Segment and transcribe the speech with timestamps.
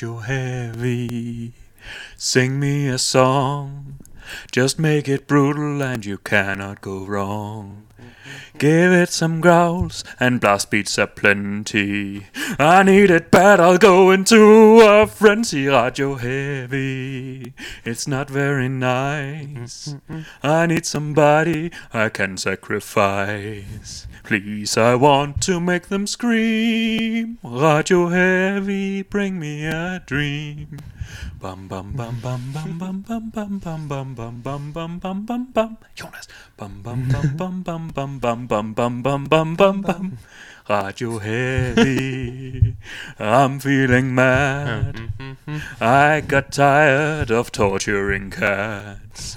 [0.00, 1.52] Radio Heavy.
[2.16, 3.98] Sing me a song.
[4.50, 7.86] Just make it brutal and you cannot go wrong.
[8.56, 12.28] Give it some growls and blast beats aplenty.
[12.58, 15.66] I need it bad, I'll go into a frenzy.
[15.66, 17.52] Radio heavy,
[17.84, 19.96] it's not very nice.
[20.42, 24.06] I need somebody I can sacrifice.
[24.30, 27.38] Please, I want to make them scream.
[27.42, 30.78] Radio heavy, bring me a dream.
[31.40, 35.46] Bam bam bam bam bam bam bam bam bam bam bam bam bam bam bam
[35.52, 40.18] bam Jonas Bam bam bam bam bam bam bam bam bam bam bam bam bam
[40.68, 42.76] Radio heavy
[43.18, 45.10] I'm feeling mad
[45.80, 49.36] I got tired of torturing cats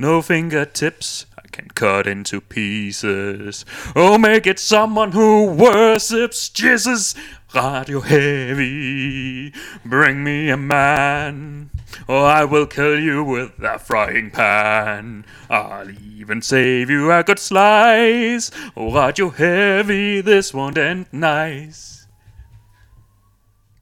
[0.00, 3.64] No fingertips I can cut into pieces.
[3.94, 7.14] Oh make it someone who worships Jesus.
[7.54, 9.52] Radio heavy.
[9.84, 11.70] Bring me a man.
[12.08, 15.24] Or I will kill you with a frying pan.
[15.50, 18.50] I'll even save you a good slice.
[18.76, 20.22] Oh Radio heavy.
[20.22, 22.06] This won't end nice.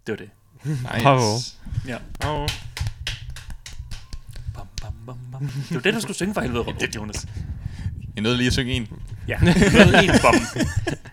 [0.07, 0.31] Det var det
[0.65, 1.03] Nice.
[1.03, 1.39] Bravo.
[1.89, 2.47] Ja Oh.
[4.55, 5.47] bam, bam, bam, bam.
[5.69, 7.27] Det var det du skulle synge for helvede Jonas
[8.15, 8.89] Jeg nåede lige at synge en.
[9.29, 9.39] Ja,
[10.03, 10.35] en bom.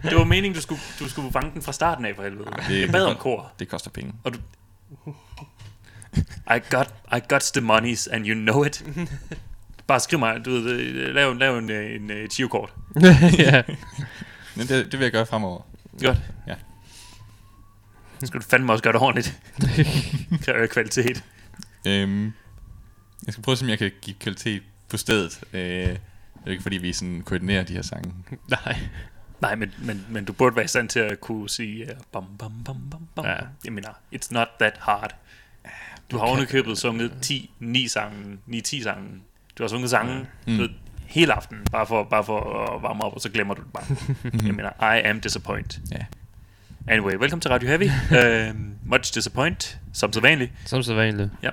[0.04, 2.50] Det var meningen, du skulle, du skulle fange den fra starten af for helvede.
[2.70, 4.14] Det, Jeg bad om kor, Det koster penge.
[4.24, 4.40] og du...
[6.56, 8.86] I got, I got the monies, and you know it.
[9.88, 10.80] Bare skriv mig, du ved,
[11.14, 12.74] lav, lav en, en, en kort.
[13.38, 13.64] ja.
[14.56, 15.62] Men det, det vil jeg gøre fremover.
[16.04, 16.18] Godt.
[16.48, 16.56] Ja.
[18.20, 19.40] Så skal du fandme også gøre det ordentligt.
[20.46, 21.24] Kræver kvalitet.
[21.88, 22.34] Øhm,
[23.26, 25.40] jeg skal prøve at se, om jeg kan give kvalitet på stedet.
[25.54, 25.96] Øh,
[26.48, 28.14] det er ikke fordi, vi sådan koordinerer de her sange.
[28.66, 28.78] Nej.
[29.42, 32.24] Nej, men, men, men du burde være i stand til at kunne sige uh, bam,
[32.40, 33.26] bam, bam, bam, bam.
[33.26, 33.36] Ja.
[33.66, 35.16] Jeg mener, it's not that hard.
[36.12, 39.08] Du har ovenikøbet sunget 10, 9 sange, 9-10 sange.
[39.58, 40.54] Du har sunget sange Mm.
[40.54, 40.70] mm.
[41.06, 42.40] hele aftenen, bare for, bare for
[42.76, 43.84] at varme op, og så glemmer du det bare.
[44.48, 45.82] Jeg mener, I am disappointed.
[45.92, 46.06] Ja.
[46.88, 47.90] Anyway, velkommen til Radio Heavy.
[48.12, 48.60] uh,
[48.94, 50.52] much disappoint, som så vanligt.
[50.66, 51.30] Som så vanligt.
[51.44, 51.50] Ja.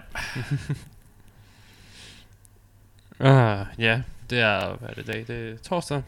[3.21, 5.25] Ah, ja, det er, hvad er det dag?
[5.29, 6.03] Det er torsdag.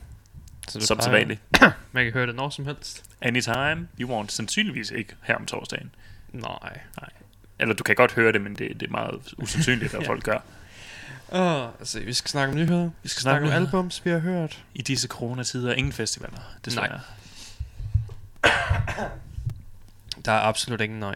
[0.69, 1.41] Så det Som plejer- vanligt.
[1.93, 3.05] Man kan høre det når som helst.
[3.21, 4.33] Anytime you want.
[4.33, 5.91] Sandsynligvis ikke her om torsdagen.
[6.33, 6.79] Nej.
[7.59, 10.09] Eller du kan godt høre det, men det, det er meget usandsynligt, at Ja.
[10.09, 10.39] folk gør.
[11.33, 12.91] Åh, altså, vi skal snakke om nyheder.
[13.03, 13.67] Vi skal snakke om nyheder.
[13.67, 14.65] albums, vi har hørt.
[14.75, 16.89] I disse coronatider ingen festivaler, desværre.
[16.89, 16.99] Nej.
[20.25, 21.15] Der er absolut ingen nej.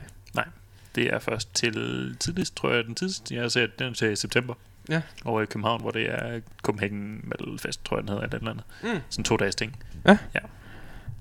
[0.94, 4.54] Det er først til tidligst, tror jeg, den tidligste, jeg har set, den til september.
[4.90, 5.02] Ja.
[5.24, 8.40] Over i København, hvor det er Copenhagen Metal Fest, tror jeg, den hedder, eller et
[8.40, 8.64] eller andet.
[8.94, 9.00] Mm.
[9.10, 9.76] Sådan to dages ting.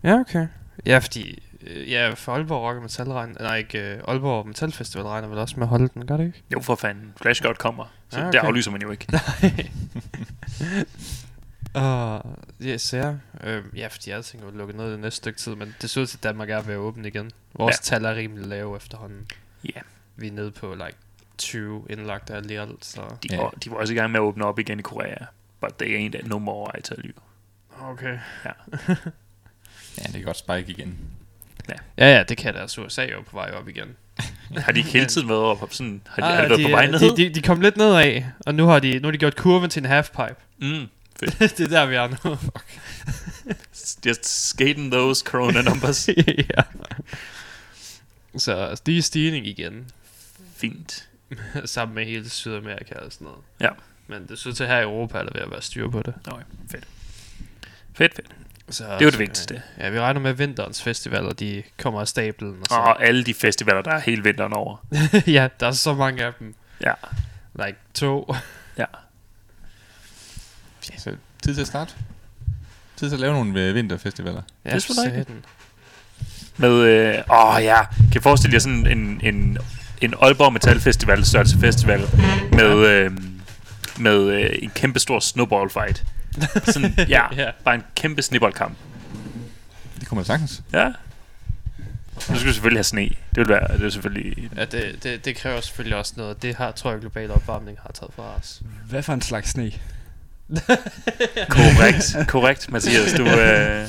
[0.04, 0.48] Ja, okay.
[0.86, 1.44] Ja, fordi...
[1.62, 3.42] øh, Ja, for Aalborg Rock og Metal regner...
[3.42, 4.00] Nej, ikke...
[4.04, 6.44] Uh, Aalborg Metal Festival regner vel også med at holde den, gør det ikke?
[6.54, 7.14] Jo, for fanden.
[7.22, 7.86] Flash God kommer.
[8.10, 8.40] Så Ja, ja, okay.
[8.40, 9.08] det aflyser man jo ikke.
[11.74, 12.26] Og
[12.62, 13.14] ja, så ja,
[13.44, 16.02] øh, ja, fordi jeg tænker, at lukke ned det næste stykke tid, men det ser
[16.02, 17.32] ud til, at Danmark er ved at åbne igen.
[17.54, 17.96] Vores ja.
[17.96, 19.28] tal er rimelig lave efterhånden.
[19.64, 19.80] Ja.
[20.16, 20.98] Vi er nede på like
[21.40, 23.02] 20 indlagte alt, så...
[23.24, 23.38] De, Ja.
[23.38, 25.26] var, de var også i gang med at åbne op igen i Korea.
[25.62, 27.14] But they ain't no more, I tell you.
[27.90, 28.18] Okay.
[29.98, 30.98] Ja, det kan godt spike igen.
[31.98, 33.88] Ja, ja, det kan deres USA jo på vej op igen.
[34.58, 36.70] Har de ikke hele tiden været op, sådan, har de, Ah, har de været på
[36.70, 37.00] vej ned?
[37.00, 39.70] De, de, de kom lidt nedad, og nu har de, nu har de gjort kurven
[39.70, 40.36] til en halfpipe.
[40.58, 40.68] Mm,
[41.40, 42.38] det er der, vi er nu.
[44.06, 46.08] just skating those corona numbers.
[46.28, 46.62] ja.
[48.38, 49.92] Så de er stigning igen,
[50.56, 51.09] Fint.
[51.66, 53.40] sammen med hele Sydamerika og sådan noget.
[53.62, 53.70] Ja.
[54.08, 56.14] Men det så til her i Europa, er der ved at være styr på det.
[56.26, 56.44] Nå, ja.
[56.72, 56.88] fedt.
[57.94, 58.36] Fedt, fedt.
[58.70, 59.62] Så, er jo det vigtigste.
[59.78, 62.58] Ja, vi regner med, vinterens festivaler, de kommer af stablen.
[62.62, 62.76] Og så.
[62.76, 64.86] Og alle de festivaler, der er hele vinteren over.
[65.28, 66.56] ja, der er så mange af dem.
[66.82, 66.94] Ja.
[67.66, 68.36] Like to.
[68.78, 68.86] Ja.
[70.98, 71.94] Så tid til at starte.
[72.96, 74.42] Tid til at lave nogle øh, vinterfestivaler.
[74.66, 75.34] Ja, Det er sgu.
[76.58, 79.58] Med, øh, åh ja, kan I forestille jer sådan en, en,
[80.02, 82.02] en Aalborg Metal Festival, størrelse festival,
[82.52, 83.12] med, øh,
[83.98, 86.04] med øh, en kæmpe stor snowball fight.
[86.66, 87.52] Sådan, ja, Ja.
[87.66, 88.78] bare en kæmpe snibboldkamp.
[90.00, 90.62] Det kommer sagtens.
[90.74, 90.86] Ja.
[92.30, 93.02] Nu skal vi selvfølgelig have sne.
[93.02, 94.50] Det vil være, det er selvfølgelig...
[94.58, 96.42] Ja, det, det, det kræver selvfølgelig også noget.
[96.42, 98.62] Det har, tror jeg, global opvarmning har taget fra os.
[98.90, 99.72] Hvad for en slags sne?
[101.50, 103.14] Korrekt, korrekt, Mathias.
[103.14, 103.88] Du, øh,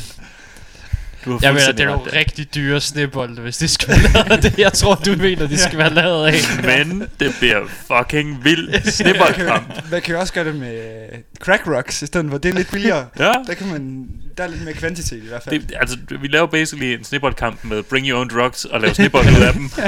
[1.24, 4.28] du har Jeg mener, det er ret nogle rigtig dyre snebolde, hvis de skal være
[4.28, 4.58] lavet det.
[4.58, 6.34] Jeg tror, du mener, de skal være lavet af.
[6.64, 9.90] Men det bliver fucking vild snibboldkamp.
[9.90, 10.74] Man kan jo også gøre det med
[11.12, 13.06] øh, crack rocks, i stedet for det er lidt billigere.
[13.18, 13.32] Ja.
[13.46, 14.08] Der kan man,
[14.38, 15.60] der er lidt mere kvantitet i hvert fald.
[15.60, 19.26] Det, altså, vi laver basically en snibboldkamp med bring your own drugs og lave snibbold
[19.26, 19.70] ud af dem.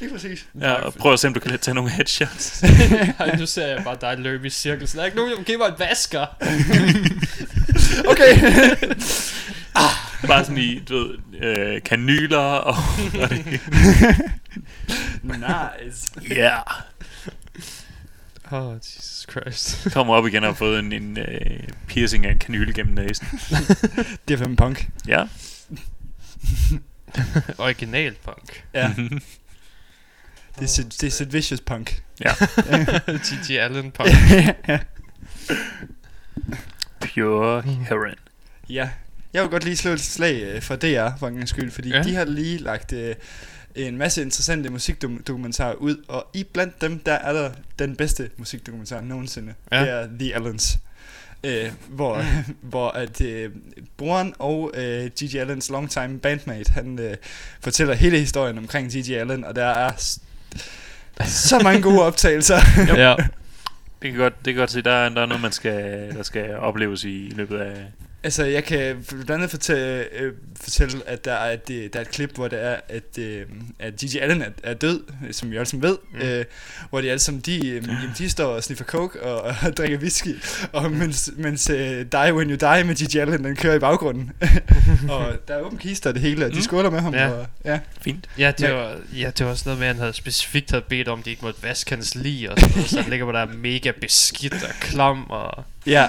[0.00, 0.46] Lige præcis.
[0.60, 2.62] Ja, og prøv at se, om du kan tage nogle headshots.
[3.18, 4.88] Ej, nu ser jeg bare dig løbe i cirkel.
[4.88, 6.26] Så der er ikke nogen, der giver mig en vasker.
[8.08, 8.36] Okay.
[10.26, 12.74] Bare sådan i, du ved, øh, kanyler og...
[13.22, 13.60] og det.
[15.22, 16.10] nice.
[16.30, 16.58] Ja.
[18.50, 19.92] Oh, Jesus Christ.
[19.92, 23.26] Kommer op igen og har fået en, en øh, piercing af en kanyle gennem næsen.
[24.28, 24.88] Det er fem punk.
[25.08, 25.24] Ja.
[27.58, 28.64] Original punk.
[28.74, 28.92] Ja.
[30.58, 32.02] Det er, Sid, det er Sid Vicious punk.
[32.24, 32.32] ja.
[33.24, 33.50] T.G.
[33.50, 34.08] Allen punk.
[37.00, 38.14] Pure heroin.
[38.68, 38.88] ja.
[39.34, 41.88] Jeg vil godt lige slå et slag øh, for DR, for en gang skyld, fordi
[41.88, 42.02] Ja.
[42.02, 43.14] de har lige lagt øh,
[43.74, 49.00] en masse interessante musikdokumentarer ud, og i blandt dem, der er der den bedste musikdokumentar
[49.00, 49.54] nogensinde.
[49.72, 49.80] Ja.
[49.80, 50.78] Det er The Allens.
[51.44, 52.24] Øh, hvor,
[52.70, 53.50] hvor at øh,
[53.96, 57.16] broren og øh, Gigi Allens longtime bandmate, han øh,
[57.60, 60.20] fortæller hele historien omkring Gigi Allen, og der er s-
[61.26, 62.58] så mange gode optagelser.
[62.86, 63.14] ja.
[64.02, 66.22] Det kan godt, det kan godt se, der er, der er noget, man skal, der
[66.22, 67.76] skal opleves i, i løbet af...
[68.22, 72.02] Altså, jeg kan blandt andet fortælle, øh, fortælle at der er, et, øh, der er
[72.02, 73.46] et klip, hvor det er, at, øh,
[73.78, 75.00] at Gigi Allen er, er død,
[75.32, 76.20] som vi alle sammen ved, Mm.
[76.20, 76.44] øh,
[76.90, 79.98] hvor de alle sammen, de, øh, jamen, de står og sniffer coke og, og drikker
[79.98, 80.36] whisky,
[80.72, 84.30] og mens, mens øh, Die When You Die med Gigi Allen, den kører i baggrunden.
[85.10, 86.62] og der er åben kister og det hele, og de Mm.
[86.62, 87.14] skåler med ham.
[87.14, 87.28] Ja.
[87.28, 87.78] Og, ja.
[88.00, 88.28] Fint.
[88.38, 91.08] Ja, det var, ja, det var sådan noget med, at han havde specifikt havde bedt
[91.08, 93.32] om, at de ikke måtte vaske hans lig og sådan noget, så han ligger på
[93.32, 95.64] der mega beskidt og klam og...
[95.86, 96.08] ja,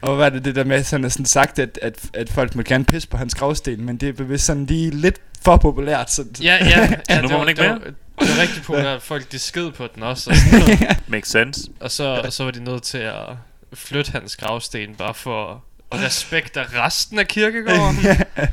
[0.00, 2.30] og hvad er det det der med, at han har sådan sagt, at, at, at
[2.30, 5.56] folk må gerne pisse på hans gravsten, men det er bevidst sådan lige lidt for
[5.56, 6.10] populært.
[6.12, 7.80] Så, Ja, ja, ja nu må det, var, man ikke det, mere?
[7.80, 11.08] var, det var rigtig populært, at folk de sked på den også, og, sådan noget.
[11.08, 11.70] Makes sense.
[11.80, 13.24] og, så, og så var de nødt til at
[13.72, 15.64] flytte hans gravsten, bare for
[15.94, 17.96] respekt af resten af kirkegården.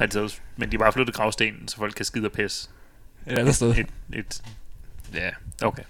[0.00, 2.68] Altså, men de har bare flyttet gravstenen, så folk kan skide og pisse.
[3.26, 3.70] et andet sted.
[3.70, 4.42] Et, et,
[5.14, 5.30] ja.
[5.62, 5.82] okay.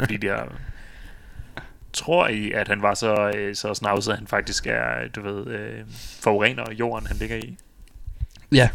[0.00, 0.52] Fordi de har...
[1.94, 5.46] Tror I, at han var så, øh, så snavset, at han faktisk er, du ved,
[5.46, 5.80] øh,
[6.20, 7.56] forurener jorden, han ligger i?
[8.52, 8.68] Ja,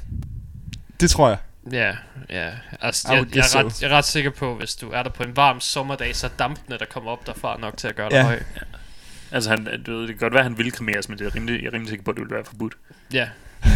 [0.99, 1.37] det tror jeg.
[1.71, 1.95] Ja,
[2.29, 2.51] ja.
[2.81, 5.23] Altså, jeg, jeg, er ret, jeg er ret sikker på, hvis du er der på
[5.23, 8.15] en varm sommerdag, så er dampene, der kommer op derfra, nok til at gøre dig
[8.15, 8.23] Ja.
[8.23, 8.39] høj.
[9.31, 11.35] Altså, han, du ved, det kan godt være, at han ville kremeres, men det er
[11.35, 12.73] rimelig, jeg er rimelig sikker på, at det ville være forbudt.
[13.13, 13.27] Ja.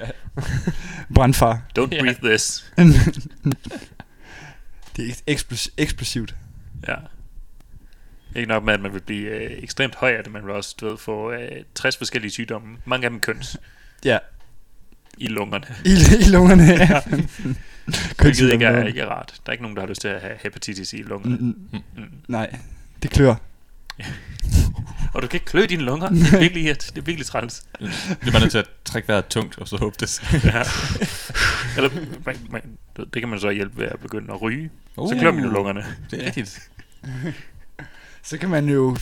[0.00, 0.06] ja.
[1.14, 1.60] Brandfar.
[1.78, 2.00] Don't Ja.
[2.02, 2.72] breathe this.
[4.96, 6.34] Det er eksplos- eksplosivt.
[6.88, 6.94] Ja.
[8.36, 10.74] Ikke nok med, at man vil blive øh, ekstremt høj af det, man vil også
[10.80, 12.76] du ved, få øh, 60 forskellige sygdomme.
[12.84, 13.56] Mange af dem køns
[14.04, 14.18] Ja,
[15.18, 15.66] i lungerne.
[15.84, 15.90] i,
[16.20, 16.62] i lungerne.
[16.64, 17.00] Ja.
[18.22, 19.34] Hvilket ikke er, ikke er rart.
[19.46, 21.36] Der er ikke nogen, der har lyst til at have hepatitis i lungerne.
[21.36, 22.04] Mm, mm, Mm.
[22.28, 22.56] nej,
[23.02, 23.34] det klør.
[25.14, 26.08] Og du kan ikke klø dine lunger.
[26.08, 27.64] Det er virkelig, det er virkelig træls.
[27.80, 27.88] Det
[28.26, 30.22] er bare nødt til at trække vejret tungt, og så håbe det.
[30.44, 30.62] Ja.
[31.76, 31.90] Eller,
[32.26, 32.62] man, man,
[32.96, 34.70] det kan man så hjælpe ved at begynde at ryge.
[34.96, 35.84] Uh, Så klør man jo lungerne.
[36.10, 36.70] Det er rigtigt.
[38.26, 38.96] Så kan man jo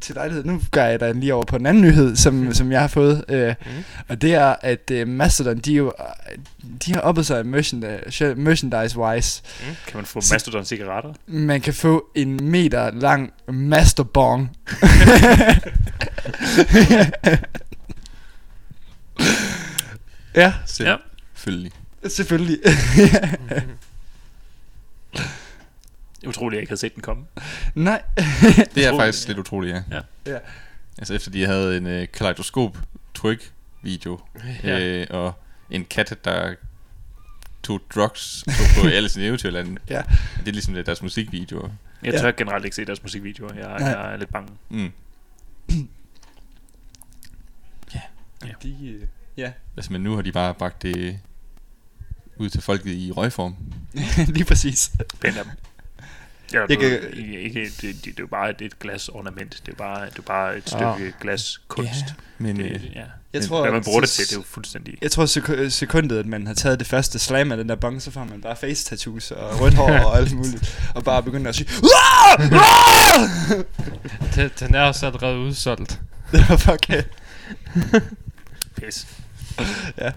[0.00, 2.54] til lejlighed, nu gør jeg dig lige over på en anden nyhed, som, mm.
[2.54, 3.84] som jeg har fået, øh, Mm.
[4.08, 5.92] og det er, at øh, Mastodon, de, er jo,
[6.32, 6.38] øh,
[6.86, 9.42] de har oppet sig merchandise, merchandise-wise.
[9.86, 11.12] Kan man få Så- mastodon cigaretter?
[11.26, 14.56] Man kan få en meter lang masterbong.
[20.34, 20.96] ja, Ja.
[21.34, 21.72] Selvfølgelig.
[22.08, 22.58] selvfølgelig.
[26.26, 27.24] Utroligt, at jeg ikke havde set den komme.
[27.74, 28.02] Nej.
[28.16, 28.18] Det
[28.58, 29.30] er Utroligt, faktisk ja.
[29.30, 29.82] lidt utroligt, ja.
[29.90, 30.00] Ja.
[30.32, 30.38] Ja.
[30.98, 32.78] Altså efter de havde en øh, kaleidoskop
[33.14, 33.52] tryk
[33.82, 34.20] video
[34.64, 34.80] Ja.
[34.80, 35.32] øh, og
[35.70, 36.54] en kat, der
[37.62, 39.76] tog drugs tog på Alice i Eventyrland.
[39.90, 40.02] Ja.
[40.40, 41.68] Det er ligesom det, deres musikvideoer.
[42.02, 42.18] Jeg Ja.
[42.20, 43.54] tør generelt ikke se deres musikvideoer.
[43.54, 43.88] Jeg, Nej.
[43.88, 44.48] jeg er lidt bange.
[44.68, 44.92] Mm.
[48.62, 49.06] De, øh,
[49.36, 51.18] ja, Altså, men nu har de bare bragt det
[52.36, 53.56] ud til folket i røgform.
[54.34, 54.92] lige præcis.
[55.20, 55.52] Pænt af dem.
[56.52, 59.62] Ja, Jeg kan- ikke, det, det, det, er jo bare et, et glas ornament.
[59.66, 61.12] Det er bare, det er bare et stykke Ah.
[61.20, 61.90] glas kunst.
[61.90, 63.02] Ja, men Det, øh, ja.
[63.32, 64.94] Jeg tror, Hvad man bruger det til, det er jo fuldstændig...
[65.02, 68.02] Jeg tror sek- sekundet, at man har taget det første slam af den der bong,
[68.02, 70.78] så får man bare face tattoos og rødt hår og alt muligt.
[70.94, 71.68] Og bare begynder at sige!
[74.34, 76.00] Den, den er også allerede udsolgt.
[76.32, 76.90] Det var fuck
[78.76, 79.06] Pis.
[79.98, 80.10] Ja.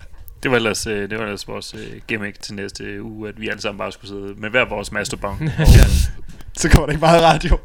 [0.43, 3.50] Det var ellers, øh, det var ellers vores øh, gimmick til næste uge, at vi
[3.50, 5.41] alle sammen bare skulle sidde med hver vores masterbong.
[5.60, 5.67] og,
[6.58, 7.53] Så kommer der ikke meget radio.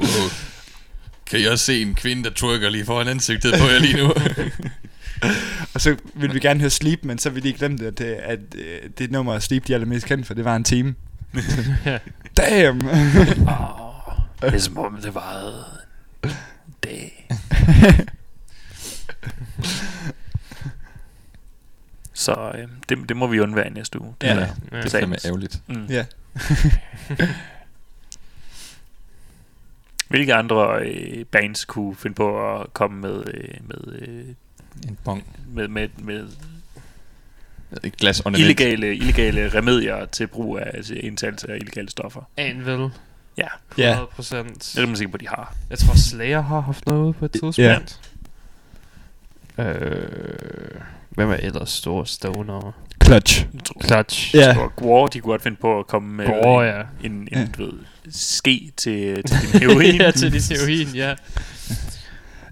[0.00, 0.32] uh,
[1.26, 4.12] kan I også se en kvinde, der twerker lige foran ansigtet på jer lige nu?
[5.74, 8.04] Og så ville vi gerne høre Sleep, men så ville de glemme det, at, det,
[8.04, 10.94] at øh, det nummer Sleep, de er allermest kendt for, det var en time.
[12.36, 12.88] Damn!
[12.88, 12.94] oh,
[14.42, 15.64] det er som om det var
[16.24, 16.30] en
[16.84, 17.28] dag.
[22.14, 24.14] Så øh, det, det må vi undvære i næste uge.
[24.22, 24.28] Ja.
[24.28, 24.76] er- ja, Ja.
[24.82, 25.62] det er fandme ærgerligt.
[25.66, 25.86] Mm.
[25.86, 26.04] ja.
[30.08, 34.24] Hvilke andre øh, bands kunne finde på at komme med, øh, med, øh,
[34.88, 35.24] En bong.
[35.54, 36.28] med, med, med
[37.84, 38.40] Et glas ornament.
[38.42, 42.22] illegale, illegale remedier til brug af til indtagelse af illegale stoffer.
[42.36, 42.90] Anvil.
[43.78, 43.88] Ja.
[43.90, 44.72] 100 procent.
[44.76, 45.54] Det er man sikker på, de har.
[45.70, 48.00] Jeg tror Slayer har haft noget på et tidspunkt.
[49.58, 50.80] Øh,
[51.10, 52.72] hvem er ellers store stoner?
[53.04, 53.46] Clutch.
[53.84, 54.34] Clutch.
[54.36, 54.52] Ja.
[54.54, 56.82] tror, Gore, de kunne godt finde på at komme med Gore, en, ja.
[57.06, 57.46] en, en, Ja.
[57.58, 57.72] du ved,
[58.10, 59.94] ske til, til din heroin.
[60.00, 61.14] ja, til din heroin, ja.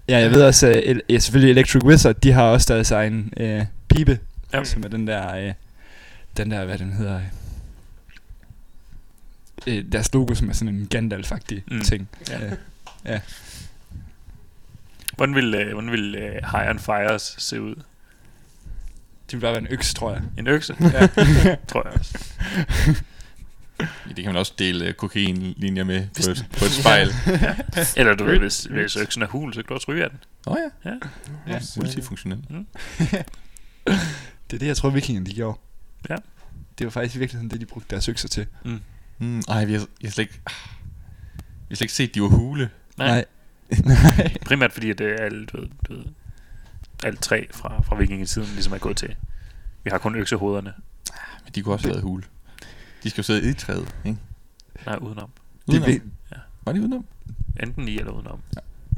[0.09, 3.33] Ja, jeg ved også, at el- ja, selvfølgelig Electric Wizard, de har også deres egen
[3.37, 4.19] øh, pibe,
[4.53, 4.57] Ja.
[4.57, 4.63] ja.
[4.63, 5.53] som er den der, øh,
[6.37, 7.19] den der, hvad den hedder,
[9.67, 11.75] øh, deres logo, som er sådan en Gandalf-agtig Mm.
[11.75, 11.81] mm.
[11.81, 12.09] ting.
[12.29, 12.45] Ja.
[13.13, 13.19] Øh,
[15.15, 17.75] Hvordan vil, øh, hvordan vil øh, High on Fires se ud?
[19.31, 20.21] det vil bare være en øks, tror jeg.
[20.37, 20.75] En økse?
[20.79, 21.07] Ja.
[21.69, 22.17] tror jeg også.
[24.07, 27.07] Det kan man også dele uh, kokainlinjer med på et, på et spejl.
[27.97, 30.19] Eller du ved, hvis, hvis øksen er hul, så kan du også ryge af den.
[30.47, 30.89] Åh oh, ja.
[30.91, 30.95] Ja.
[31.47, 31.59] Ja.
[31.77, 32.43] Multifunktionel.
[34.49, 35.59] Det er det, jeg tror, vikingerne de gjorde.
[36.09, 36.15] Ja.
[36.77, 38.45] Det var faktisk i virkeligheden det, de brugte deres økser til.
[38.65, 38.79] Mm,
[39.49, 40.39] ej, vi har, jeg har slet ikke...
[40.45, 40.53] Jeg
[41.69, 42.69] har slet ikke set, de var hule.
[42.97, 43.25] Nej.
[43.85, 44.37] Nej.
[44.45, 46.05] Primært fordi, at det er alt, du ved, du ved,
[47.03, 49.15] alt træ fra, fra vikingetiden ligesom er gået til.
[49.83, 50.73] Vi har kun øksehovederne.
[51.43, 52.23] Men de kunne også have været hule.
[53.03, 54.17] De skal jo sidde i træet, ikke?
[54.85, 55.29] Nej, udenom.
[55.67, 55.89] Det, Udenom.
[55.89, 56.01] det,
[56.65, 57.05] Var de udenom?
[57.63, 58.39] Enten i eller udenom.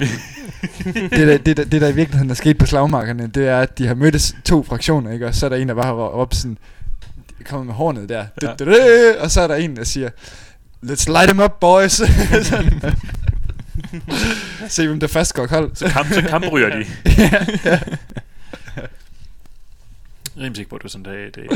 [0.00, 3.78] det, der, det, der, det, der i virkeligheden er sket på slagmarkerne, det er, at
[3.78, 5.26] de har mødtes to fraktioner, ikke?
[5.26, 6.58] Og så er der en, der bare har råbt sådan,
[7.44, 8.54] kommer med hornet der, Ja.
[8.60, 9.22] ja.
[9.22, 10.10] og så er der en, der siger,
[10.84, 11.92] let's light them up, boys.
[14.68, 15.76] Se, hvem der først går kold.
[15.76, 16.76] Så, kamp, så kampryger de.
[17.18, 17.80] ja, ja.
[20.36, 21.50] Jeg er rimelig sikker på, at det var sådan, det, det,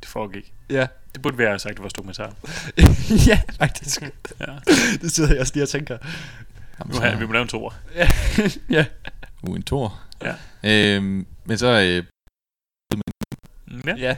[0.00, 0.52] det foregik.
[0.70, 0.86] ja.
[1.14, 2.32] Det burde være sagt, det var dokumentar.
[3.30, 4.02] ja, faktisk.
[4.40, 4.46] Ja.
[5.02, 5.98] Det sidder jeg også lige og tænker.
[6.86, 7.70] Nu har vi må lave en toer.
[7.94, 8.08] Ja.
[8.70, 8.84] ja.
[9.42, 10.00] Uh, en tor.
[10.22, 10.34] Ja.
[10.96, 11.66] Øhm, men så...
[11.80, 12.04] Øh,
[13.66, 13.94] Mm, Ja.
[13.98, 14.16] ja.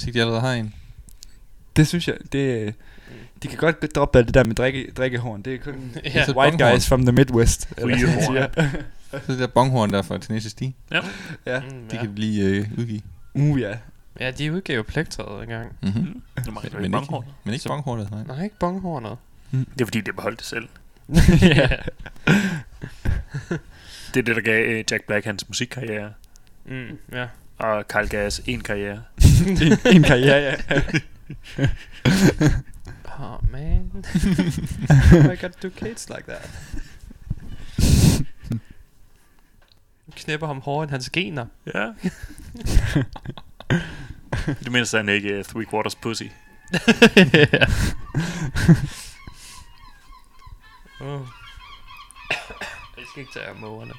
[0.00, 0.74] Hvis ikke de allerede har en.
[1.76, 2.74] Det synes jeg, det,
[3.42, 5.42] de kan godt droppe alt det der med drikke, drikkehorn.
[5.42, 6.10] Det er kun Ja.
[6.20, 6.72] white bonghorn.
[6.72, 7.68] guys from the Midwest.
[7.76, 8.48] eller siger.
[9.26, 10.70] Så det der bonghorn der fra Tenacious D, ja.
[11.60, 12.00] Mm, de ja.
[12.02, 13.00] kan lige øh, udgive.
[13.34, 13.76] Uh, ja.
[14.20, 15.72] ja, de udgav plektret engang.
[15.82, 16.02] Mm-hmm.
[16.02, 16.22] Mm.
[16.46, 17.24] Nu mangler Men, men, ikke, banghorn.
[17.44, 18.22] men ikke Så- bonghornet, nej.
[18.26, 19.16] Nej, ikke bonghornet.
[19.50, 20.68] Det er fordi, det beholdt det selv.
[21.58, 21.68] ja.
[24.14, 26.12] Det er det, der gav øh, Jack Black hans musikkarriere.
[26.66, 27.26] Mm, ja.
[27.60, 29.02] Og Carl Gas en karriere.
[29.48, 30.56] en, en karriere, ja.
[33.22, 33.90] Oh, man.
[35.12, 36.50] Why gotta do kids like that?
[40.16, 41.46] Knæpper ham hårdere end hans gener.
[41.74, 41.92] Ja.
[44.64, 46.22] det mindste han ikke uh, three quarters pussy.
[51.00, 51.20] oh.
[52.96, 53.92] Jeg skal ikke tage af mågerne.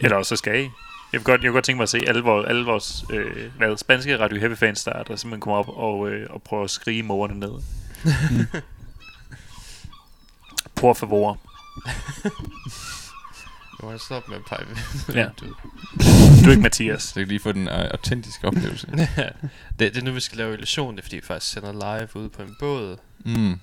[0.00, 0.68] Eller også så skal I.
[1.12, 3.56] Jeg vil godt, jeg vil godt tænke mig at se alle vores, alle vores øh,
[3.56, 6.70] hvad, spanske Radio Heavy fans, der, der simpelthen kommer op og, øh, og prøver at
[6.70, 7.52] skrige mågerne ned.
[10.80, 11.40] Por favor.
[13.80, 14.66] Du må stoppe med at pege
[15.20, 15.28] Ja.
[15.40, 15.46] Du.
[16.44, 17.02] Du er ikke Mathias.
[17.02, 18.86] Så kan lige få den øh, autentiske oplevelse.
[19.78, 20.94] det, det er nu, vi skal lave illusion.
[20.96, 22.96] Det er fordi, vi faktisk sender live ude på en båd.
[23.24, 23.60] Mm.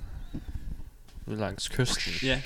[1.26, 2.14] Ude langs kysten.
[2.24, 2.42] ja.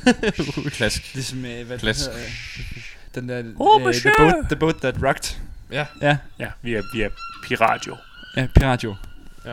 [0.70, 1.14] Klask.
[1.14, 2.00] Ligesom, øh, hvad Klask.
[2.00, 2.82] det hedder, øh,
[3.14, 3.42] Den der...
[3.56, 5.36] Oh, øh, the, boat, the Boat That Rocked.
[5.72, 5.86] Ja.
[6.02, 7.08] Ja, Ja, vi er, vi er
[7.44, 7.96] Piradio.
[8.36, 8.96] ja, Piratio.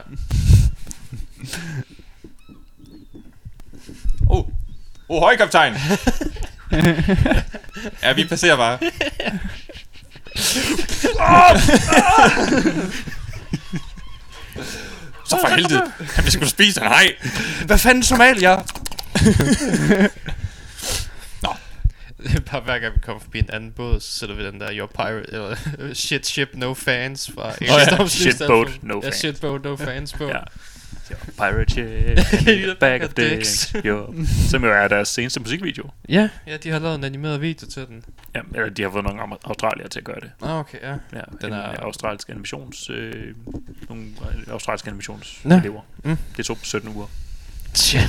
[4.30, 4.46] Oh,
[5.10, 5.74] oh høj kaptajn.
[8.04, 8.78] ja, vi passerer bare.
[15.25, 15.92] Så for helvede.
[16.16, 17.16] Han vil sgu spise, nej.
[17.66, 18.56] Hvad fanden Somalia?
[22.70, 25.26] Hver gang vi kommer forbi en anden båd, så sætter vi den der Your Pirate,
[25.34, 25.56] eller
[25.94, 28.08] Shit Ship No Fans fra ja.
[28.08, 29.16] Shit boat, no ja, fans.
[29.16, 30.24] Shit Boat No Fans på.
[30.28, 30.40] Ja.
[31.38, 33.76] Pirate ship, bag of dicks.
[33.86, 34.14] Jo.
[34.50, 35.90] Som jo er deres seneste musikvideo.
[36.10, 36.30] ja.
[36.48, 38.04] Ja, de har lavet en animeret video til den.
[38.36, 40.32] Ja, eller de har fået nogle australier til at gøre det.
[40.42, 40.90] Ah, okay, ja.
[40.90, 40.96] Ja,
[41.32, 42.90] Den den er- er australsk animations...
[42.90, 43.36] Øh,
[43.90, 44.90] nogle øh, australske Nå.
[44.90, 45.82] animationselever.
[46.04, 46.18] Mm.
[46.38, 47.08] Det tog 17 uger.
[47.74, 48.00] Tja.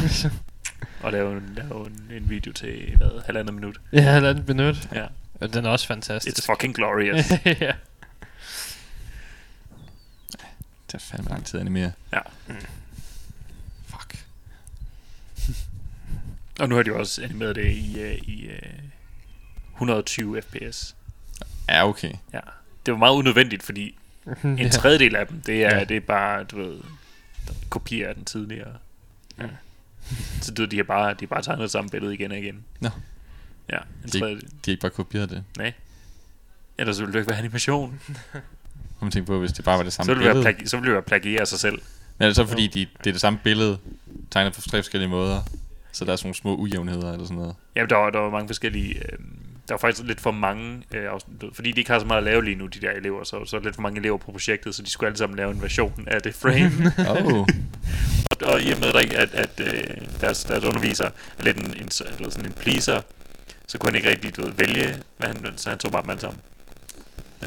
[1.02, 3.80] Og lave en, lave en, en video til, hvad, halvandet minut.
[3.92, 4.88] Ja, halvandet minut.
[4.94, 5.06] Ja.
[5.40, 6.38] Og Den er også fantastisk.
[6.38, 7.30] It's fucking glorious.
[7.60, 7.72] ja.
[10.86, 11.92] Det er fandme lang tid at animere.
[12.12, 12.20] Ja.
[13.86, 14.24] Fuck.
[16.60, 18.54] Og nu har de også animeret det i, uh, i uh,
[19.74, 20.96] 120 fps.
[21.68, 22.12] Ja, okay.
[22.32, 22.40] Ja.
[22.86, 23.98] Det var meget unødvendigt, fordi
[24.44, 24.68] en ja.
[24.68, 25.78] tredjedel af dem, det er, Ja.
[25.78, 25.84] ja.
[25.84, 26.80] det er bare, du ved,
[27.68, 28.76] kopier af den tidligere.
[29.38, 29.46] Ja.
[29.46, 29.52] Mm.
[30.42, 32.64] Så du de har bare, de har bare tegnet det samme billede igen og igen.
[32.80, 32.88] Nå.
[33.72, 33.78] Ja,
[34.12, 34.42] De- tredjedel.
[34.42, 35.44] De har ikke bare kopieret det.
[35.58, 35.72] Nej.
[36.78, 38.00] Ellers ville det ikke være animation.
[39.00, 40.48] Må man tænke på, hvis det bare var det Så samme det billede.
[40.48, 41.78] plagi- så ville det være plagiere sig selv.
[42.18, 43.78] Men er det så fordi, de, det er det samme billede,
[44.30, 45.40] tegnet på tre forskellige måder,
[45.92, 47.54] så der er sådan nogle små ujævnheder eller sådan noget.
[47.76, 48.94] Jamen, der var, der var mange forskellige...
[49.12, 49.18] Øh,
[49.70, 50.82] der var faktisk lidt for mange...
[50.94, 51.08] Øh,
[51.52, 53.56] fordi de ikke har så meget at lave lige nu, de der elever, så, så
[53.56, 56.04] er lidt for mange elever på projektet, så de skulle alle sammen lave en version
[56.06, 56.92] af det frame.
[57.10, 57.32] Oh.
[57.32, 57.46] og,
[58.42, 59.84] og i og med, at, at, at øh,
[60.20, 61.04] deres, deres underviser
[61.38, 63.00] er lidt en, en, eller sådan en pleaser,
[63.66, 66.10] så kunne han ikke rigtig du ved, vælge, hvad han, så han tog bare dem
[66.10, 66.40] alle sammen.
[67.42, 67.46] Ja.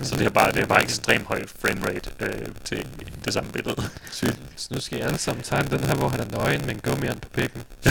[0.00, 2.86] Så det er bare, det er bare ekstremt høj frame rate øh, til
[3.24, 3.82] det samme billede.
[4.10, 4.38] Sygt.
[4.56, 6.80] Så nu skal I alle sammen tegne den her, hvor han er nøgen med en
[6.80, 7.62] gummiand på pikken.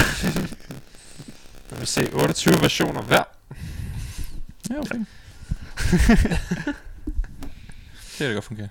[1.71, 3.38] Jeg vil se 28 versioner hver.
[4.69, 4.99] Ja, okay.
[7.95, 8.69] det kan da godt fungere.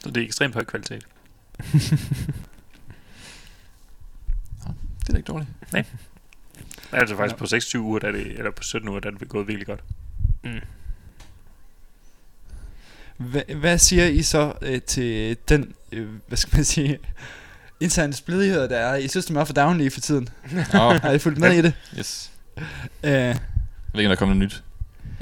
[0.00, 1.06] Så det er ekstremt høj kvalitet.
[5.02, 5.50] Det er da ikke dårligt.
[6.92, 9.28] Altså faktisk på 26 uger, der er det, eller på 17 uger, der er det
[9.28, 9.84] gået virkelig godt.
[13.16, 16.98] Hvad, hvad siger I så øh, til den, øh, hvad skal man sige,
[17.80, 20.28] interne splidigheder, der er i System of a Down lige for tiden?
[20.74, 21.74] Åh, Har I fulgt med i det?
[21.98, 22.32] yes.
[23.04, 23.36] Øh,
[23.94, 24.62] Jeg ved ikke, om der er kommet noget nyt.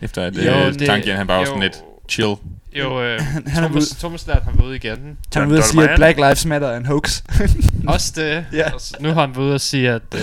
[0.05, 1.77] Efter at Jo, øh, det- tanken, han bare var sådan lidt
[2.09, 2.35] chill.
[2.79, 4.97] Jo, øh, han, han er Thomas, Thomas Lert har været ude igen.
[4.97, 5.97] han er John ude at sige, at.
[5.97, 7.23] Black Lives Matter er en hoax.
[7.89, 8.47] Også det.
[8.53, 8.73] Ja.
[8.73, 10.21] Også, nu har han været ude at sige, at uh,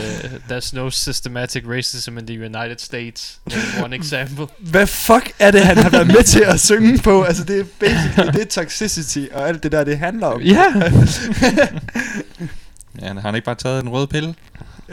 [0.49, 3.39] there's no systematic racism in the United States.
[3.83, 4.47] One example.
[4.71, 7.23] Hvad fuck er det, han har været med til at synge på?
[7.23, 10.41] Altså, det er basically det toxicity og alt det der, det handler om.
[10.41, 10.63] Ja.
[13.01, 14.35] Ja, han har han ikke bare taget den røde pille?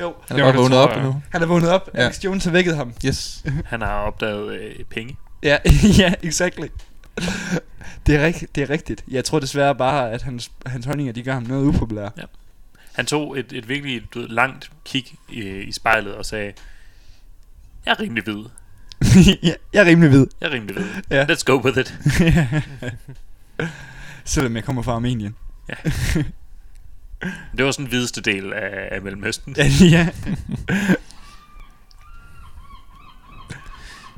[0.01, 0.15] Jo.
[0.29, 1.23] Han er Jo, bare vågnet op nu.
[1.33, 1.91] Han er vågnet op.
[1.95, 2.01] Ja.
[2.01, 2.05] Ja.
[2.07, 2.93] Alex Jones har vækket ham.
[3.07, 3.45] Yes.
[3.67, 5.17] Han har opdaget øh, penge.
[5.43, 5.59] Ja,
[5.99, 6.67] ja, exactly.
[8.07, 9.05] Det er, rigt- det er rigtigt.
[9.09, 12.09] Jeg tror desværre bare, at hans, hans holdninger, de gør ham noget upopulær.
[12.93, 16.53] Han tog et, et virkelig du ved, langt kig i, i spejlet og sagde,
[17.87, 18.45] jeg er rimelig hvid.
[19.43, 20.27] ja, jeg er rimelig hvid.
[20.41, 20.87] Jeg er rimelig hvid.
[21.11, 21.25] Ja.
[21.25, 21.95] Let's go with it.
[24.25, 25.37] Selvom jeg kommer fra Armenien.
[27.57, 29.55] Det var sådan den hvideste del af, af Mellemøsten.
[29.59, 30.09] Ja, ja.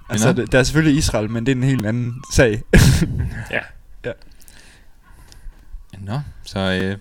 [0.09, 2.63] altså, det- der er selvfølgelig Israel, men det er en helt anden sag.
[3.51, 3.61] Ja.
[6.01, 6.99] Nå, så øh,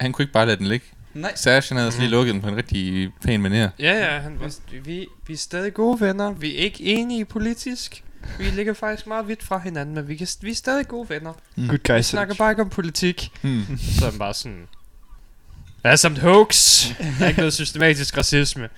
[0.00, 0.86] han kunne ikke bare lade den ligge.
[1.14, 1.32] Nej.
[1.36, 2.12] Sash, han havde altså lige Mhm.
[2.16, 3.50] lukket den på en rigtig pæn manér.
[3.52, 4.52] Ja, ja, han var,
[4.84, 6.32] vi, vi er stadig gode venner.
[6.32, 8.04] Vi er ikke enige politisk.
[8.38, 11.32] Vi ligger faktisk meget vidt fra hinanden, men vi, kan, vi er stadig gode venner.
[11.56, 11.66] Mm.
[11.68, 13.30] Good guy Vi snakker bare ikke om politik.
[13.42, 13.62] Hmm.
[13.78, 14.66] Så er han bare sådan...
[15.82, 16.84] Der er samt hoax.
[17.18, 18.68] Der er ikke noget systematisk racisme.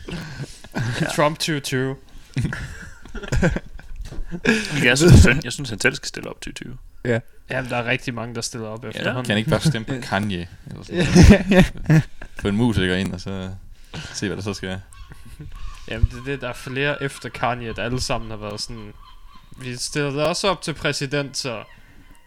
[1.17, 1.97] Trump 2020.
[4.85, 6.79] Jeg synes, han, jeg synes, han selv skal stille op til 20.
[7.51, 9.25] Jamen, der er rigtig mange, der stiller op Ja, efterhånden.
[9.25, 10.49] kan ikke bare stemme på Kanye?
[10.71, 12.03] Eller sådan?
[12.40, 13.51] Få en musiker ind, og så
[14.14, 14.81] se, hvad der så skal være.
[15.88, 18.93] Jamen, det er det, der er flere efter Kanye, der alle sammen har været sådan...
[19.59, 21.64] Vi stiller også op til præsident, så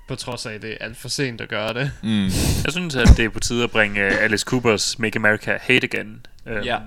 [0.08, 1.92] på trods af, at det er alt for sent at gøre det.
[2.04, 2.24] Mm.
[2.66, 5.84] Jeg synes, at det er på tide at bringe uh, Alice Coopers Make America Hate
[5.84, 6.78] Again um, Ja.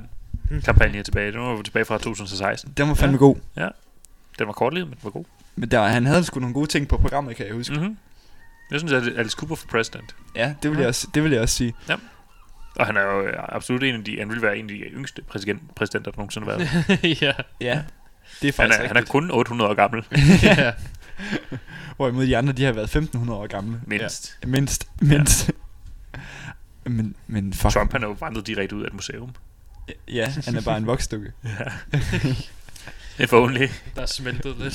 [0.65, 1.33] kampagne tilbage.
[1.33, 2.73] Den var tilbage fra 2016.
[2.77, 3.37] Den var fandme god.
[4.39, 5.25] Den var kortlivet, men den var god.
[5.57, 7.75] Men der, han havde sgu nogle gode ting på programmet, kan jeg huske.
[7.75, 7.97] Mm-hmm.
[8.71, 10.15] Jeg synes, at Alice Cooper for president.
[10.37, 11.75] Ja, det vil, jeg også, det vil jeg også sige.
[12.77, 14.75] Og han er jo øh, absolut en af de, han vil være en af de
[14.75, 17.23] yngste præsident, præsidenter, der nogensinde har været.
[17.23, 17.33] ja.
[17.61, 17.83] Ja.
[18.43, 20.05] Det er Han faktisk er, han er kun 800 år gammel,
[20.43, 20.73] ja.
[21.97, 23.81] Hvorimod de andre, de har været 1500 år gamle.
[23.87, 24.39] mindst.
[24.43, 24.49] Ja.
[24.49, 24.89] Mindst.
[25.01, 25.51] Mindst.
[26.85, 27.73] men, men fuck.
[27.73, 29.31] Trump han er jo vandret direkte ud af et museum.
[30.09, 31.33] Ja, han er bare en voksdukke.
[33.19, 33.25] Ja.
[33.25, 33.69] If only.
[33.97, 34.75] Der er smeltet lidt.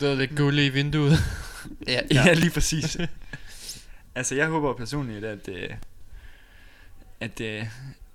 [0.00, 1.18] Der er lidt guld i vinduet.
[1.86, 2.96] Ja, ja lige præcis.
[4.14, 5.70] altså, jeg håber personligt, at, øh,
[7.20, 7.66] at, øh,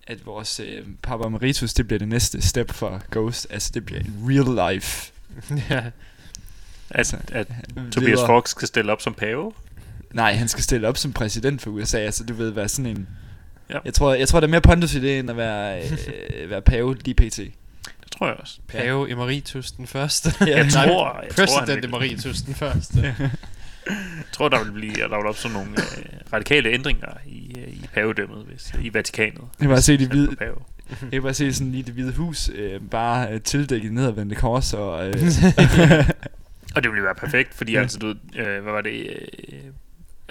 [0.08, 3.48] at vores øh, Papa Emeritus, det bliver det næste step for Ghost.
[3.50, 5.12] Altså, det bliver en real life.
[5.70, 5.84] ja.
[6.94, 7.48] At, Altså, at
[7.92, 9.52] Tobias Fox skal stille op som pave.
[10.14, 11.98] Nej, han skal stille op som præsident for USA.
[11.98, 13.08] Altså, du ved, være sådan en...
[13.70, 13.78] Ja.
[13.86, 15.82] Jeg, tror, jeg tror, der er mere pondus i det, end at være,
[16.42, 17.38] øh, være pave lige pt.
[17.38, 18.60] Det tror jeg også.
[18.68, 20.30] Pave Emeritus den første.
[20.48, 20.58] Ja.
[20.58, 23.02] Jeg tror, jeg tror, President vil, Emeritus den første.
[23.88, 27.90] jeg tror, der vil blive der vil opstå nogle øh, radikale ændringer i, øh, i
[27.94, 29.42] pavedømmet, hvis, i Vatikanet.
[29.60, 30.52] Jeg vil bare se de hvide, jeg
[31.12, 35.08] vil bare se sådan lige det hvide hus, øh, bare øh, tildækket nedadvendte kors, og...
[35.08, 35.16] Øh,
[36.76, 37.78] Og det ville være perfekt, fordi Ja.
[37.78, 37.82] ja.
[37.82, 39.08] altså, du, øh, hvad var det,
[39.52, 39.58] øh,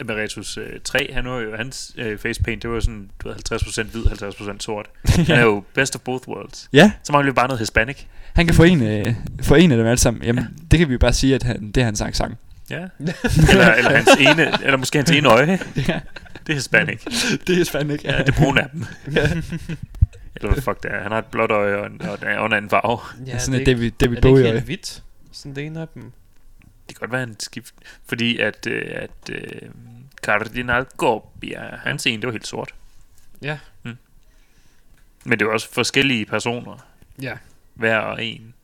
[0.01, 3.83] Emeritus øh, 3, han var jo, hans øh, facepaint, det var sådan, du ved, 50%
[3.83, 4.07] hvid,
[4.53, 4.87] 50% sort.
[5.27, 6.69] Han er jo best of both worlds.
[6.73, 7.97] ja, Så mangler vi bare noget hispanic.
[8.35, 10.23] han kan forene, øh, forene dem alle sammen.
[10.23, 12.39] Jamen, det kan vi jo bare sige, at han, det er hans sang.
[12.71, 12.77] Ja.
[13.51, 15.59] eller, eller, hans ene, eller måske hans ene øje.
[15.89, 16.01] ja,
[16.47, 17.03] Det er hispanic.
[17.47, 18.09] det er spændende, ikke?
[18.09, 18.85] Ja, det brune af dem.
[19.13, 19.31] ja.
[20.37, 21.03] Eller hvad fuck det er.
[21.03, 22.99] Han har et blåt øje og en, og en, og en anden farve.
[23.27, 24.53] Ja, sådan et det, David, David er det ikke Bowie-øje.
[24.53, 25.03] helt hvidt?
[25.33, 26.13] Sådan det ene af dem.
[26.93, 27.75] Det kan godt være en skift.
[28.07, 29.71] Fordi at, øh, at øh,
[30.23, 32.75] Cardinal Copia, hans ene, det var helt sort.
[33.43, 33.59] Ja.
[35.25, 36.87] Men det er jo også forskellige personer.
[37.23, 37.37] Ja.
[37.75, 38.55] Hver og en.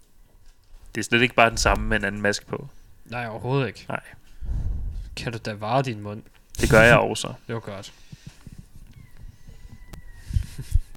[0.95, 2.69] Det er slet ikke bare den samme med en anden maske på.
[3.05, 3.85] Nej, overhovedet ikke.
[3.89, 4.03] Nej.
[5.17, 6.23] Kan du da vare din mund?
[6.61, 7.27] Det gør jeg også.
[7.47, 7.93] Det var godt.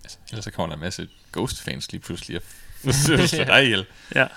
[0.04, 2.44] Altså, ellers så kommer der en masse Ghost-fans lige pludselig og
[2.94, 3.86] forsøger sig dig ihjel.
[4.16, 4.28] Ja,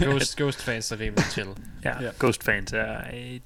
[0.00, 1.48] Ghost, Ghost fans er rimelig chill.
[1.84, 2.02] ja.
[2.02, 2.10] Ja.
[2.18, 2.96] Ghost fans er...
[3.14, 3.40] øh,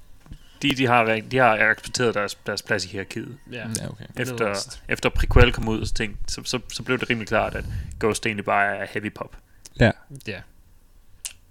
[0.62, 3.38] De, de, har, de har accepteret deres, deres plads i hierarkiet.
[3.52, 3.56] Ja.
[3.58, 4.04] Ja, okay.
[4.16, 7.64] Efter, efter prequel kom ud, så, tænkte, så, så, så blev det rimelig klart, at
[8.00, 9.36] Ghost egentlig bare er heavy pop.
[9.80, 9.90] Ja.
[10.26, 10.40] Ja.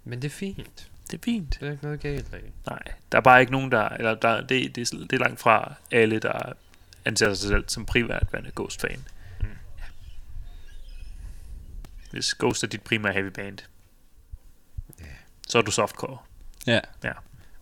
[0.04, 0.88] Men det er fint.
[1.10, 1.56] Det er fint.
[1.60, 2.50] Det er ikke noget galt i.
[2.70, 2.78] Nej,
[3.12, 3.88] der er bare ikke nogen, der...
[3.88, 6.52] Eller der, det, det, er- det er langt fra alle, der
[7.04, 9.04] anser sig selv som primært værende Ghost-fan.
[9.40, 9.46] Mm.
[9.78, 9.84] Ja.
[12.18, 13.58] Hvis Ghost er dit primære heavy band,
[15.00, 15.04] Ja.
[15.48, 16.18] så er du softcore.
[16.66, 16.80] Ja.
[17.04, 17.12] Ja.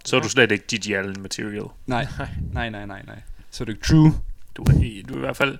[0.04, 1.64] Så er du slet ikke Gigi Allen material.
[1.86, 2.06] Nej,
[2.52, 3.20] nej, nej, nej, nej.
[3.50, 4.14] Så er det true.
[4.56, 5.50] Du er, i- du er i hvert fald...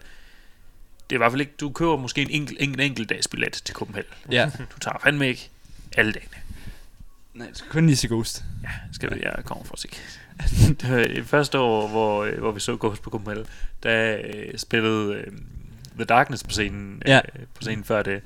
[1.11, 1.52] Det er i hvert fald ikke...
[1.61, 4.11] Du køber måske en enkelt, en enkelt dags billet til Copenhagen.
[4.30, 4.50] Ja.
[4.74, 5.50] Du tager fandme ikke
[5.96, 6.37] alle dagene.
[7.35, 8.44] Nej, du skal kun lige se Ghost.
[8.62, 9.88] Ja, skal vi, jeg kommer for at se.
[10.80, 13.46] det var det første år, hvor, øh, hvor vi så Ghost på Copenhagen,
[13.82, 15.32] der øh, spillede øh,
[15.94, 17.20] The Darkness på scenen, øh, Ja.
[17.54, 18.22] på scenen før det.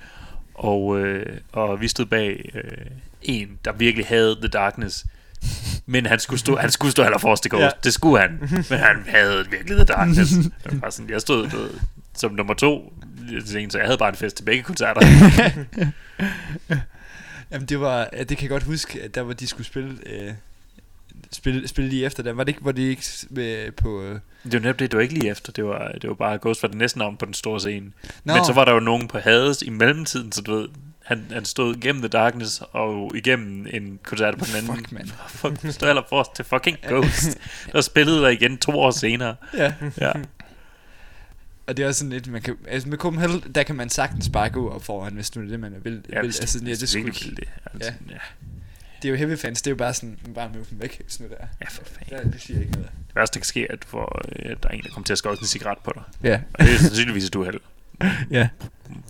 [0.61, 2.87] Og, øh, og vi stod bag øh,
[3.23, 5.05] en, der virkelig havde The Darkness.
[5.87, 7.62] Men han skulle stå, han skulle stå allerforrest til Ghost.
[7.62, 7.70] Ja.
[7.85, 8.38] Det skulle han.
[8.70, 10.31] Men han havde virkelig The Darkness.
[10.64, 11.59] Det var sådan, jeg stod du
[12.14, 12.92] som nummer to
[13.44, 15.01] så jeg havde bare en fest til begge koncerter.
[17.51, 20.33] Jamen det var, det kan jeg godt huske, at der hvor de skulle spille, øh,
[21.32, 22.32] spille, spille lige efter der.
[22.32, 24.02] Var det ikke, hvor de ikke med, på...
[24.02, 24.18] Øh...
[24.44, 25.52] Det var netop det, det var ikke lige efter.
[25.52, 27.92] Det var, det var bare Ghost var det næsten om på den store scene.
[28.24, 30.68] Nå, Men så var der jo nogen på Hades i mellemtiden, så du ved,
[31.04, 34.76] han, han stod igennem The Darkness og igennem en koncert på den anden.
[34.76, 35.08] Fuck, mand.
[35.28, 37.38] Fuck, stod aller forrest til fucking Ghost.
[37.74, 39.36] og spillede der igen to år senere.
[39.56, 39.72] Ja.
[40.00, 40.12] Ja.
[41.66, 44.28] Og det er også sådan lidt, man kan, altså med Copenhagen, der kan man sagtens
[44.28, 46.04] bare gå op foran, hvis nu er det, man vil.
[46.12, 47.48] Ja, vil altså, det, ja, det, det skulle, det.
[47.74, 48.12] Altså, ja.
[48.12, 48.18] Ja.
[49.02, 51.20] Det er jo heavy fans, det er jo bare sådan, bare møde dem væk, hvis
[51.20, 51.46] nu det er.
[51.60, 52.26] ja, for fanden.
[52.26, 52.88] Ja, det siger ikke noget.
[53.08, 54.88] Det værste, der kan ske, er, at, du får, øh, at der er en, der
[54.88, 56.02] kommer til at skåre en cigaret på dig.
[56.22, 57.60] Ja, Og det er sandsynligvis et uheld.
[58.30, 58.48] ja.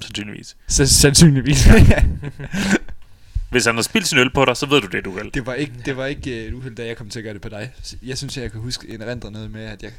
[0.00, 0.57] Sandsynligvis.
[0.68, 1.66] Så sandsynligvis.
[1.66, 2.05] ja.
[3.50, 5.33] Hvis han har spildt sin øl på dig, så ved du det et uheld.
[5.33, 7.35] Det var ikke, det var ikke øh, et uheld, da jeg kom til at gøre
[7.35, 7.72] det på dig.
[8.03, 9.90] Jeg synes, jeg kan huske en erindre noget med, at jeg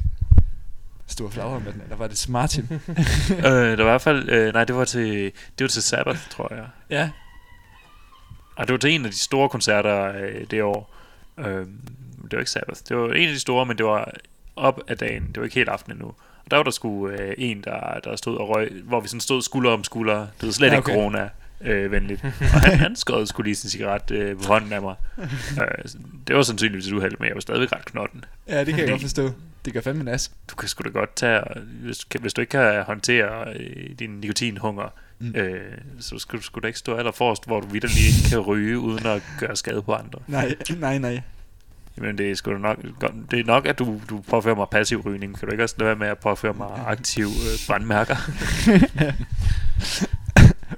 [1.06, 2.68] stod og flagre med den, eller var det Martin?
[2.70, 4.28] øh, der var i hvert fald...
[4.28, 5.24] Øh, nej, det var til,
[5.58, 6.66] det var til Sabbath, tror jeg.
[6.90, 7.10] ja.
[8.56, 10.94] Og det var til en af de store koncerter øh, det år.
[11.38, 11.66] Øh,
[12.22, 12.80] det var ikke Sabbath.
[12.88, 14.12] Det var en af de store, men det var
[14.56, 15.26] op ad dagen.
[15.26, 16.06] Det var ikke helt aften endnu.
[16.44, 19.20] Og der var der sgu øh, en, der, der stod og røg, hvor vi sådan
[19.20, 20.18] stod skulder om skulder.
[20.40, 20.90] Det var slet Ja, okay.
[20.90, 21.28] ikke corona
[21.60, 22.24] øh, venligt.
[22.24, 24.94] Og han, han skød skulle lige sin cigaret øh, på hånden af mig.
[25.62, 25.84] øh,
[26.26, 28.24] det var sandsynligvis et uheld, men jeg var stadigvæk ret knotten.
[28.48, 29.30] Ja, det kan jeg godt forstå.
[29.64, 30.30] Det gør fandme nas.
[30.50, 31.40] Du kan sgu da godt tage,
[31.82, 34.88] hvis, hvis du ikke kan håndtere øh, din nikotinhunger,
[35.22, 35.34] Mm.
[35.36, 38.78] øh, så skal du sgu da ikke stå allerforrest, hvor du vidderligt ikke kan ryge,
[38.78, 40.18] uden at gøre skade på andre.
[40.26, 41.20] Nej, nej, nej.
[41.96, 42.78] Jamen det er sgu nok,
[43.30, 45.38] det er nok, at du, du påfører mig passiv rygning.
[45.38, 48.16] Kan du ikke også lade være med at påføre mig aktiv øh, brandmærker?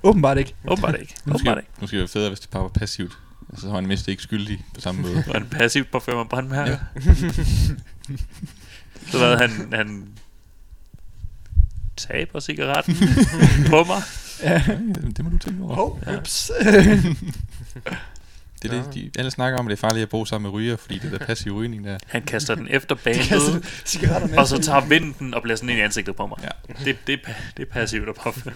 [0.02, 0.54] Åbenbart ikke.
[0.68, 1.14] Åbenbart ikke.
[1.24, 1.92] Nu skal, Åbenbart ikke.
[1.92, 3.18] det være federe, hvis det bare var passivt.
[3.50, 5.24] Altså, så var han mindst ikke skyldig på samme måde.
[5.30, 6.76] Og en passiv parfum og brandmærker.
[6.94, 7.00] Ja.
[9.10, 10.08] så hvad, han, han
[11.96, 12.94] taber cigaretten
[13.70, 14.02] på mig.
[14.42, 14.62] Ja.
[15.16, 15.74] det, må du tænke over.
[15.74, 16.50] Hov, ups.
[18.62, 20.54] Det er det, de alle snakker om, at det er farligt at bo sammen med
[20.54, 21.98] ryger, fordi det er der passiv rygning der.
[22.06, 26.16] Han kaster den efter bandet, og så tager vinden og bliver sådan ind i ansigtet
[26.16, 26.38] på mig.
[26.42, 26.84] Ja.
[26.84, 28.52] Det, det, er det er passivt og parfum.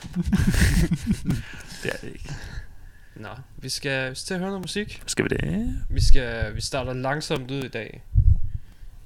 [1.82, 2.34] det er det ikke.
[3.16, 5.02] Nå, vi skal, vi skal til at høre noget musik.
[5.06, 5.74] Skal vi det?
[5.90, 8.02] Vi skal, vi starter langsomt ud i dag.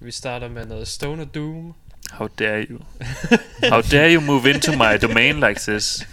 [0.01, 1.75] Vi starter med noget Stoner Doom
[2.11, 2.79] How dare you?
[3.71, 6.07] How dare you move into my domain like this?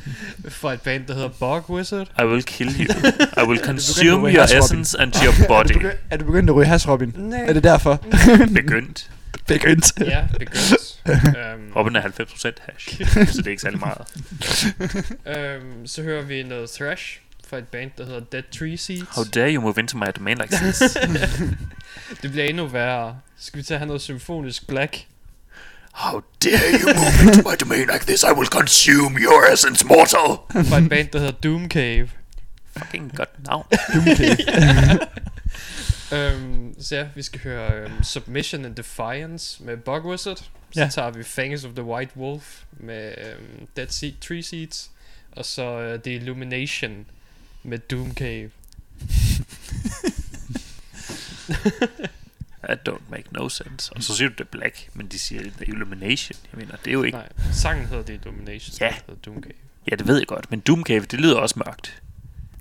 [0.49, 2.07] fra et band, der hedder Bog Wizard.
[2.21, 2.85] I will kill you.
[3.43, 5.71] I will consume your essence and your Er du, body.
[5.73, 7.13] begy- er du begyndt at ryge hash, Robin?
[7.17, 7.39] Nej.
[7.47, 7.95] Er det derfor?
[8.55, 9.09] Begyndt.
[9.47, 9.93] Begyndt.
[9.99, 10.99] Ja, begyndt.
[11.07, 14.01] um, Robin er 90% hash, så det er ikke særlig meget.
[15.61, 19.07] um, så hører vi noget thrash fra et band, der hedder Dead Tree Seeds.
[19.15, 20.79] How dare you move into my domain like this?
[22.21, 23.17] Det bliver endnu værre.
[23.39, 24.97] Skal vi til at have noget symfonisk black?
[25.99, 28.23] How dare you move into my domain like this?
[28.23, 30.29] I will consume your essence, mortal.
[30.69, 32.09] Fra et band, der hedder Doom Cave.
[32.77, 33.65] Fucking godt navn.
[36.11, 40.37] Um, så ja, vi skal høre um, Submission and Defiance med Bug Wizard.
[40.37, 40.43] Så
[40.75, 40.87] Ja.
[40.91, 44.89] tager vi Fangs of the White Wolf med um, Dead Seed Tree Seeds.
[45.31, 47.05] Og så uh, The Illumination
[47.63, 48.49] med Doom Cave.
[52.69, 53.91] That don't make no sense.
[53.95, 56.37] Og så siger du det black, men de siger The Illumination.
[56.53, 57.17] Jeg mener, det er jo ikke...
[57.17, 58.77] Nej, sangen hedder The Illumination.
[58.81, 58.93] Ja.
[59.07, 59.53] hedder Doom Cave.
[59.91, 62.01] Ja, det ved jeg godt, men Doomcave, det lyder også mørkt.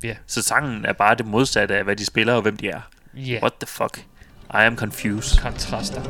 [0.05, 0.17] Ja.
[0.27, 2.81] Så sangen er bare det modsatte af, hvad de spiller og hvem de er.
[3.17, 3.99] Ja, What the fuck?
[4.55, 5.41] I am confused.
[5.41, 6.03] kontraster.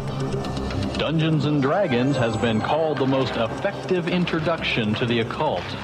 [0.98, 5.76] Dungeons and Dragons has been called the most effective introduction to the occult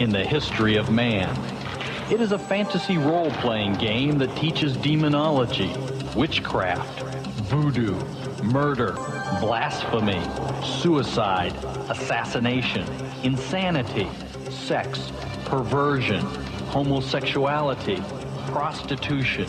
[0.00, 1.28] in the history of man.
[2.12, 5.70] It is a fantasy role playing game that teaches demonology,
[6.16, 7.04] witchcraft,
[7.50, 7.98] voodoo,
[8.44, 8.92] murder,
[9.40, 10.22] blasphemy,
[10.64, 11.52] suicide,
[11.90, 12.86] assassination,
[13.24, 14.08] insanity,
[14.50, 15.10] sex,
[15.46, 16.20] perversion,
[16.70, 18.00] homosexuality,
[18.52, 19.48] prostitution,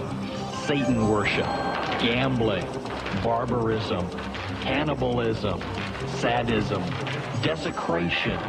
[0.66, 1.46] Satan worship,
[2.00, 2.66] gambling,
[3.24, 4.10] barbarism,
[4.62, 5.62] cannibalism,
[6.16, 6.84] sadism,
[7.44, 8.40] desecration,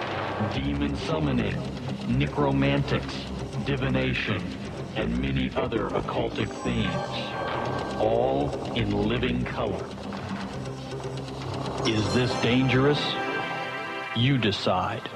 [0.54, 1.60] demon summoning,
[2.08, 3.14] necromantics,
[3.66, 4.42] divination,
[4.96, 7.41] and many other occultic themes,
[8.02, 9.86] all in living color.
[11.86, 13.00] Is this dangerous?
[14.16, 15.08] You decide.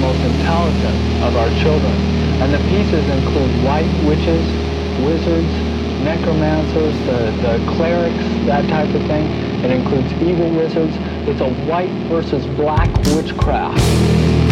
[0.00, 1.92] Most intelligent of our children.
[2.42, 4.44] And the pieces include white witches,
[5.02, 5.50] wizards,
[6.04, 9.24] necromancers, the, the clerics, that type of thing.
[9.64, 10.94] It includes evil wizards.
[11.26, 14.45] It's a white versus black witchcraft.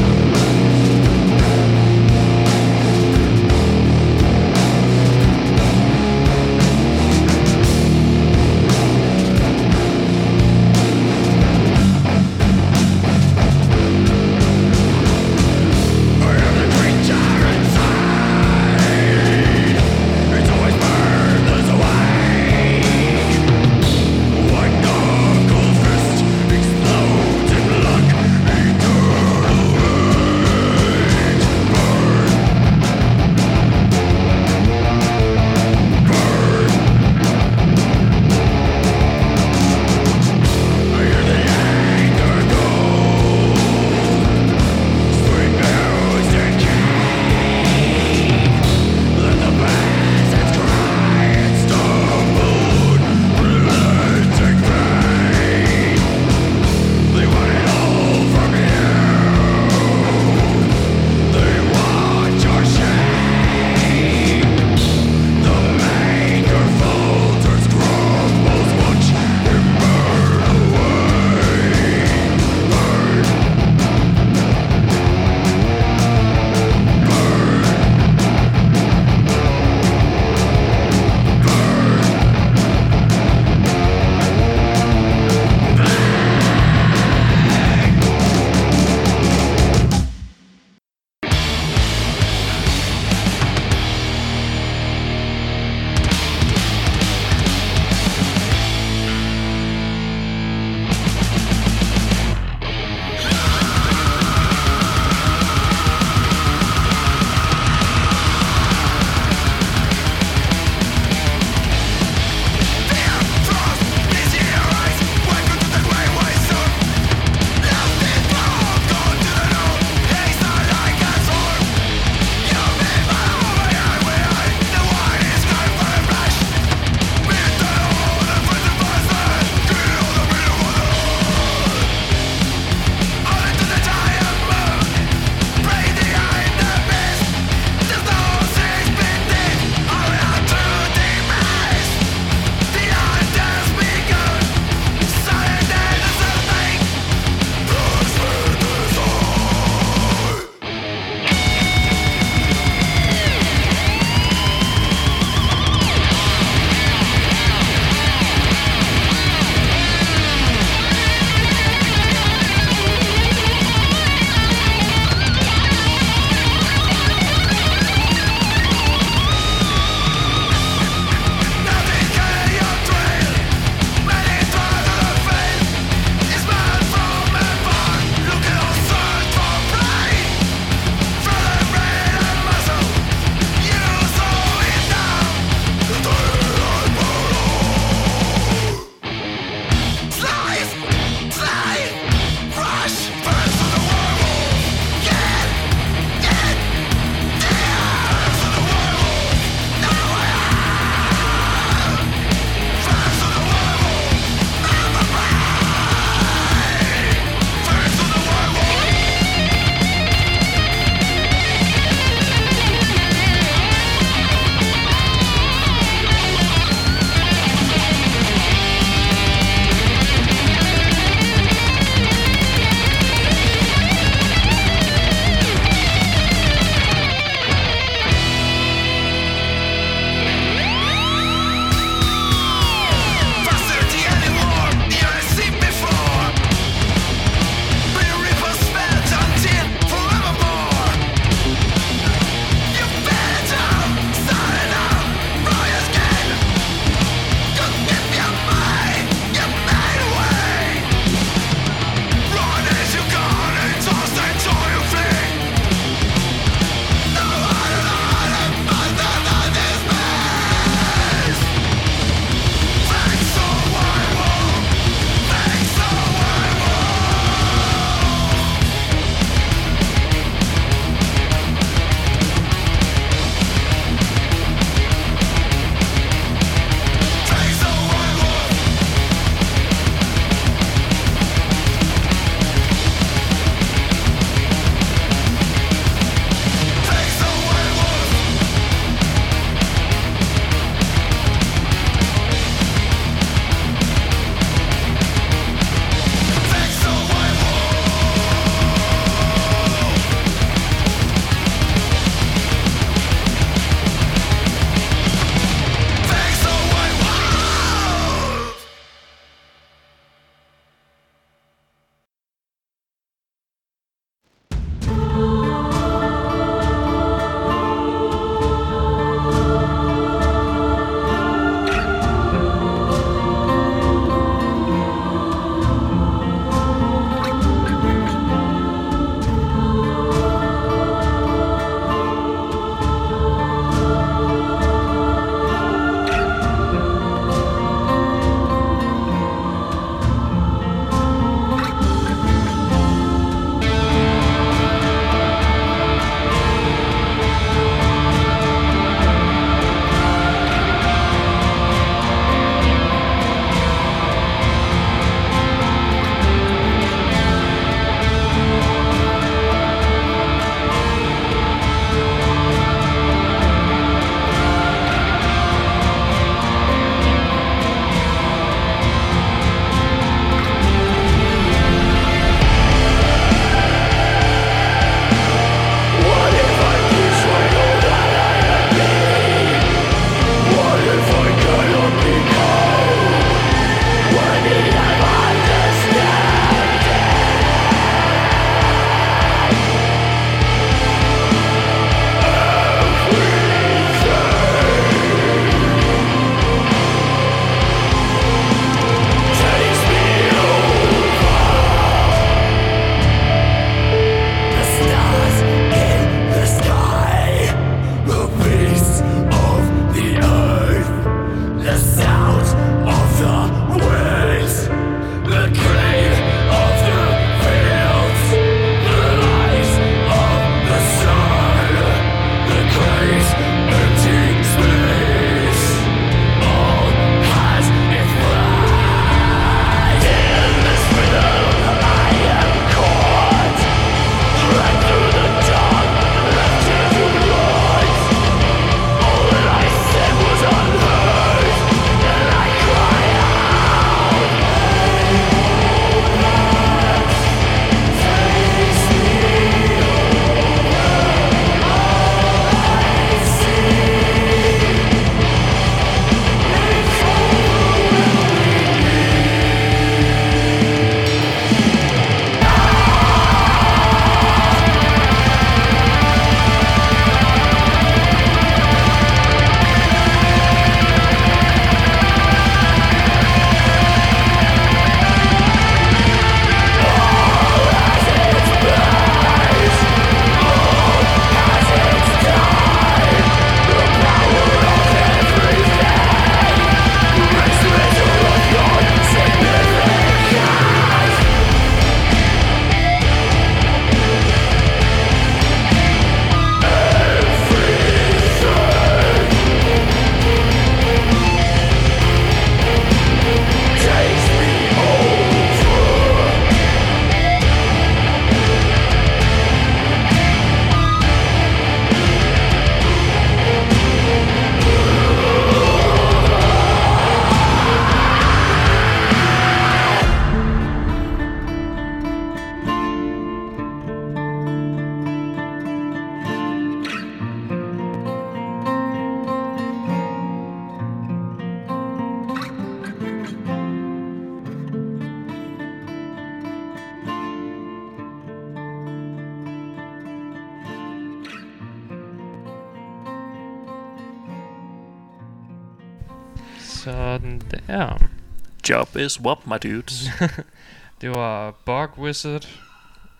[548.94, 550.10] Job is what, my dudes.
[551.00, 552.48] Det var Bog Wizard,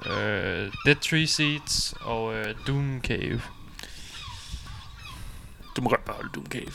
[0.07, 3.41] øh, Dead Tree Seeds og øh, Doom Cave.
[5.77, 6.73] Du må godt beholde Doom Cave.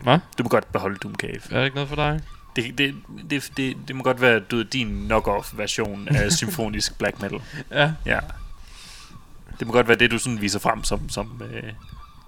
[0.00, 0.18] Hvad?
[0.38, 1.40] Du må godt beholde Doom Cave.
[1.50, 2.20] Er det ikke noget for dig?
[2.56, 2.94] Det, det,
[3.30, 7.40] det, det, det må godt være du, din knock-off version af symfonisk black metal.
[7.70, 7.92] Ja.
[8.06, 8.20] Ja.
[9.58, 11.72] Det må godt være det, du sådan viser frem som, som, øh,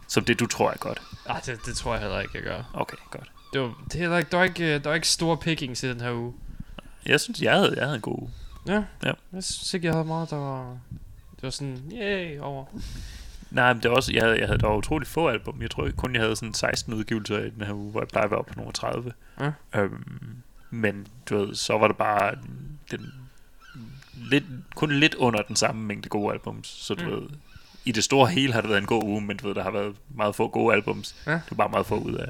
[0.09, 1.03] som det, du tror er godt.
[1.27, 2.63] Ah, det, det tror jeg heller ikke, jeg gør.
[2.75, 3.31] Okay, godt.
[3.53, 6.01] Det var, det er der, var ikke, øh, der var ikke store pickings i den
[6.01, 6.35] her uge.
[7.07, 8.31] Jeg synes, jeg havde, jeg havde en god uge.
[8.67, 8.85] Ja.
[9.05, 9.13] Ja.
[9.33, 10.79] Jeg synes ikke, jeg havde meget, der var...
[11.35, 12.65] Det var sådan, yay, over.
[13.51, 15.63] Nej, men det var også, jeg havde, jeg havde dog utroligt få album.
[15.63, 18.25] Jeg tror kun, jeg havde sådan 16 udgivelser i den her uge, hvor jeg plejer
[18.25, 19.13] at være oppe på nogle 30.
[19.41, 19.53] Ja.
[19.75, 22.35] Øhm, men du ved, så var det bare
[22.91, 23.13] den,
[24.31, 24.45] lidt,
[24.75, 26.69] kun lidt under den samme mængde gode albums.
[26.69, 27.11] Så du mm.
[27.11, 27.23] ved,
[27.85, 29.71] i det store hele har det været en god uge, men du ved, der har
[29.71, 31.17] været meget få gode albums.
[31.27, 31.33] Ja.
[31.33, 32.29] Det var bare meget få ud af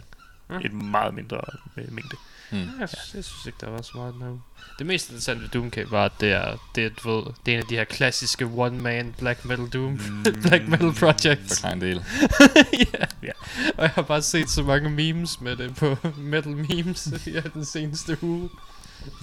[0.50, 0.58] Ja.
[0.64, 1.40] et meget mindre
[1.76, 2.16] øh, mængde.
[2.50, 2.58] Mm.
[2.80, 4.40] Jeg, synes, jeg synes ikke, der var så meget den her uge.
[4.78, 7.54] Det mest interessante ved Doom Cave var, at det er, det er, du ved, det
[7.54, 9.92] er en af de her klassiske one-man black metal Doom.
[9.92, 10.22] Mm.
[10.42, 11.60] black metal projects.
[11.60, 12.04] Forklar en del.
[12.94, 13.04] ja.
[13.22, 13.32] Ja.
[13.76, 17.64] Og jeg har bare set så mange memes med det på metal memes i den
[17.64, 18.50] seneste uge.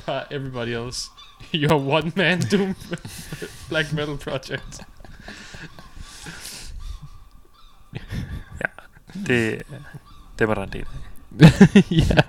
[0.05, 1.09] Bare everybody else.
[1.53, 2.75] Your one man doom
[3.69, 4.81] black metal project.
[9.27, 9.61] Det,
[10.39, 11.02] det var der en del af.
[11.91, 12.21] ja.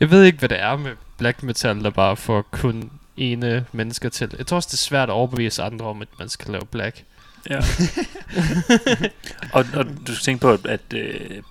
[0.00, 4.08] Jeg ved ikke, hvad det er med black metal, der bare får kun ene mennesker
[4.08, 4.34] til.
[4.38, 7.04] Jeg tror også, det er svært at overbevise andre om, at man skal lave black.
[7.50, 7.58] Ja.
[9.56, 11.42] og, og du skal tænke på, at, at øh,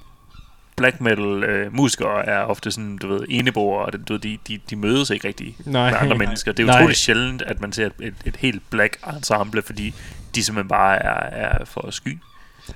[0.76, 4.38] black metal øh, musikere er ofte sådan, du ved, eneboere, og det, du ved, de,
[4.48, 5.92] de, de mødes ikke rigtig Nej.
[5.92, 6.52] med andre mennesker.
[6.52, 9.94] Det er utroligt sjældent, at man ser et, et, et helt black ensemble, fordi
[10.36, 12.18] de simpelthen bare er, er for sky.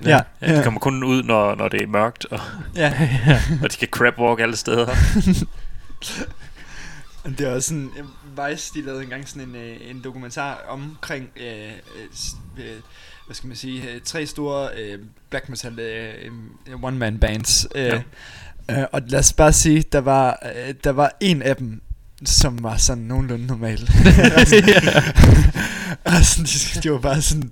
[0.04, 0.20] Ja.
[0.42, 2.40] Ja, de kommer kun ud, når, når det er mørkt, og,
[2.76, 2.92] Ja.
[3.62, 4.86] og de kan crab walk alle steder.
[7.38, 11.28] Det er også sådan, øh, Vice, de lavede engang sådan en, øh, en dokumentar omkring,
[11.36, 12.72] øh, øh, øh,
[13.26, 14.98] hvad skal man sige, tre store øh,
[15.30, 16.14] black metal øh,
[16.66, 17.66] øh, one-man bands.
[17.74, 18.80] Øh, Ja.
[18.80, 20.38] øh, og lad os bare sige, der var,
[20.68, 21.80] øh, der var en af dem,
[22.24, 23.80] som var sådan nogenlunde normal.
[26.04, 27.50] og sådan, de, de var bare sådan,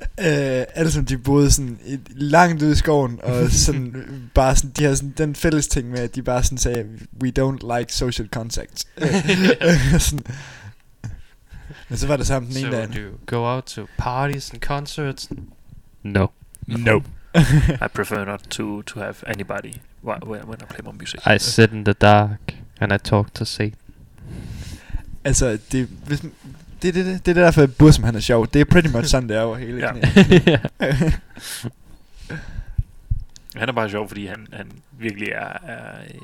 [0.00, 4.70] øh, alle som de boede sådan i, langt ude i skoven, og sådan bare sådan,
[4.70, 6.86] de havde sådan den fælles ting med, at de bare sådan sagde,
[7.22, 8.84] we don't like social contact.
[8.98, 10.24] Øh, sådan.
[11.88, 12.88] Men så var det sammen den so ene dag.
[12.88, 15.28] do you go out to parties and concerts?
[16.02, 16.26] No.
[16.66, 17.08] Nope.
[17.84, 19.72] I prefer not to, to have anybody
[20.04, 21.20] when, when I play my music.
[21.26, 23.74] I sit in the dark and I talk to Satan.
[25.24, 26.22] Altså, det, hvis,
[26.84, 28.46] det, det, det, det er derfor, at Bussum han er sjov.
[28.46, 29.92] Det er pretty much sådan, det er over hele Ja.
[33.56, 36.20] Han er bare sjov, fordi han, han virkelig er, er øh,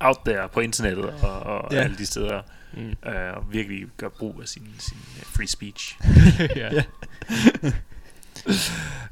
[0.00, 1.84] out there på internettet og, og yeah.
[1.84, 3.10] alle de steder, Mm.
[3.10, 5.98] øh, og virkelig gør brug af sin, sin øh, free speech.
[6.56, 6.82] ja.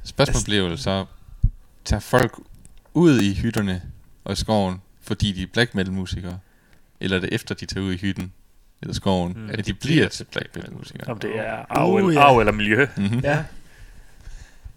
[0.05, 1.05] Spørgsmålet bliver jo så,
[1.85, 2.35] tager folk
[2.95, 3.83] ud i hytterne
[4.25, 6.39] og i skoven, fordi de er black metal musikere?
[7.01, 8.33] Eller er det efter, de tager ud i hytten
[8.83, 9.51] eller skoven, Mm.
[9.53, 11.09] at de bliver til black metal musikere?
[11.11, 12.19] Om det er arv, Uh, ja.
[12.21, 12.31] yeah.
[12.31, 12.87] arv eller miljø.
[12.97, 13.19] Mm-hmm.
[13.25, 13.45] ja.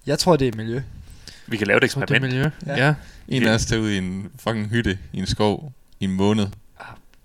[0.06, 0.82] Jeg tror, det er miljø.
[1.47, 2.34] Vi kan lave et tror, det er eksperiment.
[2.66, 2.76] miljø.
[2.78, 2.86] Ja.
[2.88, 2.93] Ja.
[3.28, 6.47] En af os tager ud i en fucking hytte i en skov i en måned.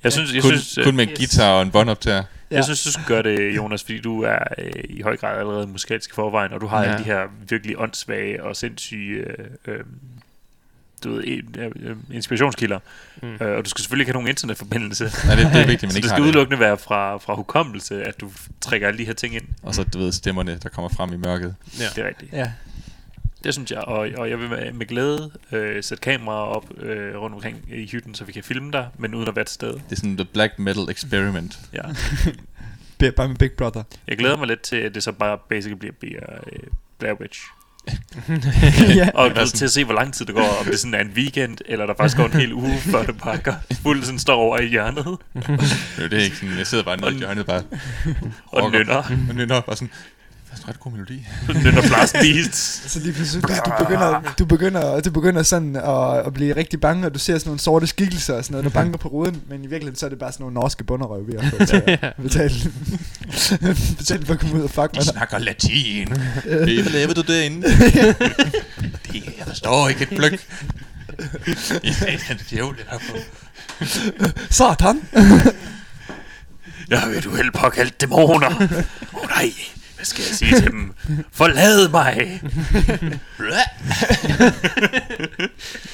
[0.05, 1.18] Jeg synes, jeg kun, synes, øh, kun med en yes.
[1.18, 2.22] guitar og en båndoptager.
[2.51, 2.57] Ja.
[2.57, 5.66] Jeg synes, du skal gøre det, Jonas, fordi du er øh, i høj grad allerede
[5.66, 6.91] musikalsk i forvejen, og du har ja.
[6.91, 9.81] alle de her virkelig åndssvage og sindssyge øh, øh,
[11.05, 12.78] du ved, inspirationskilder.
[13.22, 13.28] Mm.
[13.40, 15.05] Øh, og du skal selvfølgelig ikke have nogen internetforbindelse.
[15.24, 16.26] Nej, det, det er vigtigt, men ikke det skal det.
[16.28, 18.30] udelukkende være fra, fra hukommelse, at du
[18.61, 19.44] trækker alle de her ting ind.
[19.62, 21.55] Og så, du ved, stemmerne, der kommer frem i mørket.
[21.78, 21.84] Ja.
[21.96, 22.32] Det er rigtigt.
[22.32, 22.52] Ja.
[23.44, 27.16] Det synes jeg, og, og jeg vil med, med glæde øh, sætte kameraer op øh,
[27.16, 29.72] rundt omkring i hytten, så vi kan filme dig, men uden at være til stede.
[29.72, 31.59] Det er sådan the black metal experiment.
[31.72, 31.82] Ja.
[33.16, 33.82] Bare med Big Brother.
[34.09, 36.20] Jeg glæder mig lidt til, at det så bare basically bliver, bliver
[36.52, 36.59] øh,
[36.98, 37.40] Blair Witch.
[38.97, 39.09] ja.
[39.14, 40.99] Og ved, sådan- til at se, hvor lang tid det går, om det sådan er
[41.01, 44.35] en weekend, eller der faktisk går en hel uge, før det pakker fuldt sådan står
[44.35, 45.05] over i hjørnet.
[45.35, 45.45] Det
[45.99, 47.62] er jo det ikke sådan, jeg sidder bare nede i hjørnet bare
[48.47, 48.97] og nynner,
[49.28, 49.91] og nynner bare sådan,
[50.55, 51.26] det er en ret god melodi.
[51.64, 52.92] nynner blast beats.
[52.92, 56.80] Så lige pludselig, du, du, begynder, du, begynder, du begynder sådan at, at blive rigtig
[56.80, 59.42] bange, og du ser sådan nogle sorte skikkelser og sådan noget, der banker på ruden,
[59.48, 61.82] men i virkeligheden så er det bare sådan nogle norske bunderøv, vi har fået til
[61.86, 62.55] at betale,
[63.98, 66.09] betale for at komme ud og fuck med snakker latin.
[66.44, 67.66] Hvad laver du derinde?
[69.12, 70.46] det, jeg forstår ikke et pløk.
[71.18, 73.16] Ja, det er djævel, det der på.
[74.50, 75.02] Satan!
[76.90, 78.48] Jeg vil du helt påkaldt dæmoner.
[78.48, 79.52] Åh oh, nej,
[80.05, 80.94] hvad skal jeg sige til dem?
[81.32, 82.40] Forlad mig.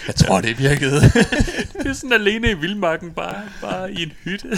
[0.06, 1.00] Jeg tror, det virkede.
[1.00, 4.48] Det er sådan alene i vildmarken, bare, bare i en hytte.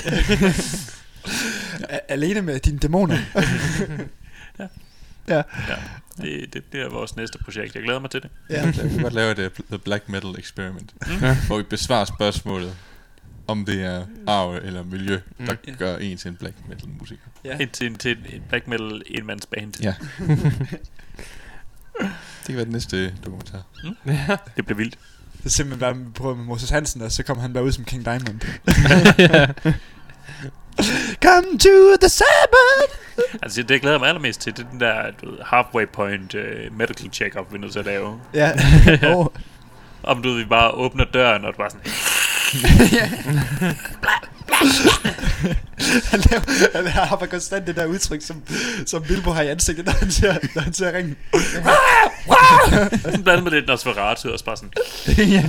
[2.08, 3.18] Alene med dine dæmoner.
[5.28, 5.42] ja.
[6.22, 7.74] Det, det bliver vores næste projekt.
[7.74, 8.30] Jeg glæder mig til det.
[8.50, 8.64] ja.
[8.64, 10.92] Jeg kan godt lave et uh, The Black Metal Experiment,
[11.46, 12.74] hvor vi besvarer spørgsmålet,
[13.46, 15.74] om det er arv eller miljø, der Mm.
[15.78, 17.22] gør en til en black metal musiker.
[17.44, 17.56] Ja.
[17.60, 17.66] Ja.
[17.72, 19.82] Til, til en black metal enmandsband.
[19.82, 19.94] Ja.
[22.40, 23.62] Det kan være den næste dokumentar.
[24.56, 24.98] Det bliver vildt.
[25.38, 27.72] Det er simpelthen bare, vi prøver med Moses Hansen, og så kommer han bare ud
[27.72, 28.40] som King Diamond.
[31.26, 32.92] Come to the Sabbath!
[33.42, 36.34] Altså, det jeg glæder mig allermest til, det er den der du ved, halfway point
[36.34, 38.20] uh, medical check-up, vi er nødt til at lave.
[38.34, 38.52] Ja.
[39.16, 39.26] oh.
[40.02, 41.92] Om du ved, vi bare åbner døren, og du bare sådan,
[46.10, 48.42] han, laver, han har bare konstant det der udtryk, som,
[48.86, 51.16] som Bilbo har i ansigtet, når han ser, når han ser ringen.
[53.04, 54.72] sådan blandet med lidt Nosferatu, og bare sådan,
[55.18, 55.48] ja.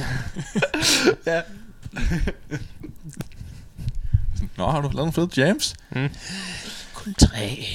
[1.34, 1.42] ja.
[4.58, 5.76] Nå, har du lavet nogle fede jams?
[6.94, 7.66] Kun tre.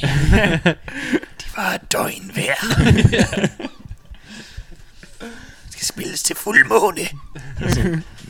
[1.40, 2.54] De var et døgn hver.
[5.70, 7.00] skal spilles til fuldmåne.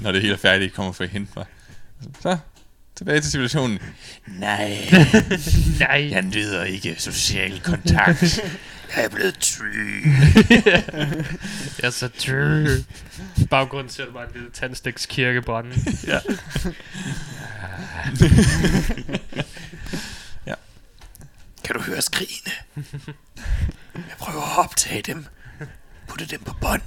[0.01, 1.47] Når det hele er færdigt, kommer for at hente mig.
[2.21, 2.39] Så,
[2.97, 3.79] tilbage til civilisationen.
[4.27, 4.91] Nej,
[5.81, 6.09] Nej.
[6.11, 8.41] jeg nyder ikke social kontakt.
[8.97, 9.65] Jeg er blevet try.
[11.83, 12.85] Jeg er så true.
[13.51, 15.75] Baggrunden ser du bare en lille tandstiks kirkebrænde.
[16.07, 16.19] ja.
[21.65, 22.53] Kan du høre skrigene?
[23.95, 25.27] Jeg prøver at optage dem.
[26.09, 26.83] Putte dem på bånd.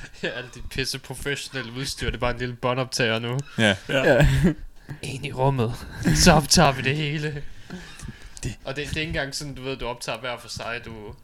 [0.22, 3.38] Ja, alt dit pisse professionelle udstyr, det er bare en lille båndoptager nu.
[3.58, 4.28] Ja, ja.
[5.02, 5.74] Ind i rummet.
[6.14, 7.42] Så optager vi det hele.
[8.42, 8.56] Det.
[8.64, 10.80] Og det, det er ikke engang sådan, du ved, du optager hver for sig.
[10.84, 11.14] Du,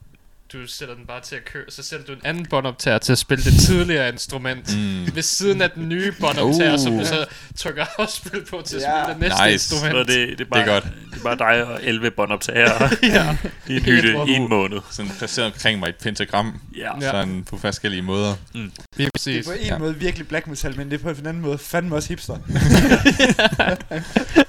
[0.53, 1.64] du sætter den bare til at køre.
[1.68, 4.76] Så sætter du en anden båndoptager til at spille det tidligere instrument.
[4.76, 5.14] Mm.
[5.14, 6.78] Ved siden af den nye båndoptager, Uh.
[6.80, 7.26] som du så
[7.57, 9.53] trykker afspil på til at spille det næste Nice.
[9.53, 9.92] instrument.
[10.09, 10.84] Så det, det, er bare, Det er godt.
[11.12, 13.36] Det er bare dig og 11 båndoptagere ja.
[13.68, 14.78] i en hytte i en måned.
[14.90, 16.90] sådan placeret omkring mig et pentagram, Ja.
[17.01, 18.34] Sådan på forskellige måder.
[18.53, 19.07] Lige Det
[19.38, 19.78] er på en Ja.
[19.78, 22.36] måde virkelig black metal, men det er på en anden måde fandme også hipster.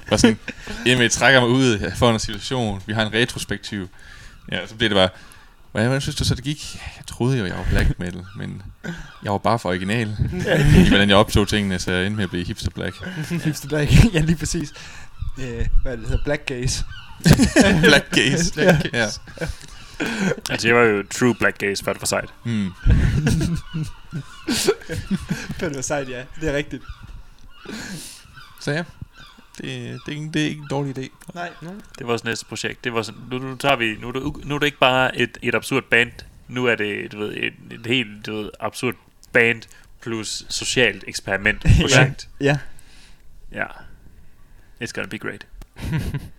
[0.10, 0.39] Bare sådan,
[0.86, 3.89] Emil trækker mig ud for en situation, vi har en retrospektiv.
[4.52, 5.10] Ja, så bliver det bare,
[5.78, 6.75] hvordan, hvordan synes du så det gik?
[6.97, 8.61] Jeg troede jo, jeg var black metal, men
[9.23, 10.17] jeg var bare for original.
[10.86, 12.95] I hvordan jeg optog tingene, så jeg endte med at blive hipster black.
[13.45, 13.91] hipster black.
[14.13, 14.73] ja, lige præcis.
[15.39, 16.86] Øh, hvad det hedder, black gaze.
[17.89, 18.61] black gaze.
[18.61, 18.80] Ja.
[18.93, 19.07] Ja.
[20.49, 22.30] Altså, jeg var jo true black gaze, for det for sejt.
[22.43, 22.71] Hmm.
[25.59, 26.23] Fedt, var sejt, ja.
[26.41, 26.84] Det er rigtigt.
[28.59, 28.84] Så ja,
[29.58, 31.10] det, det, er ikke, det er ikke en dårlig idé.
[31.34, 31.49] Nej.
[31.62, 32.84] Det var vores næste projekt.
[32.84, 35.18] Det var sådan, nu, nu, tager vi, nu, er det, nu er det ikke bare
[35.18, 36.12] et, et absurd band.
[36.47, 38.95] Nu er det, du ved, et, et helt du ved, absurd
[39.32, 39.62] band
[40.01, 42.30] plus socialt eksperiment projekt.
[42.41, 42.58] Ja.
[43.51, 43.66] Ja.
[44.84, 45.47] It's gonna be great.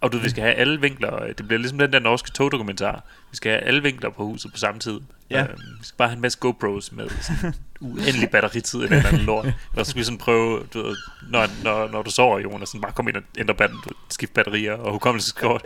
[0.00, 1.32] Og du vi skal have alle vinkler.
[1.32, 3.04] Det bliver ligesom den der norske togdokumentar.
[3.30, 5.00] Vi skal have alle vinkler på huset på samme tid.
[5.30, 5.42] Ja.
[5.42, 9.08] Øhm, vi skal bare have en masse GoPros med sådan uendelig batteritid i den eller
[9.08, 9.46] anden lort.
[9.76, 10.96] Og så skal vi sådan prøve, du ved,
[11.28, 13.78] når, når, når du sover, Jonas, sådan bare komme ind og ændre batten,
[14.08, 15.62] skifte batterier og hukommelseskort.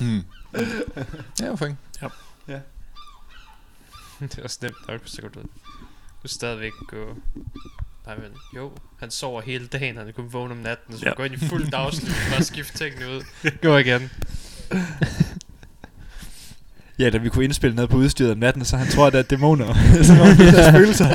[0.00, 0.22] Hmm.
[1.40, 1.76] Ja, hvorfor ikke?
[4.20, 5.40] det er også nemt nok, så kan du,
[6.22, 7.16] du stadigvæk gå...
[8.06, 11.08] Nej, men jo, han sover hele dagen, han kun vågne om natten, så Ja.
[11.10, 11.14] ja.
[11.14, 13.22] går ind i fuld dagslys og skifte tingene ud.
[13.62, 14.10] Gå igen.
[16.98, 19.18] Ja, da vi kunne indspille noget på udstyret om natten, så han tror, at det
[19.18, 19.74] er dæmoner.
[20.04, 21.14] så var det der spøgelser.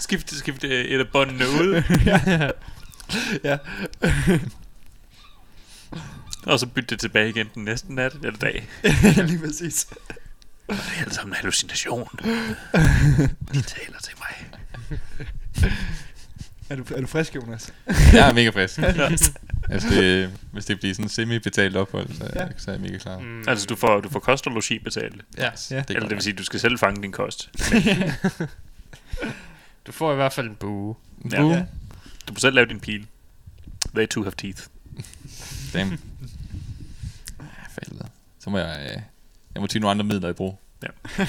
[0.00, 1.82] Skifte, skifte et af båndene ud,
[3.44, 3.58] ja.
[6.46, 8.68] og så bytte det tilbage igen den næste nat eller dag.
[9.16, 9.84] lige præcis.
[9.84, 12.08] Det er alt sammen en hallucination.
[13.52, 14.46] De taler til mig.
[16.70, 17.72] Er du, er du frisk, Jonas?
[18.12, 18.78] Jeg er mega frisk.
[19.70, 22.42] altså, det, hvis det bliver sådan en semi-betalt ophold, så, Ja.
[22.42, 22.48] ja.
[22.56, 23.18] så er jeg mega klar.
[23.18, 23.44] Mm.
[23.48, 25.22] Altså, du får, du får kost og logi betalt.
[25.38, 25.42] Ja.
[25.44, 25.48] Ja.
[25.48, 27.50] Det er Eller det vil sige, at du skal selv fange din kost.
[29.86, 30.94] Du får i hvert fald en bue.
[31.18, 31.32] nok.
[31.32, 31.40] Ja.
[31.40, 31.50] Boo.
[31.52, 31.64] Ja.
[32.28, 33.06] Du må selv lave din pil.
[33.94, 34.62] They too have teeth.
[35.72, 35.92] Damn.
[37.40, 37.46] Ah,
[37.88, 38.08] helvede.
[38.40, 38.86] Så må jeg...
[38.90, 39.02] Øh,
[39.54, 40.58] jeg må tage nogle andre midler i brug.
[40.82, 40.88] Ja.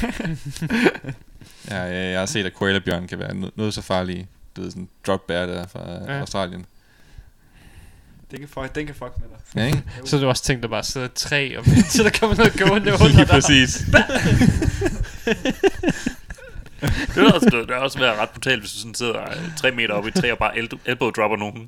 [1.69, 4.27] ja, øh, jeg har set, at koalabjørn kan være no- noget så farlige.
[4.55, 5.79] Du ved, sådan drop bear der fra
[6.13, 6.19] Ja.
[6.19, 6.65] Australien.
[8.31, 9.37] Den kan fuck, den kan fuck med dig.
[9.61, 9.83] Ja, ikke?
[10.05, 12.53] Så har du også tænkt dig bare at sidde træ, og til der kommer noget
[12.59, 13.27] gående under Lige dig.
[13.27, 13.77] præcis.
[16.81, 19.71] Det vil også, det vil også være ret brutalt, hvis du sådan sidder øh, tre
[19.71, 21.67] meter oppe i træ og bare el- elbow dropper nogen.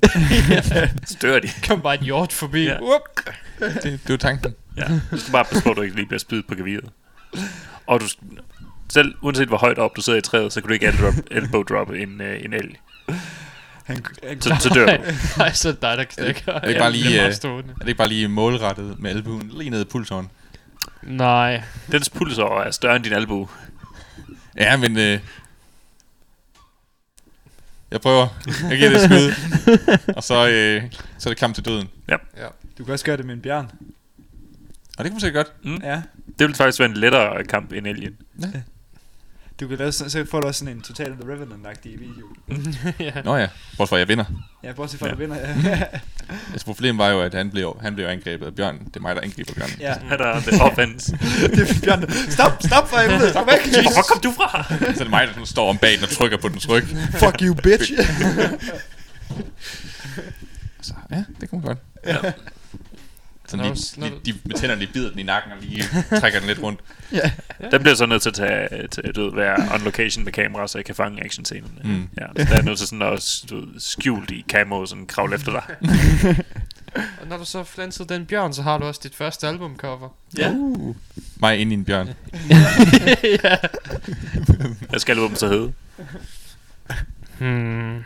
[1.06, 1.48] Så dør de.
[1.68, 2.62] Kom bare en hjort forbi.
[2.64, 2.72] Ja.
[2.72, 2.78] Ja.
[2.80, 3.00] Up.
[3.60, 4.54] Det, det var tanken.
[4.76, 4.84] Ja.
[5.10, 6.84] Du skal bare passe på, at du ikke lige bliver spydet på geviret.
[7.86, 8.06] Og du,
[8.88, 11.62] selv uanset hvor højt op du sidder i træet, så kan du ikke elbow, elbow
[11.62, 12.76] droppe en, øh, en elg.
[13.84, 15.02] Han, han, Så, så dør du.
[15.38, 16.52] Nej, så er det dig, der knækker.
[16.52, 17.50] er det ikke bare lige, meget øh.
[17.50, 20.30] Er det ikke bare lige målrettet med albuen lige ned i pulsåren?
[21.02, 21.62] Nej.
[21.92, 23.48] Dens pulsår er større end din albue.
[24.56, 24.98] Ja, men...
[24.98, 25.20] Øh,
[27.90, 28.26] jeg prøver.
[28.70, 29.32] Jeg giver det et skud.
[30.16, 30.82] og så, øh,
[31.18, 31.88] så er det kamp til døden.
[32.78, 33.70] du kan også gøre det med en bjørn.
[34.98, 35.64] Og det kan man sikkert godt.
[35.64, 35.80] Mm.
[35.82, 36.02] Ja.
[36.38, 38.16] Det vil faktisk være en lettere kamp end elgen.
[39.60, 42.26] Du kan lave sådan, så får du også sådan en total The Revenant-agtig video.
[43.14, 43.22] ja.
[43.24, 44.24] Nå ja, bortset fra at jeg vinder.
[44.62, 45.12] Ja, bortset fra, Ja.
[45.12, 45.36] at du vinder.
[45.70, 45.82] Ja.
[46.52, 48.80] Altså problemet var jo, at han blev, han blev angrebet af bjørnen.
[48.84, 49.76] Det er mig, der angriber bjørnen.
[49.80, 49.94] ja.
[50.08, 51.12] Han er the offense.
[51.56, 52.10] det er bjørn.
[52.30, 53.30] Stop, stop for helvede.
[53.30, 53.72] Stop væk.
[53.82, 54.64] Hvor kom du fra?
[54.68, 56.84] Så er det mig, der står om bag den og trykker på dens ryg.
[57.12, 57.92] Fuck you, bitch.
[60.82, 61.78] Så ja, det man godt.
[62.06, 62.16] Ja.
[63.58, 65.84] Sådan lige, lige, de med tænderne lige bider den i nakken og lige
[66.20, 66.80] trækker den lidt rundt.
[67.70, 70.68] Den bliver så nødt til at tage, til, du ved, være on location med kamera,
[70.68, 71.80] så jeg kan fange actionscenerne.
[71.84, 72.08] Mm.
[72.20, 75.06] Ja, så der er nødt til sådan at du ved, skjult i camo og sådan
[75.06, 75.62] kravle efter dig.
[77.20, 80.08] Og når du så flansede den bjørn, så har du også dit første albumcover.
[80.38, 80.50] Ja.
[80.50, 80.96] Uh.
[81.36, 82.08] Mig ind i en bjørn.
[83.44, 83.56] ja.
[84.90, 85.72] Hvad skal albumet så hedde?
[87.38, 88.04] Hmm.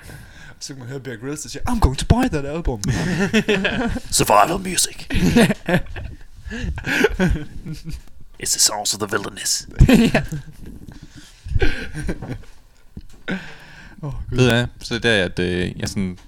[0.60, 2.82] Så kan man høre Bear Grylls, der siger, I'm going to buy that album.
[4.20, 5.06] Survival music.
[8.42, 9.66] It's the songs of the wilderness.
[14.02, 16.18] oh, Ved jeg, så det er der, at øh, jeg sådan,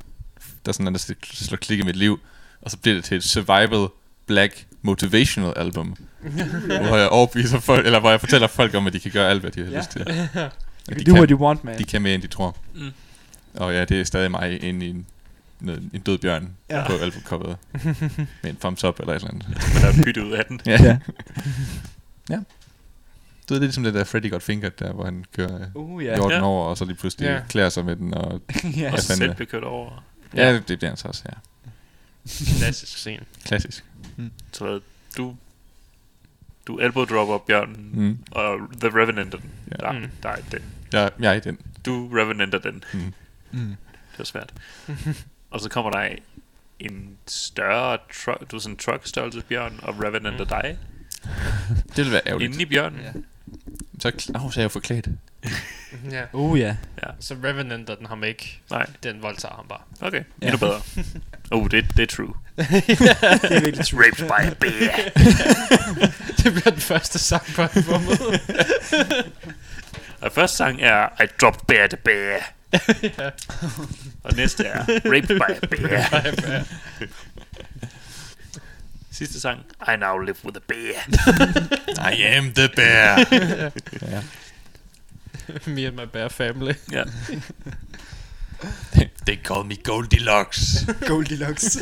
[0.64, 1.14] der er sådan, at der
[1.44, 2.20] slår klik i mit liv,
[2.62, 3.88] og så bliver det til et survival
[4.26, 5.96] black motivational album,
[6.66, 9.40] hvor jeg overbeviser folk, eller hvor jeg fortæller folk om, at de kan gøre alt,
[9.40, 9.78] hvad de har Ja.
[9.78, 10.04] lyst til.
[10.04, 11.78] Can de do kan, what you want, man.
[11.78, 12.56] de kan mere, end de tror.
[12.74, 12.90] Mm.
[13.54, 15.06] Og ja, det er stadig mig inde i en,
[15.60, 16.78] noget, en død bjørn Ja.
[16.78, 16.86] ja.
[16.86, 17.56] på albumcoveret.
[18.42, 19.48] med en thumbs up eller et eller andet.
[19.74, 20.60] Men der er byttet ud af den.
[20.66, 20.82] Ja.
[20.82, 20.98] Ja.
[22.30, 22.36] ja.
[23.48, 25.66] Du ved, det er ligesom det der Freddy Got Fingered, der, hvor han kører ja.
[25.74, 26.16] Uh, ja.
[26.16, 26.42] jorden Ja.
[26.44, 27.34] over, og så lige pludselig Ja.
[27.34, 27.40] ja.
[27.48, 28.14] klæder sig med den.
[28.14, 28.40] Og,
[28.76, 28.92] ja.
[28.92, 30.04] Og selv er- bliver kørt over.
[30.34, 31.32] ja, det bliver han så også, ja.
[32.58, 33.22] Klassisk scene.
[33.44, 33.84] Klassisk.
[34.52, 34.80] Så
[35.16, 35.36] du,
[36.66, 38.18] du elbow dropper bjørnen, Mm.
[38.30, 39.40] og The Revenant den.
[39.70, 39.76] Ja.
[39.86, 40.06] Der, Mm.
[40.22, 40.60] der er den.
[40.92, 41.58] Jeg, jeg er i den.
[41.86, 42.84] Du Revenanter den.
[42.94, 43.12] Mm.
[43.52, 43.76] Mm.
[44.12, 44.52] Det var svært.
[45.50, 46.08] og så kommer der
[46.78, 50.78] en større truck, du er sådan en truck størrelse bjørn, og Revenanter dig
[51.96, 52.52] Det vil være ærgerligt.
[52.52, 53.00] inde i bjørnen.
[53.00, 53.12] Ja.
[53.98, 55.08] Så, oh, så er jeg jo forklædt.
[56.10, 56.24] Ja.
[56.32, 56.76] Uh, ja.
[57.20, 58.60] Så Revenanter den ham ikke.
[58.70, 59.80] Nej, Den voldtager ham bare.
[60.00, 60.22] okay.
[60.42, 60.46] Ja.
[60.46, 60.80] Endnu bedre.
[61.50, 62.34] Oh, det, det er true.
[62.56, 64.00] Det er virkelig true.
[64.04, 64.96] Raped by a bear.
[66.42, 68.20] det bliver den første sang på albumet.
[70.20, 72.52] Og første sang er I dropped bear the bear.
[74.22, 76.64] Og næste er Raped by a bear.
[79.10, 80.94] Sidste sang I now live with a bear.
[82.12, 83.18] I am the bear.
[84.10, 84.22] ja.
[85.66, 86.74] Me and my bear family.
[86.92, 87.04] Ja.
[89.26, 90.86] They call me Goldilocks.
[91.06, 91.76] Goldilocks.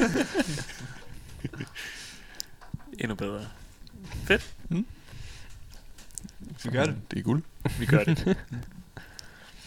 [2.98, 3.46] Endnu bedre.
[6.64, 6.96] Vi gør det.
[7.10, 7.42] Det er guld.
[7.78, 8.36] Vi gør det.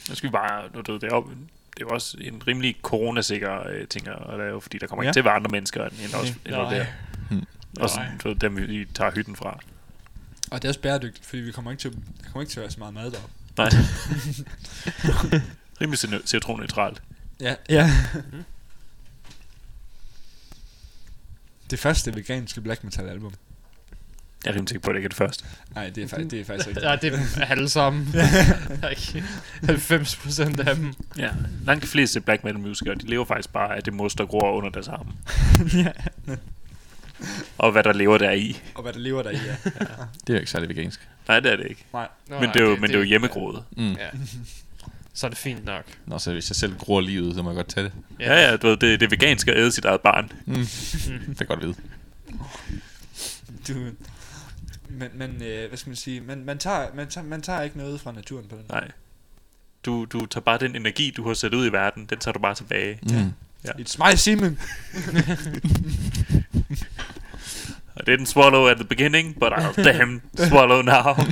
[0.10, 0.70] Nu skal vi bare...
[0.74, 1.38] Nu, du, det, er jo, det
[1.78, 5.10] er jo også en rimelig coronasikker øh, ting at lave, fordi der kommer Ja.
[5.10, 6.30] ikke til at være andre mennesker end, end os.
[6.30, 6.86] End der.
[7.30, 7.46] Hmm.
[7.80, 8.08] Også Nej.
[8.24, 9.60] du ved, dem, vi tager hytten fra.
[10.52, 12.62] Og det er også bæredygtigt, fordi vi kommer ikke til, der kommer ikke til at
[12.62, 13.32] være så meget mad deroppe.
[13.58, 13.70] Nej.
[15.82, 17.02] rimelig CO2-neutralt.
[17.40, 17.56] Ja.
[17.70, 17.90] Ja.
[21.72, 23.34] det første veganske black metal album.
[24.46, 25.46] Jeg er rimelig sikker på, at det ikke er det første.
[25.76, 26.86] Nej, det er, fa- det er faktisk rigtigt.
[26.86, 28.08] Ja, det er alle sammen.
[28.92, 29.24] Ikke?
[29.64, 30.94] 90 procent af dem.
[31.18, 31.30] Ja.
[31.66, 34.52] Langt de fleste black metal musikere, de lever faktisk bare af det mos, der gror
[34.52, 35.12] under deres arme.
[35.86, 35.92] ja.
[37.58, 38.62] Og hvad der lever der i.
[38.76, 39.56] Og hvad der lever der i, ja.
[40.28, 41.08] Det er jo ikke særlig vegansk.
[41.28, 41.86] Nej, det er det ikke.
[41.94, 42.08] Nej.
[42.30, 43.64] Nå, men, det er jo, men det er jo hjemmegroet.
[43.78, 43.92] Mm.
[43.92, 44.08] Ja.
[45.14, 45.84] Så er det fint nok.
[46.06, 47.92] Nå, så hvis jeg selv gror livet, så må jeg godt tage det.
[48.20, 50.32] Ja, ja, du ved, det, det er vegansk at æde sit eget barn.
[50.46, 50.56] Mm.
[51.28, 51.74] det kan godt vide.
[53.68, 53.74] Du,
[54.92, 57.78] men, men øh, hvad skal man sige, man, man, tager, man, tager, man tager ikke
[57.78, 58.66] noget fra naturen på den.
[58.70, 58.92] Nej.
[59.86, 62.40] Du, du tager bare den energi, du har sat ud i verden, den tager du
[62.40, 63.00] bare tilbage.
[63.04, 63.34] Mm.
[63.66, 64.60] It's my semen.
[67.96, 71.16] I didn't swallow at the beginning, but I'll damn swallow now.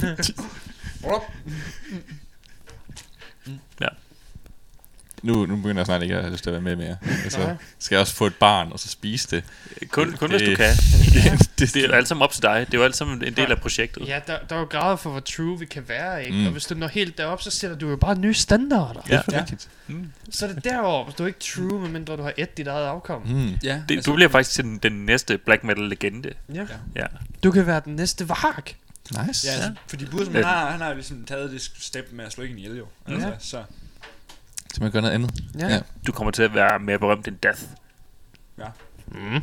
[5.23, 6.97] Nu, nu begynder jeg snart ikke at have lyst til at være med mere.
[7.23, 7.55] Altså, Nej.
[7.79, 9.43] skal jeg også få et barn, og så spise det?
[9.89, 10.69] kun kun Det- hvis du kan.
[11.13, 12.65] det, det, Det er jo alt sammen op til dig.
[12.67, 14.07] Det er jo alt sammen en del af projektet.
[14.07, 16.37] Ja, der, der er jo grader for, hvor true vi kan være, ikke?
[16.37, 16.45] Mm.
[16.45, 19.01] Og hvis du når helt derop, så sætter du jo bare nye standarder.
[19.09, 19.21] Ja.
[19.25, 19.69] det er rigtigt.
[19.87, 20.11] Mm.
[20.31, 21.13] Så er det deroppe.
[21.17, 23.21] Du er ikke true, medmindre du har et dit eget afkom.
[23.27, 23.57] Mm.
[23.63, 26.29] Ja, Det, du bliver faktisk den, den næste black metal legende.
[26.53, 26.65] Ja.
[26.95, 27.05] Ja.
[27.43, 28.75] Du kan være den næste vark.
[29.27, 29.47] Nice.
[29.47, 32.31] Ja, altså, fordi Bursum, han har, han har jo ligesom taget det step med at
[32.31, 32.85] slå ikke ihjel, jo.
[33.07, 33.63] Altså, så
[34.73, 35.31] Så man gør noget andet.
[35.59, 35.67] Ja.
[35.67, 35.79] Ja.
[36.07, 37.61] Du kommer til at være mere berømt end Death.
[39.07, 39.35] Mm.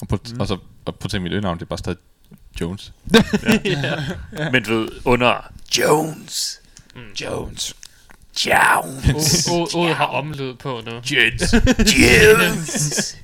[0.00, 1.98] Og, på, og så og på til mit øgenavn, det er bare stadig
[2.60, 2.92] Jones.
[4.52, 6.60] Men du ved, under Jones.
[7.20, 7.74] Jones.
[8.46, 9.48] Jones.
[9.74, 10.92] Ode har omlyd på nu.
[10.92, 11.54] Jones.
[12.00, 13.16] Jones.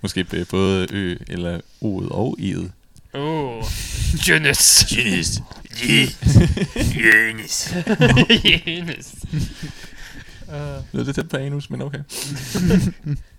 [0.00, 2.70] Måske b- både Ø eller O'et og I'et.
[3.12, 3.64] Oh.
[4.28, 4.86] Jonas.
[4.92, 5.42] Jones.
[5.84, 7.74] Jones.
[8.66, 9.14] Jonas.
[10.48, 11.98] Uh, Det er lidt tæt på anus, men okay.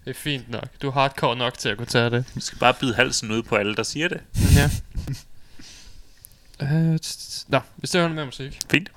[0.06, 0.68] det er fint nok.
[0.82, 2.26] Du er hardcore nok til at kunne tage det.
[2.36, 4.22] Du skal bare bide halsen ud på alle, der siger det.
[4.56, 4.70] Ja.
[6.62, 7.00] Uh,
[7.48, 8.60] Nå, vi skal høre noget mere musik.
[8.72, 8.92] Fint.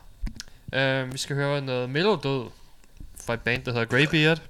[0.77, 2.51] Uh, vi skal høre noget Mellow Død
[3.25, 4.43] fra et band, der hedder Greybeard.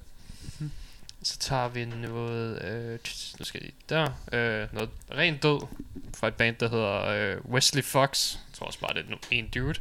[1.23, 2.99] Så tager vi noget, uh,
[3.39, 5.67] nu skal jeg lige der, uh, noget rent død
[6.17, 8.37] fra et band, der hedder uh, Wesley Fox.
[8.63, 9.79] Jeg tror også bare, det er en dude.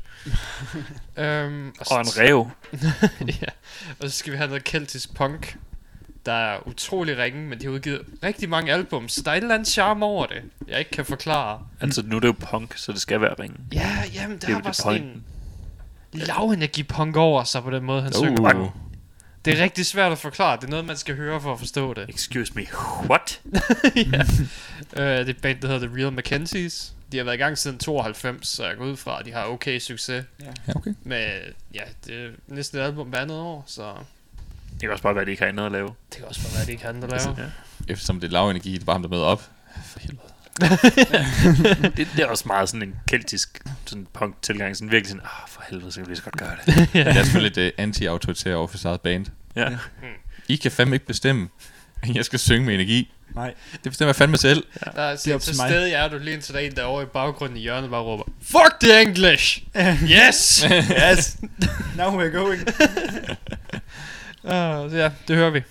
[1.47, 2.49] um, Og en rev.
[3.41, 3.47] ja.
[3.99, 5.57] Og så skal vi have noget keltisk punk,
[6.25, 9.41] der er utrolig ringe, men de har udgivet rigtig mange albums, så der er et
[9.41, 11.59] eller andet charme over det, jeg ikke kan forklare.
[11.81, 13.59] Altså, nu er det jo punk, så det skal være ringen.
[13.73, 15.23] Ja, jamen, der Det er er, bare det sådan en
[16.13, 18.25] lavenergi punk over sig på den måde, han uh.
[18.25, 18.55] synger.
[18.55, 18.69] Uh.
[19.45, 21.93] Det er rigtig svært at forklare, det er noget, man skal høre for at forstå
[21.93, 22.09] det.
[22.09, 22.65] Excuse me,
[23.09, 23.41] what?
[24.13, 24.21] ja.
[24.21, 26.93] uh, det er et band, der hedder The Real Mackenzies.
[27.11, 29.45] De har været i gang siden 92, så jeg går ud fra, at de har
[29.45, 30.93] okay succes Ja, okay.
[31.03, 31.41] med,
[31.73, 33.93] ja, det er næsten et album hver andet år, så
[34.73, 35.87] Det kan også bare være, at de ikke har andet at lave.
[35.87, 37.35] det kan også bare være, at de ikke har andet at lave.
[37.37, 37.93] Ja.
[37.93, 39.49] Eftersom det er lav energi, det bare ham, der møder op.
[39.85, 40.21] For helvede.
[41.97, 44.77] Det, det er også meget sådan en keltisk sådan punk tilgang.
[44.77, 46.89] Sådan virkelig sådan, ah, for helvede, så kan vi lige så godt gøre det.
[46.93, 49.25] Det er selvfølgelig lidt uh, anti-autoritær over for sit eget band.
[49.55, 49.77] Ja.
[50.47, 51.49] I kan fandme ikke bestemme,
[52.15, 53.11] jeg skal synge med energi.
[53.35, 53.53] Nej.
[53.83, 54.63] Det bestemmer jeg fandme selv.
[54.95, 57.05] Der er, Det er så stadig er du lige indtil der er en derovre i
[57.05, 59.63] baggrunden i hjørnet bare råber Fuck the English!
[60.27, 60.65] yes!
[61.11, 61.37] Yes.
[61.97, 62.61] Now we're going.
[64.43, 65.61] uh, ja, det hører vi.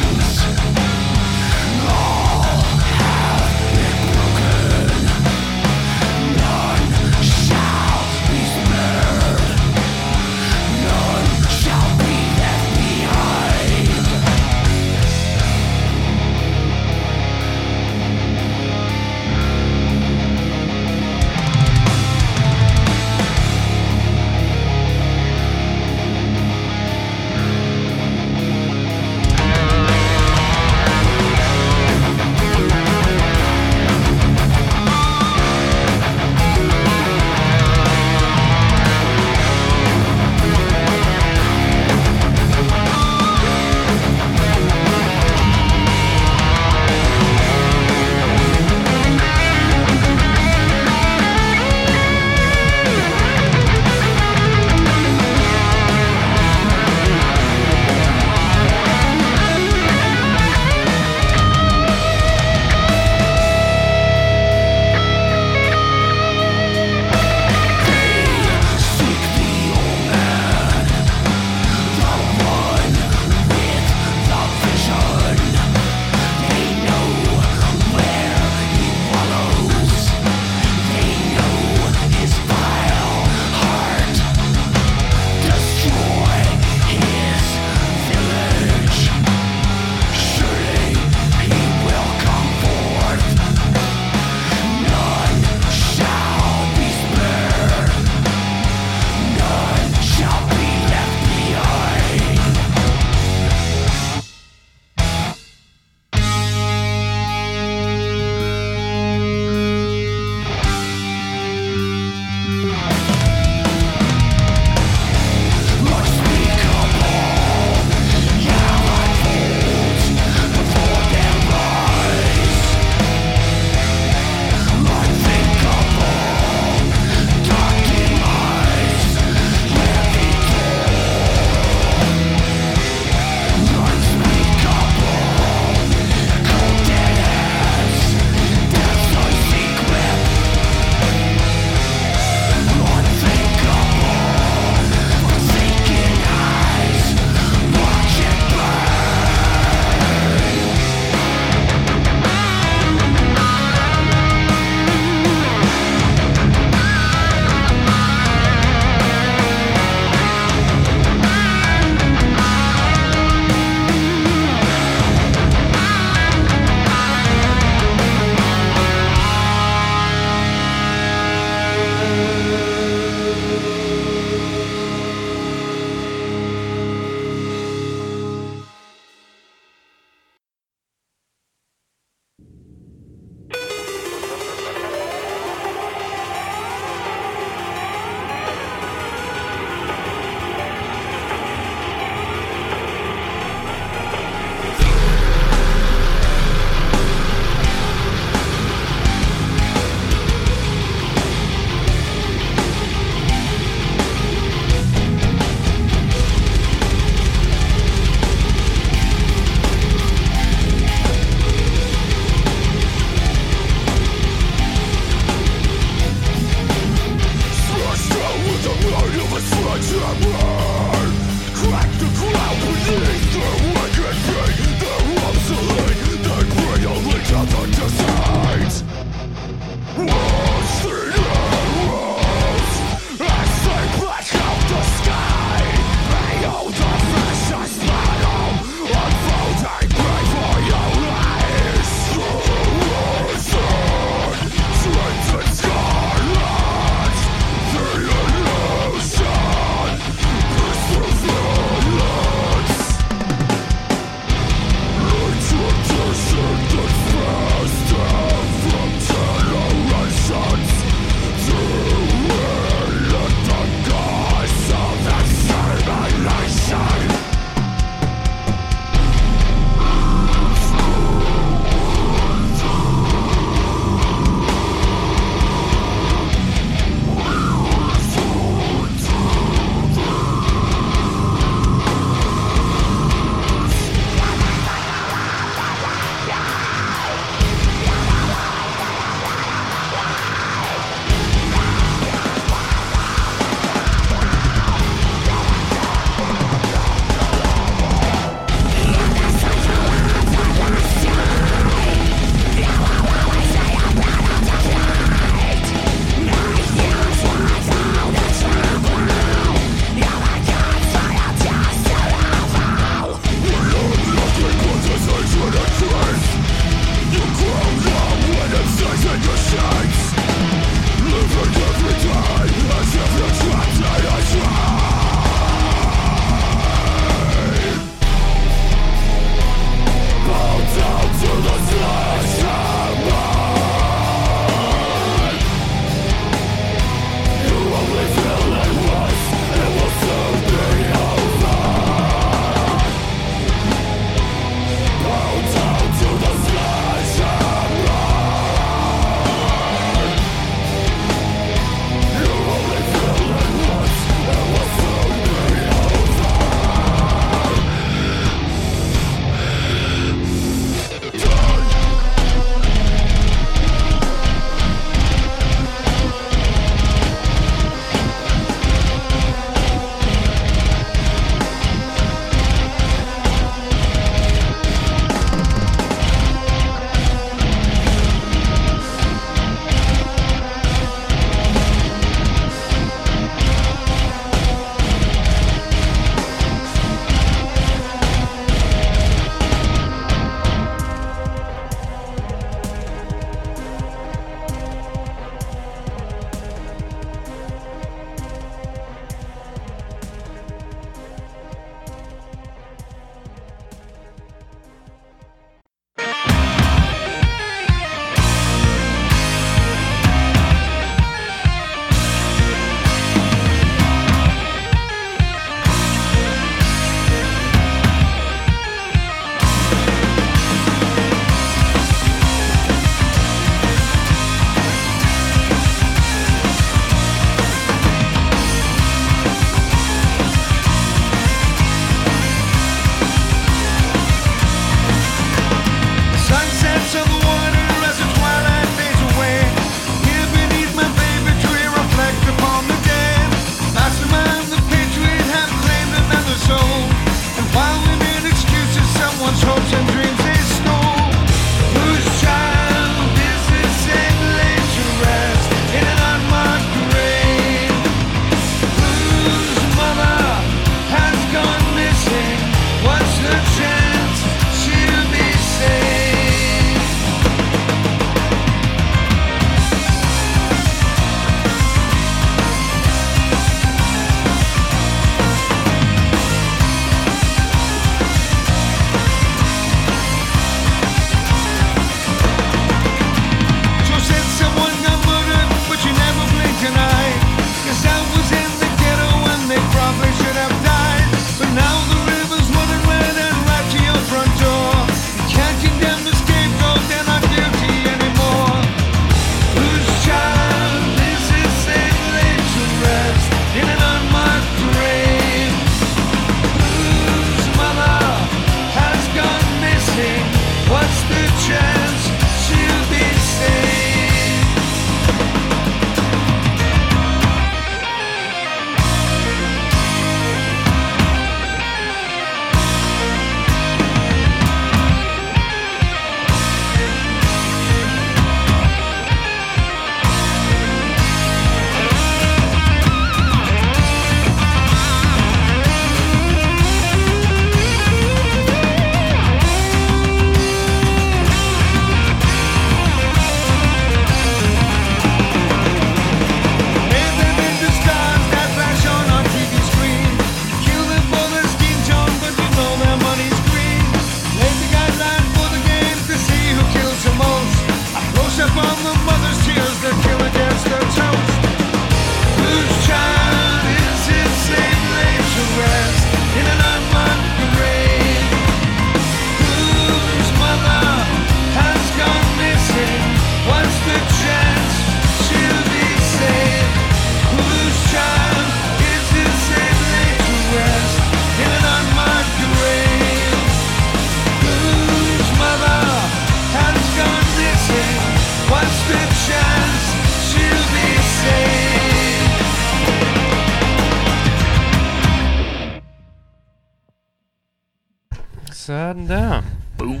[598.88, 599.42] Sådan der.
[599.78, 600.00] Boom.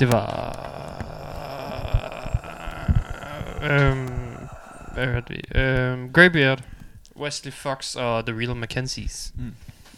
[0.00, 0.60] Det var...
[3.62, 4.08] Øhm,
[4.94, 5.58] hvad hørte vi?
[5.60, 6.62] Øhm, Greybeard,
[7.16, 9.32] Wesley Fox og The Real Mackenzies.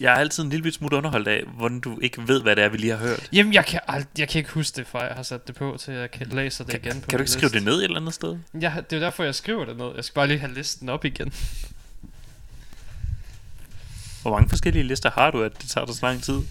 [0.01, 2.69] Jeg er altid en lille smule underholdt af, hvordan du ikke ved, hvad det er,
[2.69, 3.29] vi lige har hørt.
[3.33, 5.77] Jamen, jeg kan, ald- jeg kan ikke huske det, for jeg har sat det på,
[5.81, 7.59] til jeg kan læse det Kan, igen på kan du ikke skrive liste.
[7.59, 8.39] det ned et eller andet sted?
[8.61, 9.93] Ja, det er derfor, jeg skriver det ned.
[9.97, 11.33] Jeg skal bare lige have listen op igen.
[14.23, 16.43] Hvor mange forskellige lister har du, at det tager dig så lang tid?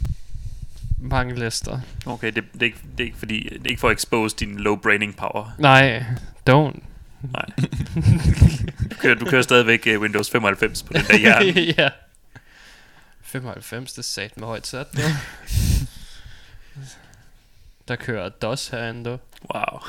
[0.98, 1.80] Mange lister.
[2.06, 4.36] Okay, det, det, er, ikke, det er ikke fordi, det er ikke for at expose
[4.36, 5.56] din low braining power.
[5.60, 6.06] Nej,
[6.50, 6.80] don't.
[7.34, 7.46] Nej.
[8.90, 11.62] Du kører, du kører stadigvæk uh, Windows 95 på den der hjerne.
[11.78, 11.90] ja.
[13.22, 14.88] 95, det sat med højt sat.
[14.94, 15.02] nu.
[17.88, 19.18] Der kører DOS herinde, du.
[19.54, 19.80] Wow.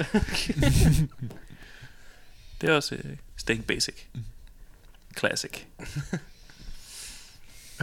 [2.60, 3.94] det er også uh, staying basic.
[5.18, 5.50] Classic.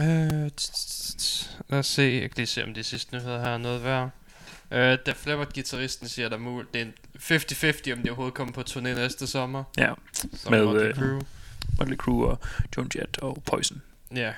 [0.00, 0.50] Øh,
[1.68, 4.10] Lad os se, jeg kan lige se om de sidste nyheder her er noget værd.
[4.70, 8.34] Øh, Def Leppard guitaristen siger, der er mul- det er en 50-50, om de overhovedet
[8.34, 9.64] kommer på turné næste sommer.
[9.78, 9.92] Ja,
[10.50, 11.22] Med, Motley øh, Crue.
[11.78, 12.38] Motley Crue og
[12.76, 13.82] Joan Jett og Poison.
[14.14, 14.32] Ja.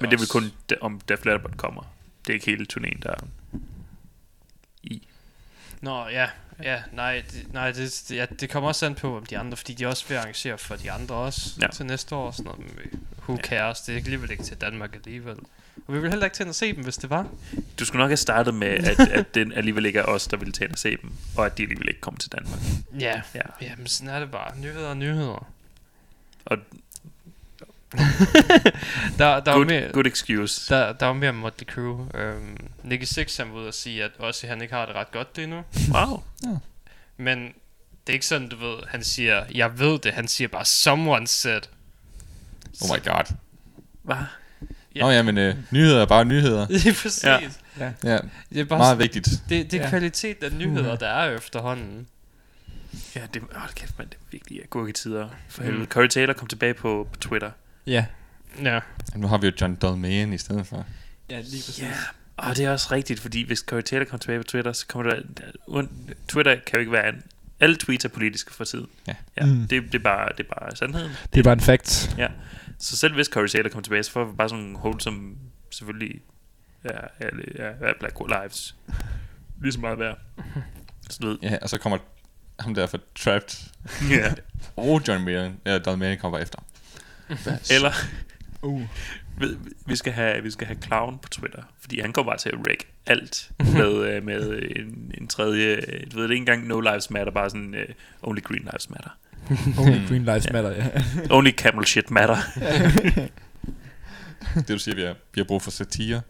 [0.00, 1.94] Men det er vel kun, de, om Def Leppard kommer.
[2.26, 3.26] Det er ikke hele turnéen, der er
[4.82, 5.08] i.
[5.80, 6.28] Nå, ja.
[6.62, 9.74] Ja, nej, det, nej det, ja, det kommer også an på, om de andre, fordi
[9.74, 11.66] de også vil arrangere for de andre også Ja.
[11.68, 12.26] til næste år.
[12.26, 12.90] og Sådan noget,
[13.22, 13.42] who Ja.
[13.42, 13.80] cares?
[13.80, 15.36] Det er alligevel ikke til Danmark alligevel.
[15.86, 17.26] Og vi vil heller ikke til at se dem, hvis det var.
[17.78, 20.52] Du skulle nok have startet med, at, at den alligevel ikke er os, der ville
[20.52, 22.60] tage ind og se dem, og at de alligevel ikke kommer til Danmark.
[23.00, 23.20] Ja.
[23.34, 23.40] Ja.
[23.62, 24.58] Jamen, sådan er det bare.
[24.58, 25.46] Nyheder og nyheder.
[26.44, 26.58] Og
[29.18, 30.74] Der, der, var good, mere, good excuse.
[30.74, 32.08] der, der var mere Motley Crue.
[32.14, 35.10] Øhm, Nicky Six han var ude at sige, at også han ikke har det ret
[35.12, 35.62] godt lige nu.
[35.94, 36.22] Wow.
[37.16, 37.38] Men
[38.06, 40.12] det er ikke sådan, du ved, han siger, jeg ved det.
[40.12, 41.60] Han siger bare, someone said.
[42.82, 43.34] Oh my god.
[44.02, 44.16] Hvad?
[44.94, 45.00] Ja.
[45.00, 46.66] Nå ja, men øh, nyheder er bare nyheder.
[46.84, 47.24] Lige præcis.
[47.24, 47.38] Ja.
[47.78, 47.92] Ja.
[48.04, 48.18] Ja,
[48.50, 49.28] Det er bare meget vigtigt.
[49.48, 49.88] Det, det er Ja.
[49.88, 52.06] kvalitet af nyheder, der er efterhånden.
[53.16, 55.28] Ja, det, åh, kæft, man, det er virkelig agurketider.
[55.48, 55.66] For Mm.
[55.68, 55.86] helvede.
[55.86, 57.50] Corey Taylor kom tilbage på, på Twitter.
[57.86, 58.06] Ja.
[58.62, 58.80] Ja.
[59.16, 60.86] Nu har vi jo John Dolmayan i stedet for.
[61.30, 61.82] Ja, lige præcis.
[61.82, 61.92] Ja,
[62.36, 65.10] og det er også rigtigt, fordi hvis Corey Taylor kommer tilbage på Twitter, så kommer
[65.10, 65.22] der...
[66.28, 67.22] Twitter kan jo ikke være en...
[67.60, 68.86] Alle tweets er politiske for tiden.
[69.06, 69.14] Ja.
[69.36, 69.68] ja Mm.
[69.68, 71.10] det, det, er bare, det er bare sandheden.
[71.32, 72.16] Det er bare en fact.
[72.78, 75.36] Så selv hvis Corey Taylor kommer tilbage, så får vi bare sådan en hold, som
[75.70, 76.20] selvfølgelig
[76.84, 78.74] er, er, er, er Black Lives
[79.62, 80.18] lige så meget værd.
[81.10, 81.98] Så du ved, Ja, og så kommer
[82.60, 83.70] ham der for Trapped.
[84.10, 84.32] ja.
[84.76, 86.58] Og John Mayer, ja, Don Mayer kommer efter.
[87.70, 87.92] Eller,
[88.62, 88.82] Uh.
[89.38, 89.46] vi,
[89.86, 92.54] vi, skal have, vi skal have Clown på Twitter, fordi han kommer bare til at
[92.66, 96.80] wreck alt med, øh, med en, en tredje, øh, du ved det ikke engang No
[96.80, 99.10] Lives Matter, bare sådan uh, Only Green Lives Matter.
[99.78, 100.88] Only Green Lives Matter, ja.
[101.36, 102.36] Only Camel Shit Matter.
[104.54, 106.20] Det du siger, vi har, vi har brug for satire.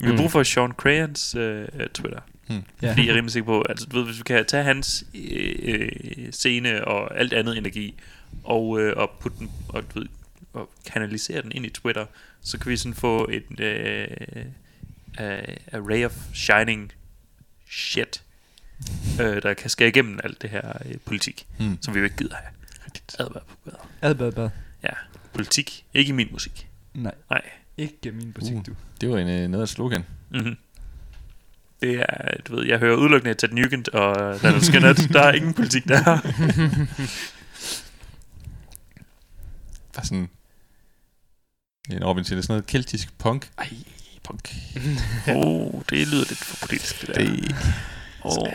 [0.00, 2.20] Vi har brug for Sean Crayons øh, Twitter.
[2.50, 2.90] ja.
[2.90, 5.88] Fordi jeg er rimelig sikker på, altså du ved, hvis vi kan tage hans øh,
[6.30, 7.94] scene og alt andet energi,
[8.44, 10.06] og, øh, og putte den, og du ved,
[10.58, 12.06] og kanalisere den ind i Twitter,
[12.40, 14.06] så kan vi sådan få en øh,
[15.20, 15.26] uh,
[15.72, 16.92] array of shining
[17.70, 18.22] shit,
[19.20, 21.78] øh, der kan skære igennem alt det her øh, politik, Hmm.
[21.82, 22.50] som vi jo ikke gider have.
[23.18, 23.78] Advær på bedre.
[24.02, 24.50] Adbad, bad.
[24.82, 24.90] Ja,
[25.32, 26.68] politik, ikke min musik.
[26.94, 27.42] Nej, Nej.
[27.76, 28.66] ikke min butik, Uh.
[28.66, 28.74] du.
[29.00, 30.04] Det var en, øh, noget af et slogan.
[30.30, 30.56] Mm-hmm.
[31.82, 34.92] Det er, du ved, jeg hører udelukkende Ted Nugent og Leonard Skinner.
[34.92, 36.04] der er ingen politik der.
[39.94, 40.28] Bare sådan...
[41.90, 43.50] En Robin siger, det er sådan noget keltisk punk.
[43.58, 43.68] Ej,
[44.24, 44.54] punk.
[45.36, 47.24] oh, det lyder lidt for politisk, det der.
[47.24, 47.54] Det,
[48.22, 48.48] Oh,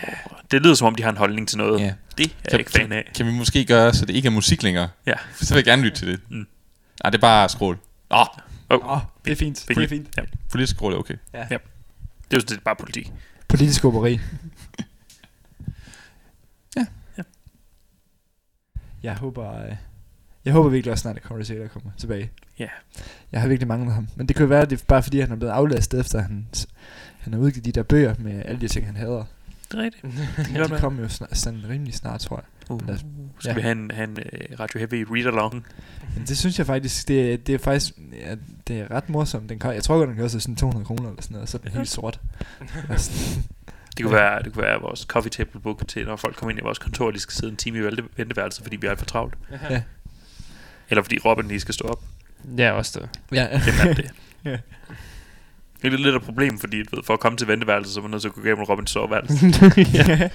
[0.51, 1.79] det lyder som om, de har en holdning til noget.
[1.79, 1.93] ja.
[2.17, 3.03] Det er jeg Kan, ikke fan af.
[3.05, 4.89] kan, kan vi måske gøre, så det ikke er musik længere?
[5.05, 5.13] Ja.
[5.35, 6.19] Så vil jeg gerne lytte til det.
[6.29, 6.35] Mm.
[7.03, 7.77] Nej, det er bare skrål.
[8.11, 8.27] Åh, oh,
[8.69, 9.65] Oh, Åh, det er fint.
[9.67, 10.07] Det er fint.
[10.17, 10.21] Ja.
[10.51, 11.13] politisk skrål er okay.
[11.33, 11.57] Det er
[12.33, 13.11] jo sådan set bare politik.
[13.47, 14.19] Politisk åberi.
[16.77, 16.85] Ja.
[17.17, 17.23] Ja.
[19.03, 19.75] Jeg håber, øh,
[20.45, 22.31] jeg håber virkelig også snart, at Corey Taylor kommer tilbage.
[22.59, 22.67] Ja.
[23.31, 24.07] Jeg har virkelig manglet ham.
[24.15, 26.17] Men det kan jo være, at det er bare fordi, han er blevet aflastet efter,
[26.17, 26.47] at han,
[27.19, 29.23] han har udgivet de der bøger med alle de ting, han hader.
[29.71, 30.03] Det er rigtigt.
[30.55, 32.71] Ja, de kommer jo snart, sådan rimelig snart, tror jeg.
[32.71, 33.05] Uh, Lad os-
[33.39, 33.55] skal ja.
[33.55, 34.17] vi have en, have en
[34.51, 35.65] uh, Radio Heavy read-along?
[36.15, 38.35] Men det synes jeg faktisk, det, er- det er faktisk, ja,
[38.67, 39.49] det er ret morsomt.
[39.49, 41.57] Den, kan- jeg tror godt, den koster sådan 200 kroner eller sådan noget, og så
[41.57, 42.19] er den helt sort.
[43.97, 46.59] Det kunne, være, det kunne være vores coffee table book til, når folk kommer ind
[46.59, 48.91] i vores kontor, og de skal sidde en time i vente- venteværelset, fordi vi er
[48.91, 49.33] alt for travlt.
[49.69, 49.81] Ja.
[50.89, 52.03] Eller fordi Robin lige skal stå op.
[52.57, 53.09] Ja, også det.
[53.37, 53.47] ja.
[53.65, 54.11] Det er det.
[54.45, 54.57] Ja.
[55.81, 57.93] Det er lidt, lidt af et problem, fordi du ved, for at komme til venteværelset,
[57.93, 59.47] så er man nødt til at gå igennem Robins soveværelse.
[59.97, 60.29] ja.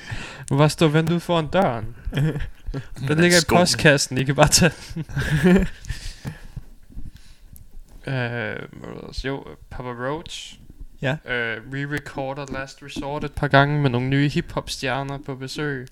[0.48, 1.96] Hvor står vendt ud foran døren?
[3.08, 4.72] Den ligger i postkassen, I kan bare tage
[5.44, 5.66] den.
[8.06, 9.24] Ellers?
[9.24, 10.58] jo, Papa Roach.
[11.02, 11.16] Ja.
[11.26, 15.88] Øh, re-recorder Last Resort et par gange med nogle nye hip-hop-stjerner på besøg.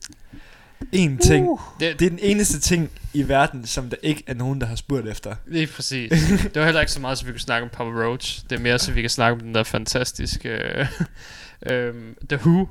[0.92, 1.48] En ting.
[1.80, 4.76] Det, Det er den eneste ting i verden, som der ikke er nogen, der har
[4.76, 5.34] spurgt efter.
[5.46, 6.10] Lige præcis.
[6.42, 8.42] Det var heller ikke så meget, så vi kunne snakke om Papa Roach.
[8.50, 10.48] Det er mere, så vi kan snakke om den der fantastiske...
[10.48, 10.86] Øh,
[11.66, 12.68] øhm, The Who.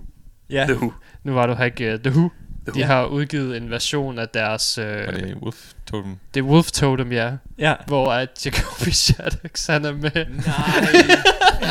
[0.49, 0.64] Ja.
[0.65, 0.91] The Who.
[1.23, 2.30] Nu var du her ikke uh, The Who.
[2.68, 2.94] The De Who.
[2.94, 4.77] har udgivet en version af deres...
[4.77, 6.15] Øh, Var det Wolf Totem?
[6.34, 7.32] det er Wolf Totem, ja.
[7.57, 7.73] Ja.
[7.88, 10.11] Hvor at Jacoby Shaddix, han er med.
[10.45, 11.15] Nej.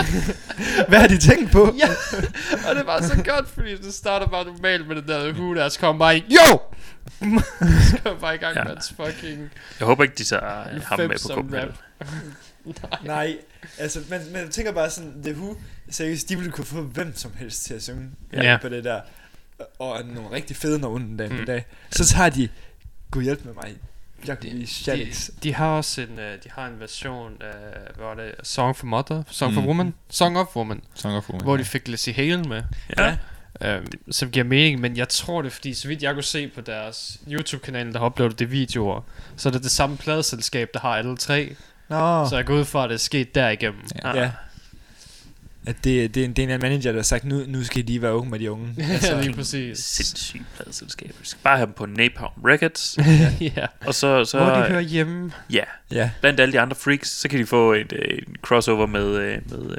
[0.88, 1.74] Hvad har de tænkt på?
[1.78, 1.88] ja,
[2.68, 5.68] og det var så godt, fordi det starter bare normalt med den der Who, der
[5.68, 6.60] så kommer bare i, Jo!
[7.90, 8.64] så kommer bare i gang Ja.
[8.64, 9.50] med hans fucking...
[9.78, 11.54] Jeg håber ikke, de tager øh, ham med på kuppen.
[11.60, 11.68] rap.
[13.04, 13.36] Nej,
[13.78, 15.54] altså, men, men jeg tænker bare sådan, The Who,
[15.90, 18.58] seriøst, de ville kunne få hvem som helst til at synge Ja.
[18.62, 19.00] på det der.
[19.78, 21.36] Og nogle rigtig fede navne den dag Mm.
[21.38, 21.46] mm.
[21.46, 21.66] dag.
[21.90, 22.48] Så tager de,
[23.10, 23.74] Gud hjælp med mig,
[24.28, 25.30] Jacobi De, Shaddix.
[25.42, 28.86] de har også en, uh, de har en version af, hvad var det, Song for
[28.86, 29.66] Mother, Song for Mm.
[29.66, 31.44] Woman, Song of Woman, Song of Woman.
[31.44, 32.62] hvor de fik Lizzie Hale med,
[32.98, 33.16] Ja.
[33.76, 36.60] øh, som giver mening, men jeg tror det, fordi så vidt jeg kunne se på
[36.60, 39.00] deres YouTube-kanal, der har uploadet det videoer,
[39.36, 41.56] så er det det samme pladeselskab, der har alle tre,
[41.88, 43.80] Nå, så jeg går ud fra, at det er sket derigennem.
[44.04, 44.16] Ah.
[44.16, 44.30] ja.
[45.66, 47.88] At det, det, er en, det er en manager, der har sagt, nu, nu skal
[47.88, 48.74] de være unge med de unge.
[48.92, 49.78] Altså, lige præcis.
[49.78, 51.08] Sindssygt pladeselskab.
[51.20, 52.98] Vi skal bare have dem på Napalm Records.
[53.56, 53.66] ja.
[53.86, 55.32] og så, så Hvor de hører hjemme.
[55.50, 58.86] ja, Ja, blandt alle de andre freaks, så kan de få et, øh, en crossover
[58.86, 59.76] med, øh, med um,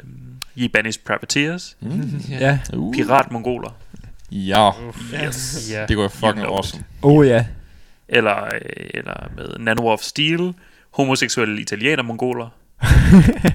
[0.56, 1.76] Yibanis Privateers.
[1.80, 2.20] Mm.
[2.40, 2.58] ja.
[2.72, 2.94] Uh.
[2.94, 3.76] Piratmongoler.
[4.32, 4.98] Ja, Uff.
[5.24, 5.68] Yes.
[5.72, 5.86] Ja.
[5.86, 6.84] det går fucking You know awesome.
[7.02, 7.46] Oh ja.
[8.08, 8.60] Eller, øh,
[8.94, 10.52] eller med Nano of Steel.
[10.90, 12.48] Homoseksuelle italiener-mongoler.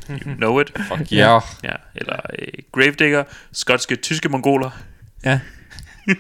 [0.10, 0.72] You know it.
[0.88, 1.40] Fuck ja.
[1.64, 4.70] Ja, eller øh, Gravedigger, skotske, tyske mongoler.
[5.26, 5.40] Ja.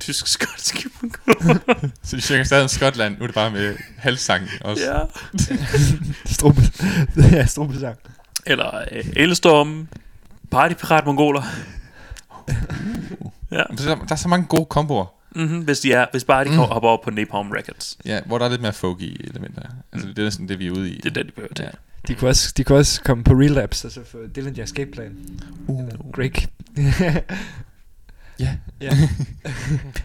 [0.00, 1.58] Tysk, skotske mongoler.
[2.02, 3.16] Så de synger stadig om Skotland.
[3.18, 4.82] Nu er det bare med halvsang også.
[4.84, 4.98] ja.
[6.34, 6.62] Struppe.
[7.32, 7.96] ja, struppesang.
[8.46, 9.88] Eller øh, Elstorm,
[10.50, 11.42] partypirat mongoler.
[13.50, 13.62] ja.
[13.68, 15.06] Men Der, der er så mange gode komboer.
[15.34, 16.56] Mm-hmm, hvis, de er, hvis bare de mm.
[16.56, 17.98] hopper over på Napalm Records.
[18.04, 19.62] Ja, hvor der er lidt mere folky elementer.
[19.92, 20.96] Altså, det er næsten det, vi er ude i.
[20.96, 21.62] Det er det, de behøver til.
[21.62, 21.70] Ja.
[22.08, 25.16] De kunne også, de kunne også komme på relapse, og så få Dillinger Escape Plan.
[25.66, 26.12] Uh.
[26.12, 26.32] Greg.
[28.40, 28.56] Ja.
[28.86, 28.90] ja.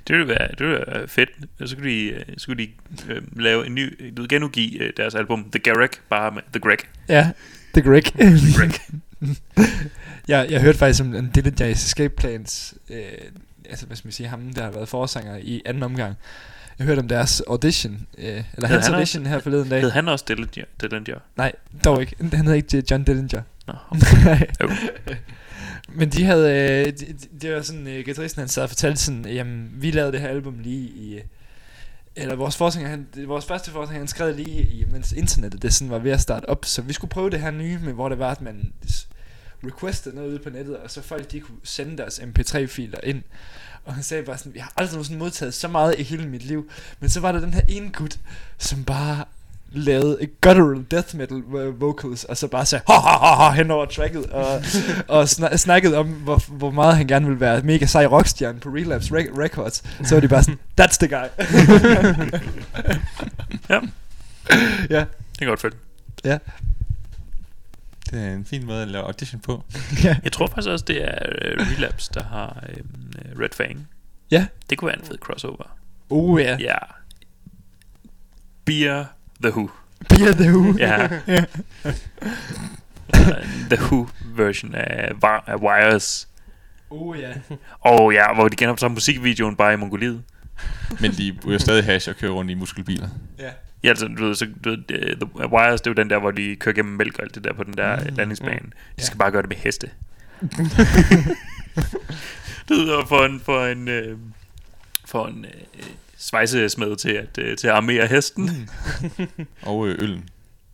[0.08, 1.30] Det ville være, det ville være fedt.
[1.66, 2.70] Så kunne de, øh, så kunne de
[3.10, 6.60] øh, lave en ny, du ved, genudgive øh, deres album The Garrick, bare med The
[6.60, 6.78] Greg.
[7.10, 7.32] ja,
[7.74, 8.04] The Greg.
[8.04, 8.72] The Greg.
[10.28, 12.98] jeg, jeg hørte faktisk om en Dillinger Escape Plans, øh,
[13.70, 16.16] altså hvad skal man sige, ham der har været forsanger i anden omgang.
[16.80, 19.82] Jeg hørte om deres audition, øh, eller Hed hans han audition her forleden dag.
[19.82, 20.64] Hed han også Dillinger?
[20.82, 21.20] Dillinger?
[21.38, 21.52] Nej,
[21.84, 22.16] dog ikke.
[22.20, 23.42] Han hedder ikke John Dillinger.
[23.68, 23.74] Nå.
[24.62, 24.70] Jo.
[25.98, 29.02] Men de havde, øh, det, det- det var sådan, øh, guitaristen han sad og fortalte
[29.02, 31.22] sådan, jamen, vi lavede det her album lige i, øh,
[32.16, 35.92] eller vores forsanger, han, vores første forsanger, han skrev lige i, mens internettet det sådan
[35.92, 38.20] var ved at starte op, så vi skulle prøve det her nye, med, hvor det
[38.20, 38.74] var, at man
[39.68, 43.22] requestede noget ude på nettet, og så folk de kunne sende deres mp3-filer ind.
[43.86, 46.46] Og han sagde bare sådan, jeg har aldrig nogensinde modtaget så meget i hele mit
[46.46, 46.70] liv.
[47.00, 48.18] Men så var der den her ene gut,
[48.58, 49.26] som bare
[49.72, 53.72] lavede guttural death metal vo- vocals, og så bare sagde, ha ha ha ha, hen
[53.72, 54.62] over tracket, og,
[55.08, 58.70] og sna- snakkede om, hvor, hvor meget han gerne ville være mega sej rockstjerne på
[58.70, 59.84] Relapse Rec- Records.
[60.04, 61.28] Så var de bare sådan, that's the guy.
[63.70, 63.80] Ja.
[64.90, 65.00] ja.
[65.00, 65.78] Det kan godt følge.
[66.26, 66.38] Ja.
[68.12, 69.64] Det er en fin måde at lave audition på.
[70.24, 73.12] Jeg tror faktisk også, det er uh, Relapse, der har um,
[73.42, 73.88] Red Fang.
[74.32, 74.48] Ja.
[74.70, 75.78] Det kunne være en fed crossover.
[76.10, 76.58] Oh ja.
[76.60, 76.78] Ja.
[78.66, 79.06] Beer
[79.42, 79.70] The Who.
[80.10, 80.78] Beer the Who.
[80.78, 81.10] Ja.
[81.28, 81.46] ja.
[83.72, 85.12] The Who version af,
[85.48, 86.28] af Wires.
[86.90, 87.34] Oh ja.
[87.80, 90.24] Og ja, hvor de genoptager musikvideoen bare i Mongoliet.
[91.02, 93.10] Men de ryger stadig hash og kører rundt i muskelbiler.
[93.40, 93.52] Ja.
[93.84, 96.32] Ja, altså, du ved, så, du ved, The Wires, det er jo den der, hvor
[96.32, 98.60] de kører gennem mælk og alt det der på den der Mm, mm, landingsbane.
[98.64, 98.70] mm.
[98.72, 99.04] De Ja.
[99.04, 99.90] skal bare gøre det med heste.
[102.70, 104.18] ved, og for en, for en, øh,
[105.06, 105.84] for en øh,
[106.18, 108.70] svejsesmed til at, øh, til at armere hesten.
[109.62, 110.30] Og øh, øllen.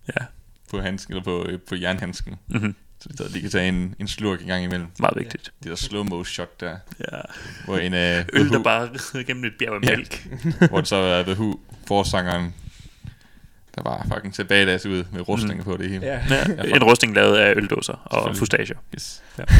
[0.08, 0.26] Ja.
[0.70, 2.36] På, handsken, eller på, øh, på jernhandsken.
[2.48, 2.76] Mhm.
[3.02, 4.88] Så de, kan tage en, en slurk en gang imellem.
[4.99, 5.52] Meget vigtigt.
[5.64, 6.78] Det der slow-mo shot der.
[6.99, 7.19] Ja.
[7.65, 9.95] Hvor en af Øl, der bare rider gennem et bjerg af Ja.
[9.95, 10.28] mælk.
[10.69, 12.53] hvor det så er The Who, forsangeren,
[13.76, 15.72] der var fucking til badass ud med rustninger Mm.
[15.72, 16.06] på det hele.
[16.06, 16.19] Ja.
[16.30, 18.76] Ja, en rusting lavet af øldåser og fustager.
[18.95, 19.23] Yes.
[19.38, 19.44] Ja.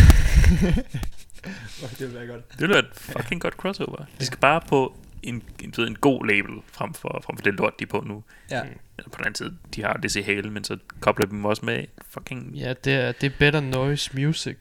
[2.00, 2.52] Det vil være godt.
[2.52, 4.06] Det ville være et fucking godt crossover.
[4.20, 7.80] De skal bare på en, en, en god label frem for, frem for det lort,
[7.80, 8.24] de er på nu.
[8.52, 8.62] Ja.
[8.98, 11.66] Eller på den anden side, de har DC Hale, men så kobler de dem også
[11.66, 12.52] med fucking...
[12.56, 14.56] Ja, det er, det er better noise music.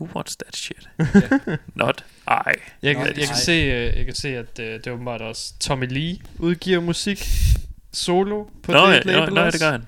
[0.00, 0.88] Who wants that shit?
[1.74, 2.30] Not I.
[2.32, 3.12] Jeg, jeg, nej.
[3.12, 6.80] kan se, øh, jeg kan se, at øh, det er åbenbart også Tommy Lee udgiver
[6.80, 7.24] musik
[7.92, 9.58] solo på Nå, det ja, label ja, også.
[9.58, 9.86] det gør han.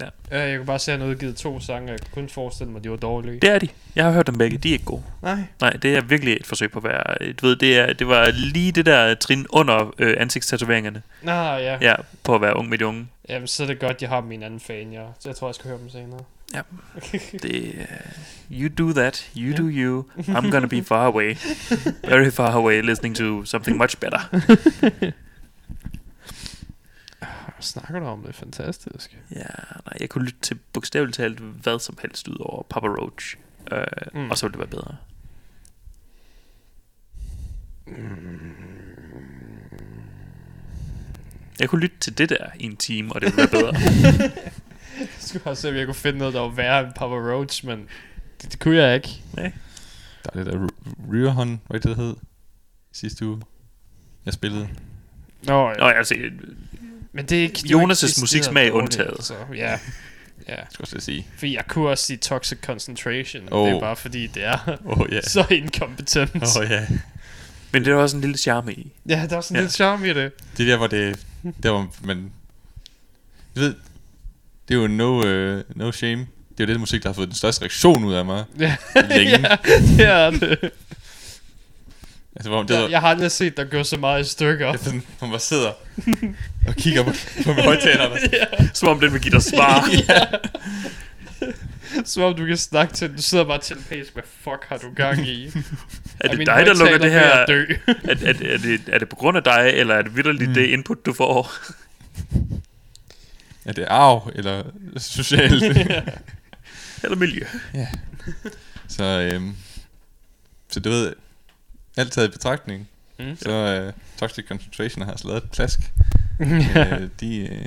[0.00, 2.78] Ja, jeg kan bare se, at han udgivet to sange, jeg kunne kun forestille mig,
[2.78, 3.40] at de var dårlige.
[3.40, 3.68] Det er de.
[3.96, 4.58] Jeg har hørt dem begge.
[4.58, 5.02] De er ikke gode.
[5.22, 5.38] Nej.
[5.60, 7.32] Nej, det er virkelig et forsøg på at være...
[7.32, 11.02] Du ved, det, er, det var lige det der trin under øh, ansigtstatoveringerne.
[11.22, 11.78] Nå, ja.
[11.80, 11.94] Ja,
[12.24, 13.08] på at være ung med de unge.
[13.28, 15.04] Jamen, så er det godt, jeg har min anden fan, ja.
[15.18, 16.20] Så jeg tror, jeg skal høre dem senere.
[16.54, 16.60] Ja.
[17.42, 20.04] Det, uh, you do that, you do you.
[20.18, 21.34] I'm gonna be far away,
[22.08, 24.18] very far away, listening to something much better.
[27.56, 28.20] Hvad snakker du om?
[28.20, 29.18] Det er fantastisk.
[29.30, 29.36] Ja,
[29.86, 33.36] nej, jeg kunne lytte til bogstaveligt talt hvad som helst ud over Papa Roach,
[33.72, 33.78] uh,
[34.14, 34.20] Mm.
[34.20, 34.30] mm.
[34.30, 34.96] og så ville det være bedre.
[41.60, 43.74] Jeg kunne lytte til det der i en time, og det ville være bedre.
[45.00, 47.66] Jeg skulle også se, om jeg kunne finde noget, der var værre end Papa Roach,
[47.66, 47.88] men
[48.42, 49.08] det, det kunne jeg ikke.
[49.34, 49.52] Nej.
[50.24, 50.68] Der er det der
[51.10, 52.16] Ryerhånd, hvad det hed
[52.92, 53.42] sidste uge.
[54.24, 54.68] Jeg spillede.
[55.42, 55.74] Nå, ja.
[55.76, 56.14] Nå, altså,
[57.16, 57.58] Men det er ikke...
[57.58, 59.10] Jonas' musiksmag undtaget.
[59.10, 59.34] Altså.
[59.54, 59.56] Ja.
[59.68, 59.76] Ja.
[60.56, 61.26] Jeg skulle også sige.
[61.38, 63.42] For jeg kunne også sige Toxic Concentration.
[63.50, 63.60] Oh.
[63.60, 63.68] Oh.
[63.68, 64.58] Det er bare fordi, det er
[65.00, 65.20] Åh ja.
[65.20, 66.30] så inkompetent.
[66.34, 66.86] Åh oh, ja.
[67.72, 68.92] men det er også en lille charme i.
[69.08, 69.60] Ja, der er sådan Ja.
[69.60, 69.62] ja.
[69.62, 70.32] lidt charme i det.
[70.56, 71.18] Det er der, hvor det...
[71.62, 72.32] Der, hvor man...
[73.56, 73.74] Du ved...
[74.68, 76.26] Det er jo no, uh, no shame.
[76.50, 78.44] Det er jo det musik, der har fået den største reaktion ud af mig.
[78.58, 78.76] Ja,
[79.08, 79.30] Længe.
[79.48, 79.56] ja
[79.96, 80.70] det er det.
[82.36, 84.72] Altså, hvor det Jeg, jeg har aldrig set dig gå så meget i stykker.
[84.72, 85.72] det er sådan, man bare sidder
[86.68, 87.10] og kigger på,
[87.44, 88.16] på højtalerne.
[88.32, 88.68] ja.
[88.74, 89.88] Som om den vil give dig svar.
[90.08, 90.20] ja.
[92.04, 93.16] Som om du kan snakke til den.
[93.16, 94.12] Du sidder bare telepætisk.
[94.12, 95.46] Hvad fuck har du gang i?
[96.20, 97.46] Er det dig, der lukker det her?
[97.46, 97.64] dø?
[97.86, 100.54] Er, er, er, det, er det på grund af dig, eller er det vildt mm.
[100.54, 101.52] det input, du får?
[103.64, 104.62] Er det arv, eller
[104.96, 105.62] socialt?
[107.02, 107.44] eller miljø?
[108.88, 109.56] så, øhm,
[110.68, 111.12] så du ved,
[111.96, 113.36] alt taget i betragtning, Mm.
[113.36, 115.80] så øh, Toxic Concentration har altså lavet et plask.
[116.40, 116.96] Ja.
[117.00, 117.64] øh, de, øh,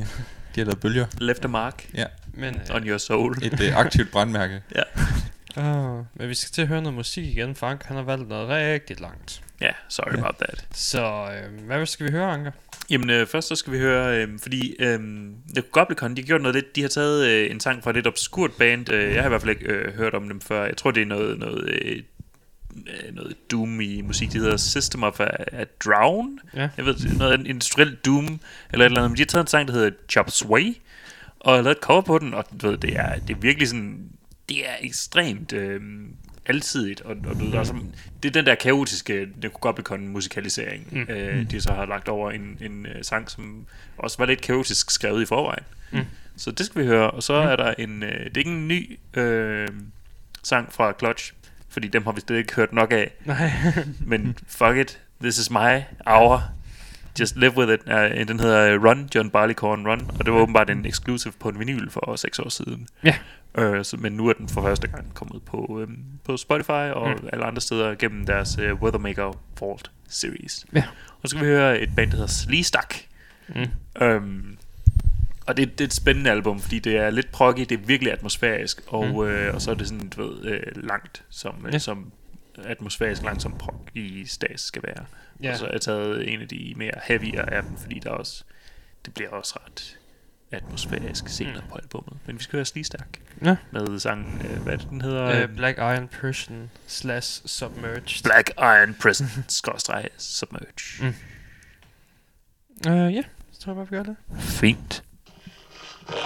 [0.55, 1.05] de har lavet bølger.
[1.17, 3.35] Left a mark Ja, Men, øh, on your soul.
[3.43, 4.61] et øh, aktivt brandmærke.
[5.57, 5.63] uh,
[6.17, 7.55] men vi skal til at høre noget musik igen.
[7.55, 9.41] Frank, han har valgt noget rigtig langt.
[9.61, 10.65] Ja, sorry about that.
[10.73, 12.51] Så øh, hvad skal vi høre, Anker?
[12.89, 14.99] Jamen øh, først så skal vi høre, øh, fordi øh,
[15.55, 17.95] The Goblicon, de har gjort noget lidt, de har taget øh, en sang fra et
[17.95, 20.65] lidt obskurt band, øh, jeg har i hvert fald ikke øh, hørt om dem før,
[20.65, 22.03] jeg tror det er noget, noget, øh,
[23.13, 26.69] noget doom i musik, det hedder System of a, a Drown, Ja.
[26.77, 28.39] jeg ved, noget industriel doom,
[28.71, 30.77] eller et eller andet, men de har taget en sang, der hedder Chop Sway,
[31.39, 33.67] og jeg lavet et cover på den, og du ved, det er, det er virkelig
[33.67, 34.09] sådan
[34.49, 35.81] det er ekstremt øh,
[36.45, 39.27] alsidigt, og, og du ved, der sådan, det er den der kaotiske
[39.61, 41.05] Goblikon-musikalisering, mm.
[41.09, 43.65] øh, de så har lagt over en, en uh, sang, som
[43.97, 45.63] også var lidt kaotisk skrevet i forvejen.
[45.91, 45.99] Mm.
[46.37, 47.47] Så det skal vi høre, og så mm.
[47.47, 49.67] er der en, øh, det er ikke en ny øh,
[50.43, 51.33] sang fra Clutch,
[51.79, 53.51] fordi dem har vi slet ikke hørt nok af, Nej.
[54.11, 56.41] men fuck it, this is my hour.
[57.19, 57.79] Just live with it.
[57.87, 61.59] Uh, den hedder Run, John Barleycorn Run, og det var åbenbart en exclusive på en
[61.59, 62.87] vinyl for 6 år siden.
[63.03, 63.15] Ja.
[63.59, 67.09] Uh, så, men nu er den for første gang kommet på, um, på Spotify og
[67.09, 67.27] mm.
[67.33, 70.65] alle andre steder gennem deres uh, Weathermaker Vault series.
[70.73, 70.83] Ja.
[71.21, 72.95] Og så skal vi høre et band, der hedder Sleestak.
[73.55, 74.05] Mm.
[74.05, 74.57] Um,
[75.49, 78.13] og det, det er et spændende album, fordi det er lidt proggy, det er virkelig
[78.13, 79.23] atmosfærisk, og, mm.
[79.29, 81.69] øh, og så er det sådan, du ved, øh, langt, som, Ja.
[81.71, 81.79] ja.
[81.79, 82.11] som
[82.65, 85.05] atmosfærisk langt som prog i stats skal være.
[85.41, 85.47] Ja.
[85.47, 85.51] Ja.
[85.51, 88.43] Og så har jeg taget en af de mere heavyere af dem, fordi der også,
[89.05, 89.95] det bliver også ret
[90.51, 91.69] atmosfærisk senere Mm.
[91.69, 92.17] på albummet.
[92.25, 93.07] Men vi skal høre Sleestak
[93.45, 93.55] Ja.
[93.71, 95.43] med sangen, øh, hvad den hedder?
[95.47, 98.23] Uh, Black Iron Person slash Submerged.
[98.23, 101.01] Black Iron Prison, skråstreg, Submerge.
[101.01, 101.13] Mm.
[102.91, 103.21] Uh, ja,
[103.51, 104.15] så tror jeg bare, vi gør det.
[104.41, 105.03] Fint.
[106.11, 106.21] Shut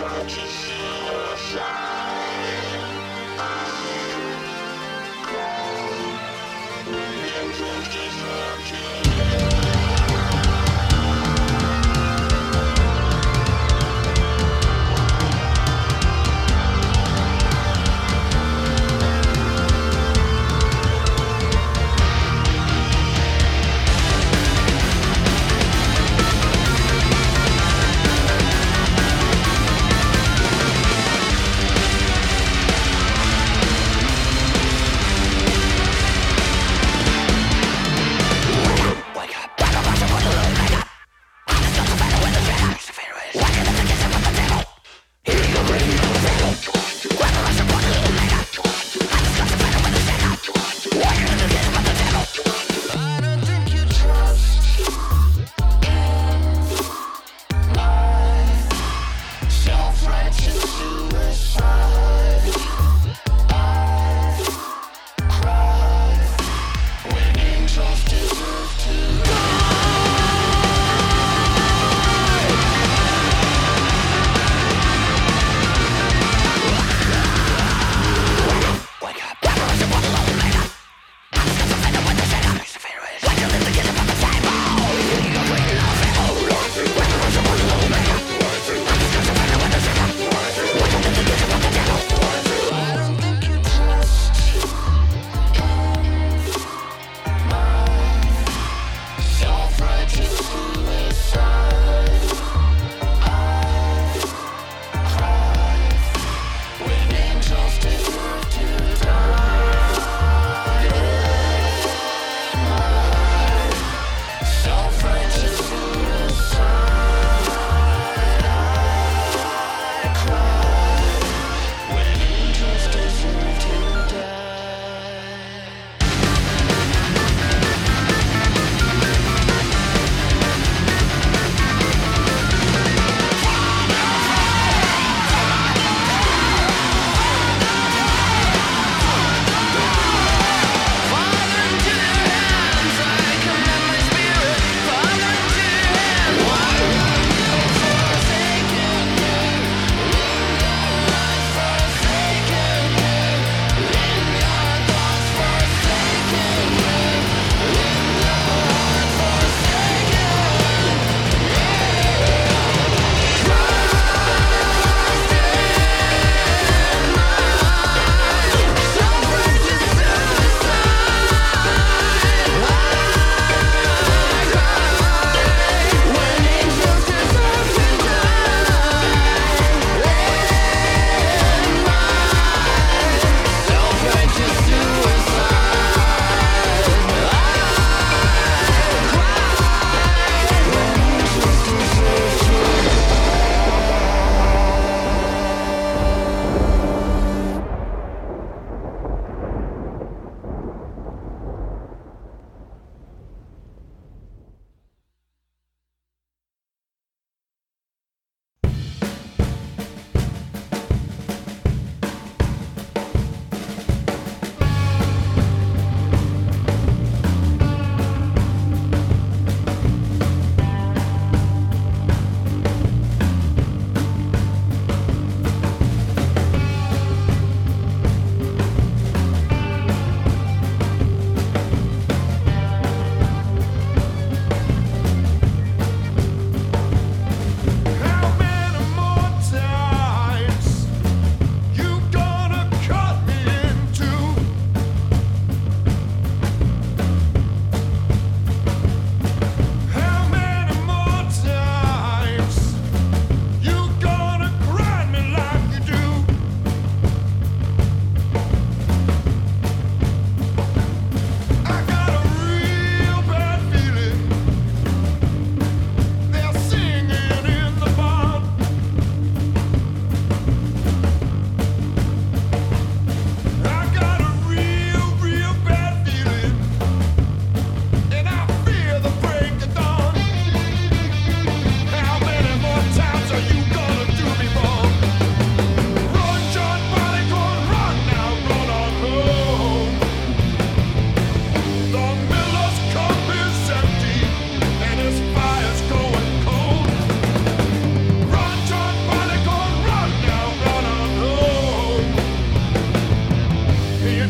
[0.00, 1.87] up, you see yourself.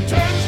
[0.08, 0.47] turns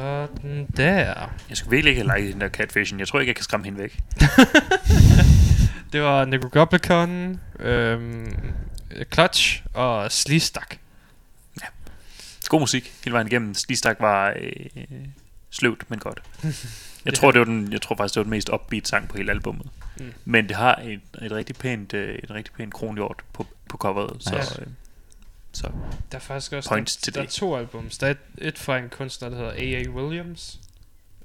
[0.00, 1.30] Sådan der.
[1.48, 3.00] Jeg skal virkelig ikke have liket den der catfishing.
[3.00, 3.98] Jeg tror ikke, jeg kan skræmme hende væk.
[5.92, 8.36] Det var Necrogoblicon, øhm,
[9.12, 10.76] Clutch og Sleestak.
[12.50, 13.54] God musik hele vejen igennem.
[13.54, 14.84] Slistak var øh,
[15.50, 16.22] sløvt, men godt.
[17.04, 19.16] Jeg tror, det var den, jeg tror faktisk, det var den mest upbeat sang på
[19.16, 19.66] hele albummet.
[20.00, 20.12] Mm.
[20.24, 24.16] Men det har et, et rigtig pænt, øh, et rigtig pænt kronhjort på, på coveret.
[24.22, 24.66] Så, øh,
[25.52, 25.70] så
[26.12, 27.32] Der er faktisk også Points der, til der er det.
[27.34, 27.98] to albums.
[27.98, 29.88] Der er et, et fra en kunstner, der hedder A.A.
[29.90, 30.60] Williams.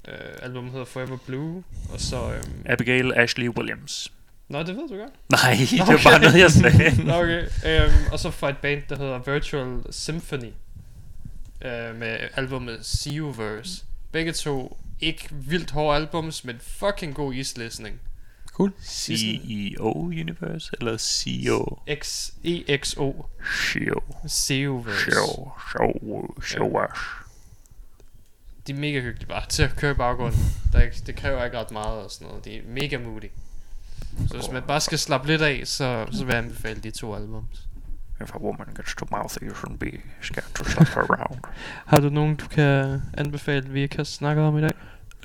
[0.08, 1.64] Uh, albumet hedder Forever Blue.
[1.94, 2.32] Og så...
[2.34, 4.12] Øhm, Abigail Ashley Williams.
[4.50, 5.12] Nå, det ved du godt.
[5.30, 6.04] Nej, det var Okay.
[6.04, 7.04] bare noget, jeg sagde.
[7.08, 7.42] Nå, okay.
[7.88, 10.52] Um, og så fra et band, der hedder Virtual Symphony.
[11.66, 13.84] Uh, med albumet Seoverse.
[14.12, 18.00] Begge to ikke vildt hårde albums, men fucking god islæsning.
[18.56, 18.72] Cool.
[18.82, 21.80] CEO Universe, eller CEO?
[22.02, 23.26] X E EXO.
[24.28, 25.12] Seoverse.
[25.12, 25.52] Show.
[25.72, 26.42] Show.
[26.42, 27.00] Show us.
[28.68, 30.40] De er mega hyggelige bare til at køre i baggrunden.
[30.74, 32.46] Der er, det kræver ikke ret meget og sådan noget.
[32.46, 33.30] De er mega moody.
[34.28, 37.16] Så hvis man bare skal slappe lidt af, så, så vil jeg anbefale de to
[37.16, 37.68] albums.
[38.22, 39.92] If a woman gets to mouth, you shouldn't be
[40.22, 41.40] scared to slap her around.
[41.92, 44.72] Har du nogen, du kan anbefale, vi ikke har snakket om i dag?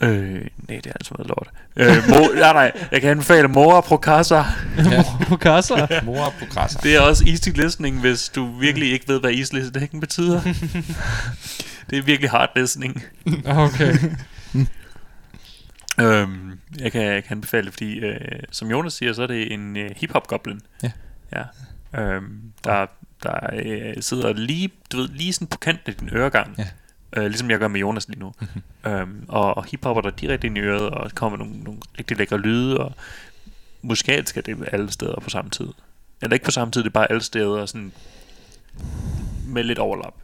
[0.00, 1.48] Øh, nej, det er altså noget lort.
[1.76, 4.36] Øh, mo- nej, nej, jeg kan anbefale Mora Procassa.
[4.90, 5.02] Ja.
[5.28, 6.04] På kasser?
[6.04, 6.80] Mor på græsser.
[6.80, 10.40] Det er også easy listening, hvis du virkelig ikke ved, hvad easy listening betyder.
[11.90, 13.04] det er virkelig hard listening.
[13.46, 13.94] Okay.
[16.00, 18.20] Øhm, jeg, kan, jeg kan anbefale det, fordi øh,
[18.50, 20.60] som Jonas siger, så er det en øh, hip-hop goblin.
[20.82, 20.90] Ja.
[21.32, 21.42] ja.
[22.02, 22.86] Øhm, der
[23.22, 26.54] der øh, sidder lige, du ved, lige sådan på kanten af din øregang.
[26.58, 26.66] Ja.
[27.16, 28.32] Øh, ligesom jeg gør med Jonas lige nu.
[28.86, 32.38] øhm, og, og hiphopper der direkte ind i øret, og kommer nogle, nogle rigtig lækre
[32.38, 32.92] lyde, og
[33.82, 35.68] musikalsk er det alle steder på samme tid.
[36.22, 37.92] Eller ikke på samme tid, det er bare alle steder, sådan
[39.46, 40.14] med lidt overlap.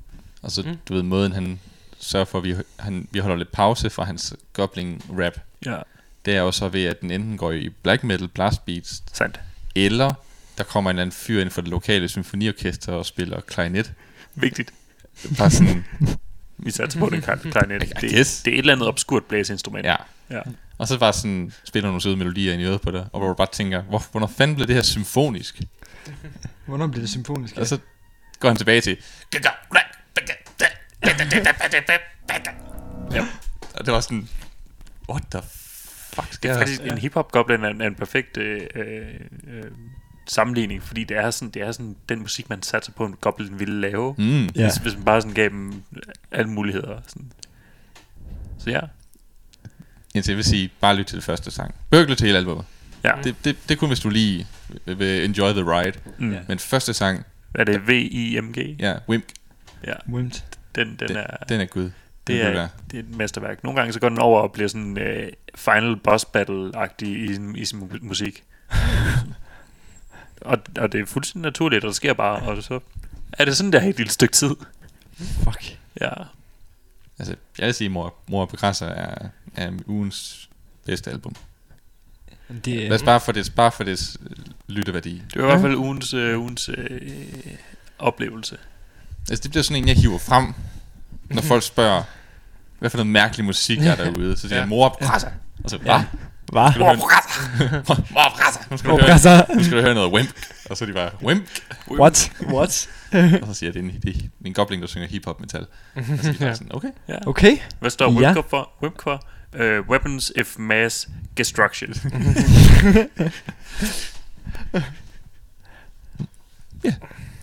[0.42, 0.76] Og så, Mm.
[0.88, 1.60] du ved, måden han
[1.98, 5.32] sørger for, at vi, han, vi holder lidt pause fra hans goblin-rap,
[5.66, 5.76] Ja,
[6.24, 9.40] det er jo så ved, at den enten går i black metal, blast beats, sandt.
[9.74, 10.12] eller
[10.58, 13.92] der kommer en eller anden fyr ind fra det lokale symfoniorkester og spiller klarinet.
[14.34, 14.72] Vigtigt.
[15.38, 15.84] Bare sådan,
[16.58, 17.80] Vi satser på, det kan klarinet.
[18.00, 18.42] Det, guess.
[18.42, 19.86] det er et eller andet obskurt blæseinstrument.
[19.86, 19.96] ja.
[20.30, 20.40] ja.
[20.78, 23.28] Og så bare sådan, spiller nogle søde melodier ind i øret på dig, og hvor
[23.28, 25.60] du bare tænker, hvor, hvornår fanden blev det her symfonisk?
[26.66, 27.56] Hvornår bliver det symfonisk?
[27.56, 27.78] Og så
[28.40, 28.96] går han tilbage til,
[33.12, 33.26] Ja.
[33.74, 34.28] og det var sådan,
[35.08, 35.40] what the
[36.14, 36.58] fuck sker der?
[36.58, 38.84] Faktisk, en hip-hop goblin er, en- er en perfekt øh, øh,
[39.48, 39.64] øh,
[40.26, 43.58] sammenligning, fordi det er sådan, det er sådan den musik, man satser på, en goblin
[43.58, 44.14] ville lave.
[44.18, 44.44] Mm.
[44.44, 44.48] Ja.
[44.62, 45.82] Hvis, hvis man bare sådan gav dem
[46.32, 47.00] alle muligheder.
[47.06, 47.32] Sådan.
[48.58, 48.80] Så ja,
[50.14, 51.74] Indtil jeg vil sige, bare lyt til det første sang.
[51.90, 52.64] Bør til hele albumet.
[53.04, 53.12] ja.
[53.24, 54.46] Det, det, det er kun, hvis du lige
[54.86, 55.98] vil- enjoy the ride.
[56.18, 56.32] Mm.
[56.32, 56.38] Ja.
[56.48, 57.24] Men første sang,
[57.54, 58.76] Er det V-I-M-G?
[58.80, 59.24] ja, Wimp,
[59.86, 60.44] Ja, Wimt.
[60.74, 61.90] den, den, den, er, den er gud.
[62.26, 63.64] det, er, det er et mesterværk.
[63.64, 67.64] Nogle gange så går den over og bliver sådan øh, final boss battle-agtig i i
[67.64, 68.42] sin mu- musik.
[70.40, 72.80] og, og det er fuldstændig naturligt, og det sker bare, og så
[73.32, 74.54] er det sådan der et lille stykke tid.
[75.18, 75.78] Fuck.
[76.00, 76.10] Ja.
[77.18, 80.48] Altså, jeg vil sige, Mor, Mor på græsser er, er ugens
[80.84, 81.34] bedste album.
[82.64, 84.16] Det, Lad os bare for det, bare for det
[84.68, 85.22] lytteværdi.
[85.34, 87.10] Det var i hvert fald ugens, øh, ugens øh,
[87.98, 88.56] oplevelse.
[89.30, 90.54] Altså, det bliver sådan en, jeg hiver frem,
[91.30, 92.02] når folk spørger,
[92.78, 94.36] hvad for noget mærkelig musik er derude.
[94.36, 95.30] Så siger jeg, mor på græsser.
[95.64, 96.04] Og så, Ja.
[96.52, 96.62] Hvad?
[96.62, 96.72] Hvad?
[96.72, 96.96] Skal du høre,
[98.12, 98.60] mor på græsser.
[98.70, 100.30] Nu skal høre, nu skal du høre noget Wimp.
[100.70, 101.44] Og så er de bare, Wimp.
[101.90, 102.32] What?
[102.42, 102.88] What?
[103.42, 105.66] Og så siger jeg, det er en, det er en gobling, der synger hip-hop metal.
[105.96, 106.88] Og så er de bare sådan, okay.
[107.08, 107.16] Ja.
[107.26, 107.58] Okay.
[107.80, 108.32] Hvad står Ja.
[108.32, 108.70] WIMP for?
[108.82, 109.26] WIMP for?
[109.54, 111.94] Uh, weapons of Mass Destruction.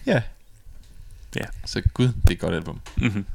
[0.06, 0.22] Ja.
[1.66, 2.80] Så gud, det er et godt album.
[2.98, 3.26] mm-hmm.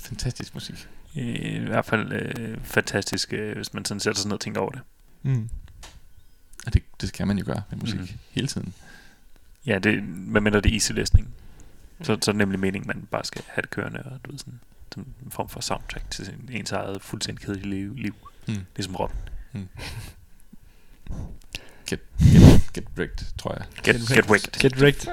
[0.00, 0.88] Fantastisk musik.
[1.18, 4.70] I hvert fald øh, fantastisk, øh, hvis man sådan sætter sig ned og tænker over
[4.70, 4.80] det.
[5.22, 5.48] Mm.
[6.66, 8.08] Og det, det kan man jo gøre med musik mm.
[8.30, 8.74] hele tiden.
[9.66, 11.28] Ja, det, hvad mindre det er easy listening.
[11.98, 14.38] Så, så er det nemlig meningen, man bare skal have det kørende, og du ved,
[14.38, 14.60] sådan,
[14.92, 17.94] sådan en form for soundtrack til sin, ens eget fuldstændig kedelige liv.
[17.96, 18.14] liv.
[18.48, 18.64] Mm.
[18.76, 19.16] Ligesom Robin.
[21.86, 23.94] Get, get, get wrecked, tror jeg.
[23.94, 24.60] Get, get wrecked.
[24.60, 25.06] Get wrecked.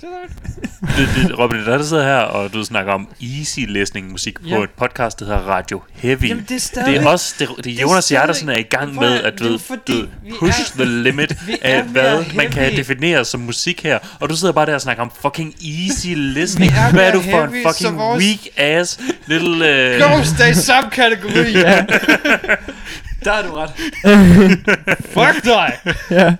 [0.00, 3.08] det, det, Robin, det er der, der sidder her, og du snakker om
[3.38, 4.56] easy listening musik Ja.
[4.56, 6.28] på et podcast, der hedder Radio Heavy.
[6.28, 6.96] Jamen, det er det stadig...
[6.96, 9.54] er også det, det er Jonas stadig- Hjertersen er i gang med at- det du
[9.54, 10.06] er du
[10.38, 12.76] push er- the limit af hvad mere man kan heavy.
[12.76, 13.98] definere som musik her.
[14.20, 16.72] Og du sidder bare der og snakker om fucking easy listening.
[16.72, 19.50] Er Hvad er du for en heavy, fucking vores- weak ass little...
[19.94, 21.52] Uh, Ghost er i samme kategori.
[21.66, 21.84] ja.
[23.26, 23.70] Der er du ret.
[25.14, 25.72] Fuck dig.
[26.10, 26.34] ja.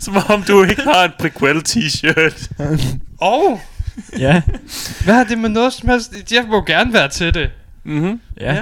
[0.00, 2.48] som om du ikke har en prequel t-shirt.
[3.20, 3.60] Og
[4.18, 4.42] Ja.
[5.04, 6.32] hvad har det med noget som helst?
[6.32, 7.50] Jeg må gerne være til det.
[7.84, 8.20] Mm-hmm.
[8.40, 8.56] Ja.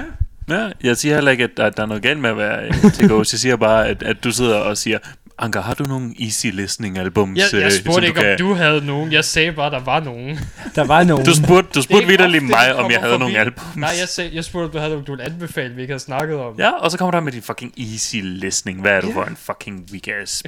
[0.49, 2.93] Ja, jeg siger heller ikke, at der, der er noget galt med at være øh,
[2.93, 3.33] til ghost.
[3.33, 4.97] Jeg siger bare, at, at du sidder og siger,
[5.41, 7.37] Anker, har du nogle easy listening albums?
[7.39, 8.31] Jeg, jeg øh, spurgte som ikke, kan...
[8.31, 9.11] om du havde nogen.
[9.11, 10.39] Jeg sagde bare, der var nogen.
[10.75, 11.25] Der var nogen.
[11.25, 13.19] Du spurgte, du Det spurgte vidderligt mig, om jeg havde forbi.
[13.23, 13.75] nogle albums.
[13.75, 16.03] Nej, jeg, sagde, jeg spurgte, om du havde nogen, du ville anbefale, vi ikke havde
[16.03, 16.55] snakket om.
[16.59, 18.81] Ja, og så kommer der med din fucking easy listening.
[18.81, 20.43] Hvad er du for en fucking weak ass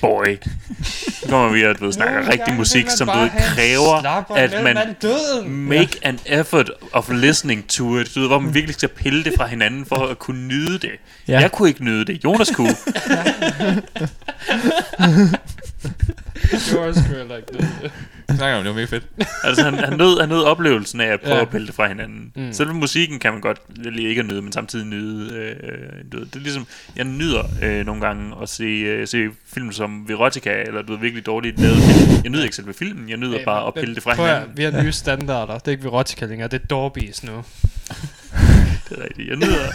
[0.00, 0.26] boy?
[1.24, 4.52] Nu kommer vi og du ved, snakker Nogle rigtig musik, man som du kræver, at
[4.64, 5.56] man mand døden.
[5.68, 8.14] make an effort of listening to it.
[8.14, 10.90] Du ved, hvor man virkelig skal pille det fra hinanden for at kunne nyde det.
[11.28, 11.40] Ja.
[11.40, 12.24] Jeg kunne ikke nyde det.
[12.24, 12.76] Jonas kunne.
[16.42, 17.90] Det var sgu heller ikke det.
[18.28, 19.04] Jeg snakker om, det var mega fedt.
[19.44, 21.42] altså, han, han, nød, han nød oplevelsen af at prøve Ja.
[21.42, 22.32] at pille det fra hinanden.
[22.36, 22.52] Mm.
[22.52, 25.34] Selve musikken kan man godt lige ikke at nyde, men samtidig nyde.
[25.34, 25.48] Øh,
[26.12, 29.18] du ved, det er ligesom, jeg nyder øh, nogle gange at se, øh, se
[29.54, 32.20] film som Verotica, eller du ved, virkelig dårligt lavet film.
[32.22, 34.50] Jeg nyder ikke selve filmen, jeg nyder Hey, bare at pille det fra hinanden.
[34.56, 35.58] vi har nye standarder.
[35.58, 37.32] Det er ikke Verotica længere, det er Dorbies nu.
[38.90, 39.28] Det er rigtigt.
[39.28, 39.66] Jeg nyder,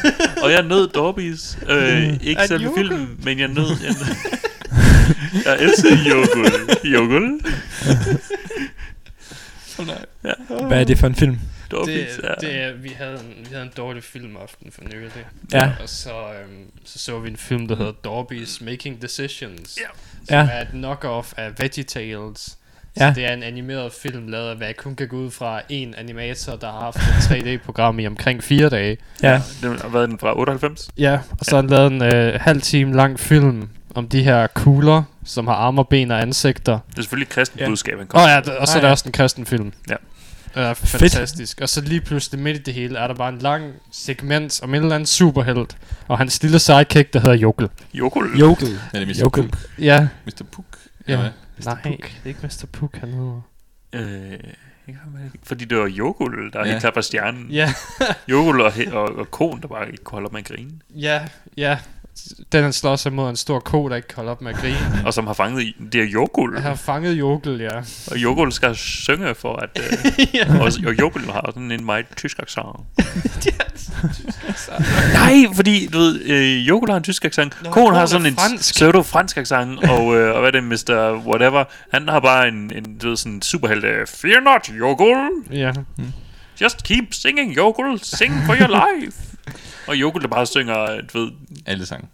[0.44, 1.58] og jeg nød Dorbies.
[1.70, 3.68] Øh, ikke selve filmen, men jeg nød...
[3.84, 4.16] Jeg, nød,
[5.46, 6.92] jeg elsker Jokul.
[6.94, 7.42] Jokul?
[10.68, 11.40] Hvad er det for en film?
[11.72, 12.48] Det, ja.
[12.48, 15.12] det er, vi, havde en, vi havde en dårlig filmaften for nylig.
[15.54, 15.72] Ja.
[15.84, 19.78] Og så, øhm, så så vi en film, der hedder Dorbies Making Decisions.
[19.78, 19.88] Ja.
[20.28, 20.54] Som Ja.
[20.54, 22.58] er et knock-off af VeggieTales.
[23.00, 23.14] Ja.
[23.14, 25.62] Så det er en animeret film, lavet af hvad jeg kun kan gå ud fra
[25.70, 27.02] en animator, der har haft et
[27.46, 28.98] 3D-program i omkring fire dage.
[29.24, 29.42] Ja.
[29.62, 30.90] Det har været den fra 98.
[30.98, 34.48] Ja, og så har han lavet en øh, halv time lang film om de her
[34.48, 36.80] kugler, som har arme og ben og ansigter.
[36.90, 37.68] Det er selvfølgelig et kristent Ja.
[37.68, 38.26] budskab, han Åh kommer.
[38.26, 38.92] oh, ja, d- og så er Ah, der ja.
[38.92, 39.74] også en kristen film.
[39.90, 39.96] Ja.
[40.56, 41.62] Ja, fantastisk.
[41.62, 44.74] Og så lige pludselig midt i det hele, er der bare en lang segment om
[44.74, 45.78] en eller anden superhelt.
[46.08, 47.70] Og hans lille sidekick, der hedder Jokkel.
[47.94, 48.40] Jokul.
[48.40, 48.68] Jokel.
[48.94, 49.20] Ja, det er Mr.
[49.22, 49.44] Jokel.
[49.50, 49.60] Puk.
[49.80, 50.08] Ja.
[50.26, 50.44] Mr.
[50.52, 50.66] Puk.
[51.08, 51.14] Ja.
[51.14, 51.30] Ja.
[51.66, 52.66] Nej, det er ikke Mr.
[52.72, 53.42] Puk, han hedder.
[53.94, 54.38] Øh, er
[54.88, 55.32] det?
[55.44, 56.66] fordi det var Jokul, der Ja.
[56.66, 57.48] helt klart var stjernen.
[57.50, 57.74] Ja,
[58.28, 60.72] Jokul og, og, og konen, der bare ikke kunne holde op med at grine.
[60.96, 61.22] ja,
[61.58, 61.78] ja.
[62.52, 64.58] Den han slår sig mod en stor ko, der ikke kan holde op med at
[64.60, 64.78] grine.
[65.06, 66.54] Og som har fanget det er Jokul.
[66.54, 67.78] Han har fanget Jokkel, ja.
[68.12, 69.70] Og Jokul skal synge for at...
[69.80, 72.66] Øh, og, og Jokul har sådan en meget tysk accent.
[75.14, 77.58] Nej, fordi du ved, øh, Jokul har en tysk accent.
[77.64, 78.74] Nå, Konen har sådan en fransk.
[78.74, 79.90] pseudo-fransk accent.
[79.90, 81.22] og, øh, og hvad er det, Mr.
[81.28, 81.64] Whatever?
[81.94, 83.84] Han har bare en, en du ved, sådan superhelt.
[83.86, 85.18] Øh, Fear not, Jokul.
[85.52, 85.72] Ja.
[86.62, 88.00] Just keep singing, Jokul.
[88.04, 89.18] Sing for your life.
[89.88, 91.32] Og Jokul, der bare synger, du ved,
[91.66, 92.08] Alle sange.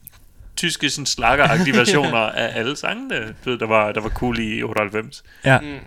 [0.55, 4.63] tyske sådan slakkeragtige versioner af alle sangene, du ved, der var, der var cool i
[4.63, 5.23] 98.
[5.45, 5.59] Ja.
[5.59, 5.77] Mm.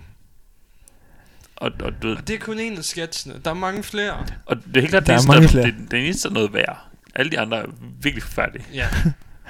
[1.57, 3.35] Og, og, du ved, Og det er kun en af sketsene.
[3.45, 4.27] Der er mange flere.
[4.47, 5.67] og det er helt klart, Der er det, mange der, flere.
[5.67, 6.79] det, det er eneste, er noget værd.
[7.15, 7.67] Alle de andre er
[8.03, 8.65] virkelig forfærdelige.
[8.75, 8.89] Ja.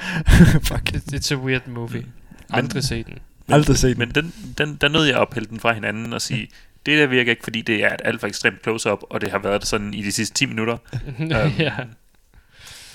[0.68, 0.94] Fuck.
[0.94, 2.06] It, it's a weird movie.
[2.50, 3.18] Aldrig set den.
[3.48, 3.98] Aldrig set.
[3.98, 6.48] Men den, den, der nød jeg at ophælde den fra hinanden og sige,
[6.86, 9.38] det der virker ikke, fordi det er et alt for ekstremt close-up, og det har
[9.38, 10.76] været sådan i de sidste 10 minutter.
[11.20, 11.28] Øhm,
[11.58, 11.72] ja.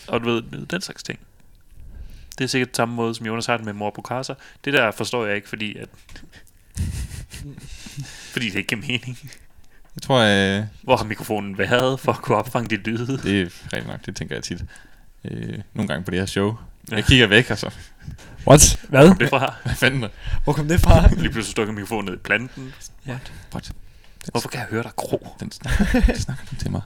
[0.07, 1.19] Og du ved, den slags ting.
[2.37, 4.35] Det er sikkert samme måde, som Jonas har det med mor på kasser.
[4.65, 5.89] Det der forstår jeg ikke, fordi at...
[8.33, 9.17] fordi det ikke giver mening.
[9.95, 13.17] Jeg tror, øh, Hvor har mikrofonen været for at kunne opfange de lyde?
[13.17, 14.65] det er rigtig nok, det tænker jeg tit.
[15.25, 16.55] Øh, nogle gange på det her show.
[16.91, 17.73] Jeg kigger væk, og så,
[18.47, 18.79] What?
[18.89, 19.09] Hvad?
[19.09, 19.53] Det er fra.
[19.63, 20.09] hvad fanden
[20.43, 21.07] Hvor kom det fra?
[21.07, 22.73] Lige pludselig stukker mikrofonen ned i planten.
[23.07, 23.33] What?
[24.31, 25.27] Hvorfor kan jeg høre dig gro?
[25.39, 26.81] Den snakker, den snakker den til mig.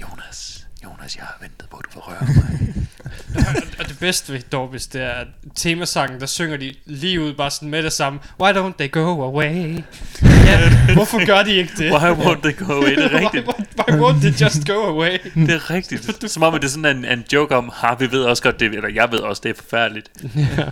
[0.00, 2.74] Jonas, Jonas, jeg har ventet på, at du får røre mig.
[3.78, 5.26] Og det bedste ved Dorbis, det er, at
[5.56, 8.18] temasangen, der synger de lige ud bare sådan med det samme.
[8.40, 9.78] Why don't they go away?
[10.22, 11.92] ja, hvorfor gør de ikke det?
[11.92, 12.96] Why won't they go away?
[12.96, 13.46] Det er rigtigt.
[13.46, 15.18] Why, why, why won't they just go away?
[15.34, 16.30] Det er rigtigt.
[16.32, 18.60] Som om at det er sådan en, en joke om, har vi ved også godt
[18.60, 20.08] det, eller jeg ved også, det er forfærdeligt.
[20.36, 20.64] ja.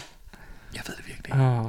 [0.77, 1.45] Jeg ved det virkelig ikke.
[1.47, 1.67] Oh.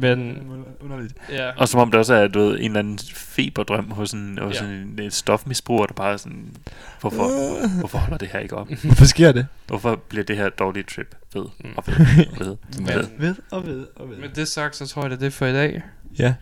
[0.00, 0.38] Men,
[0.80, 1.14] Underligt.
[1.30, 1.50] ja.
[1.56, 4.60] Og som om det også er du ved, en eller anden feberdrøm hos en, hos
[4.60, 4.66] Ja.
[4.66, 6.56] en, en stofmisbruger, der bare er sådan,
[7.00, 7.28] hvorfor,
[7.78, 8.68] hvorfor holder det her ikke op?
[8.84, 9.46] Hvorfor sker det?
[9.66, 11.70] Hvorfor bliver det her dårlige trip ved Mm.
[11.76, 11.94] og ved
[12.32, 12.56] og ved?
[12.70, 12.94] Sådan ved.
[12.94, 13.10] er det.
[13.18, 14.16] Ved og ved og ved.
[14.16, 15.82] Med det sagt, så tror jeg, det er det for i dag.
[16.18, 16.34] Ja.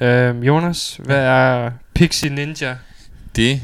[0.00, 2.76] Øhm, Jonas, hvad er Pixie Ninja?
[3.36, 3.62] Det,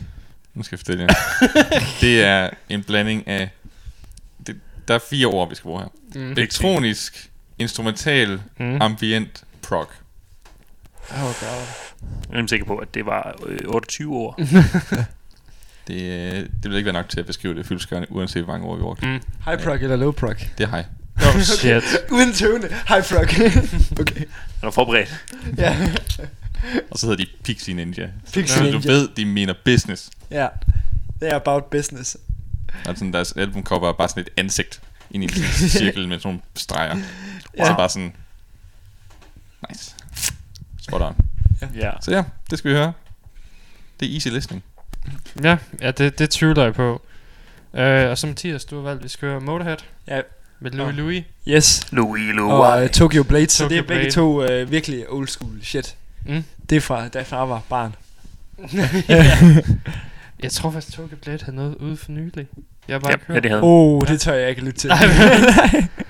[0.55, 1.15] nu skal jeg fortælle jer.
[2.01, 3.51] det er en blanding af,
[4.47, 4.57] det,
[4.89, 5.89] der er fire ord, vi skal bruge her.
[6.15, 6.31] Mm.
[6.33, 8.83] Elektronisk, instrumental, Mm.
[8.83, 9.89] ambient, prog.
[11.11, 11.67] Oh god.
[12.33, 14.39] Jeg er sikker på, at det var øh, 28 år.
[15.87, 18.67] Det, øh, det vil ikke være nok til at beskrive det fyldskørende, uanset hvor mange
[18.67, 19.07] ord vi brugte.
[19.07, 19.21] Mm.
[19.45, 20.35] High prog eller low prog?
[20.59, 20.85] Det er hej.
[21.35, 21.83] Oh shit.
[22.11, 22.69] Uden tone.
[22.89, 23.21] High prog.
[24.01, 24.21] okay.
[24.63, 25.25] Er du forberedt?
[25.59, 25.89] Ja.
[26.91, 28.09] Og så hedder de Pixie Ninja.
[28.33, 28.79] Pixie Så Ninja.
[28.79, 30.11] du ved, de mener business.
[30.31, 30.49] Ja.
[31.21, 32.17] Det er about business.
[32.87, 34.81] Og sådan deres albumcover er bare sådan et ansigt
[35.11, 35.33] ind i en
[35.69, 36.97] cirkel med sådan nogle streger.
[37.57, 37.61] Ja.
[37.63, 38.13] Og så bare sådan...
[39.69, 39.95] Nice.
[40.81, 41.17] Spot on.
[41.75, 41.91] Ja.
[42.01, 42.93] Så ja, det skal vi høre.
[44.01, 44.65] Det er easy listening.
[45.43, 47.03] Ja, ja det, det tvivler jeg på.
[47.75, 49.77] Øh, og som Mathias, du har valgt, at vi skal høre Motorhead.
[50.07, 50.21] Ja.
[50.61, 51.25] Med Louis Louis.
[51.49, 51.87] Yes.
[51.93, 54.11] Louis Og uh, Tokyo Blade, så det er Tokyo begge Blade.
[54.11, 55.97] to uh, virkelig old school shit.
[56.27, 56.45] Mm.
[56.71, 57.95] Det er fra, da jeg var barn.
[60.43, 62.47] Jeg tror faktisk, Tokyo Blade havde noget ude for nylig.
[62.89, 63.43] Jeg har bare Ja, ikke ja, hørt.
[63.43, 64.91] det havde oh, det tør jeg ikke lytte til.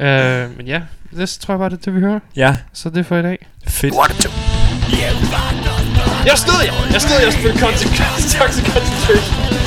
[0.00, 0.80] Øh, men ja,
[1.16, 2.20] det tror jeg bare, det er det, vi hører.
[2.36, 3.46] ja, Så det er for i dag.
[3.68, 3.94] fedt.
[6.26, 6.74] Jeg stod jeg!
[6.92, 9.59] Jeg stod jeg spille Toxic Concentration.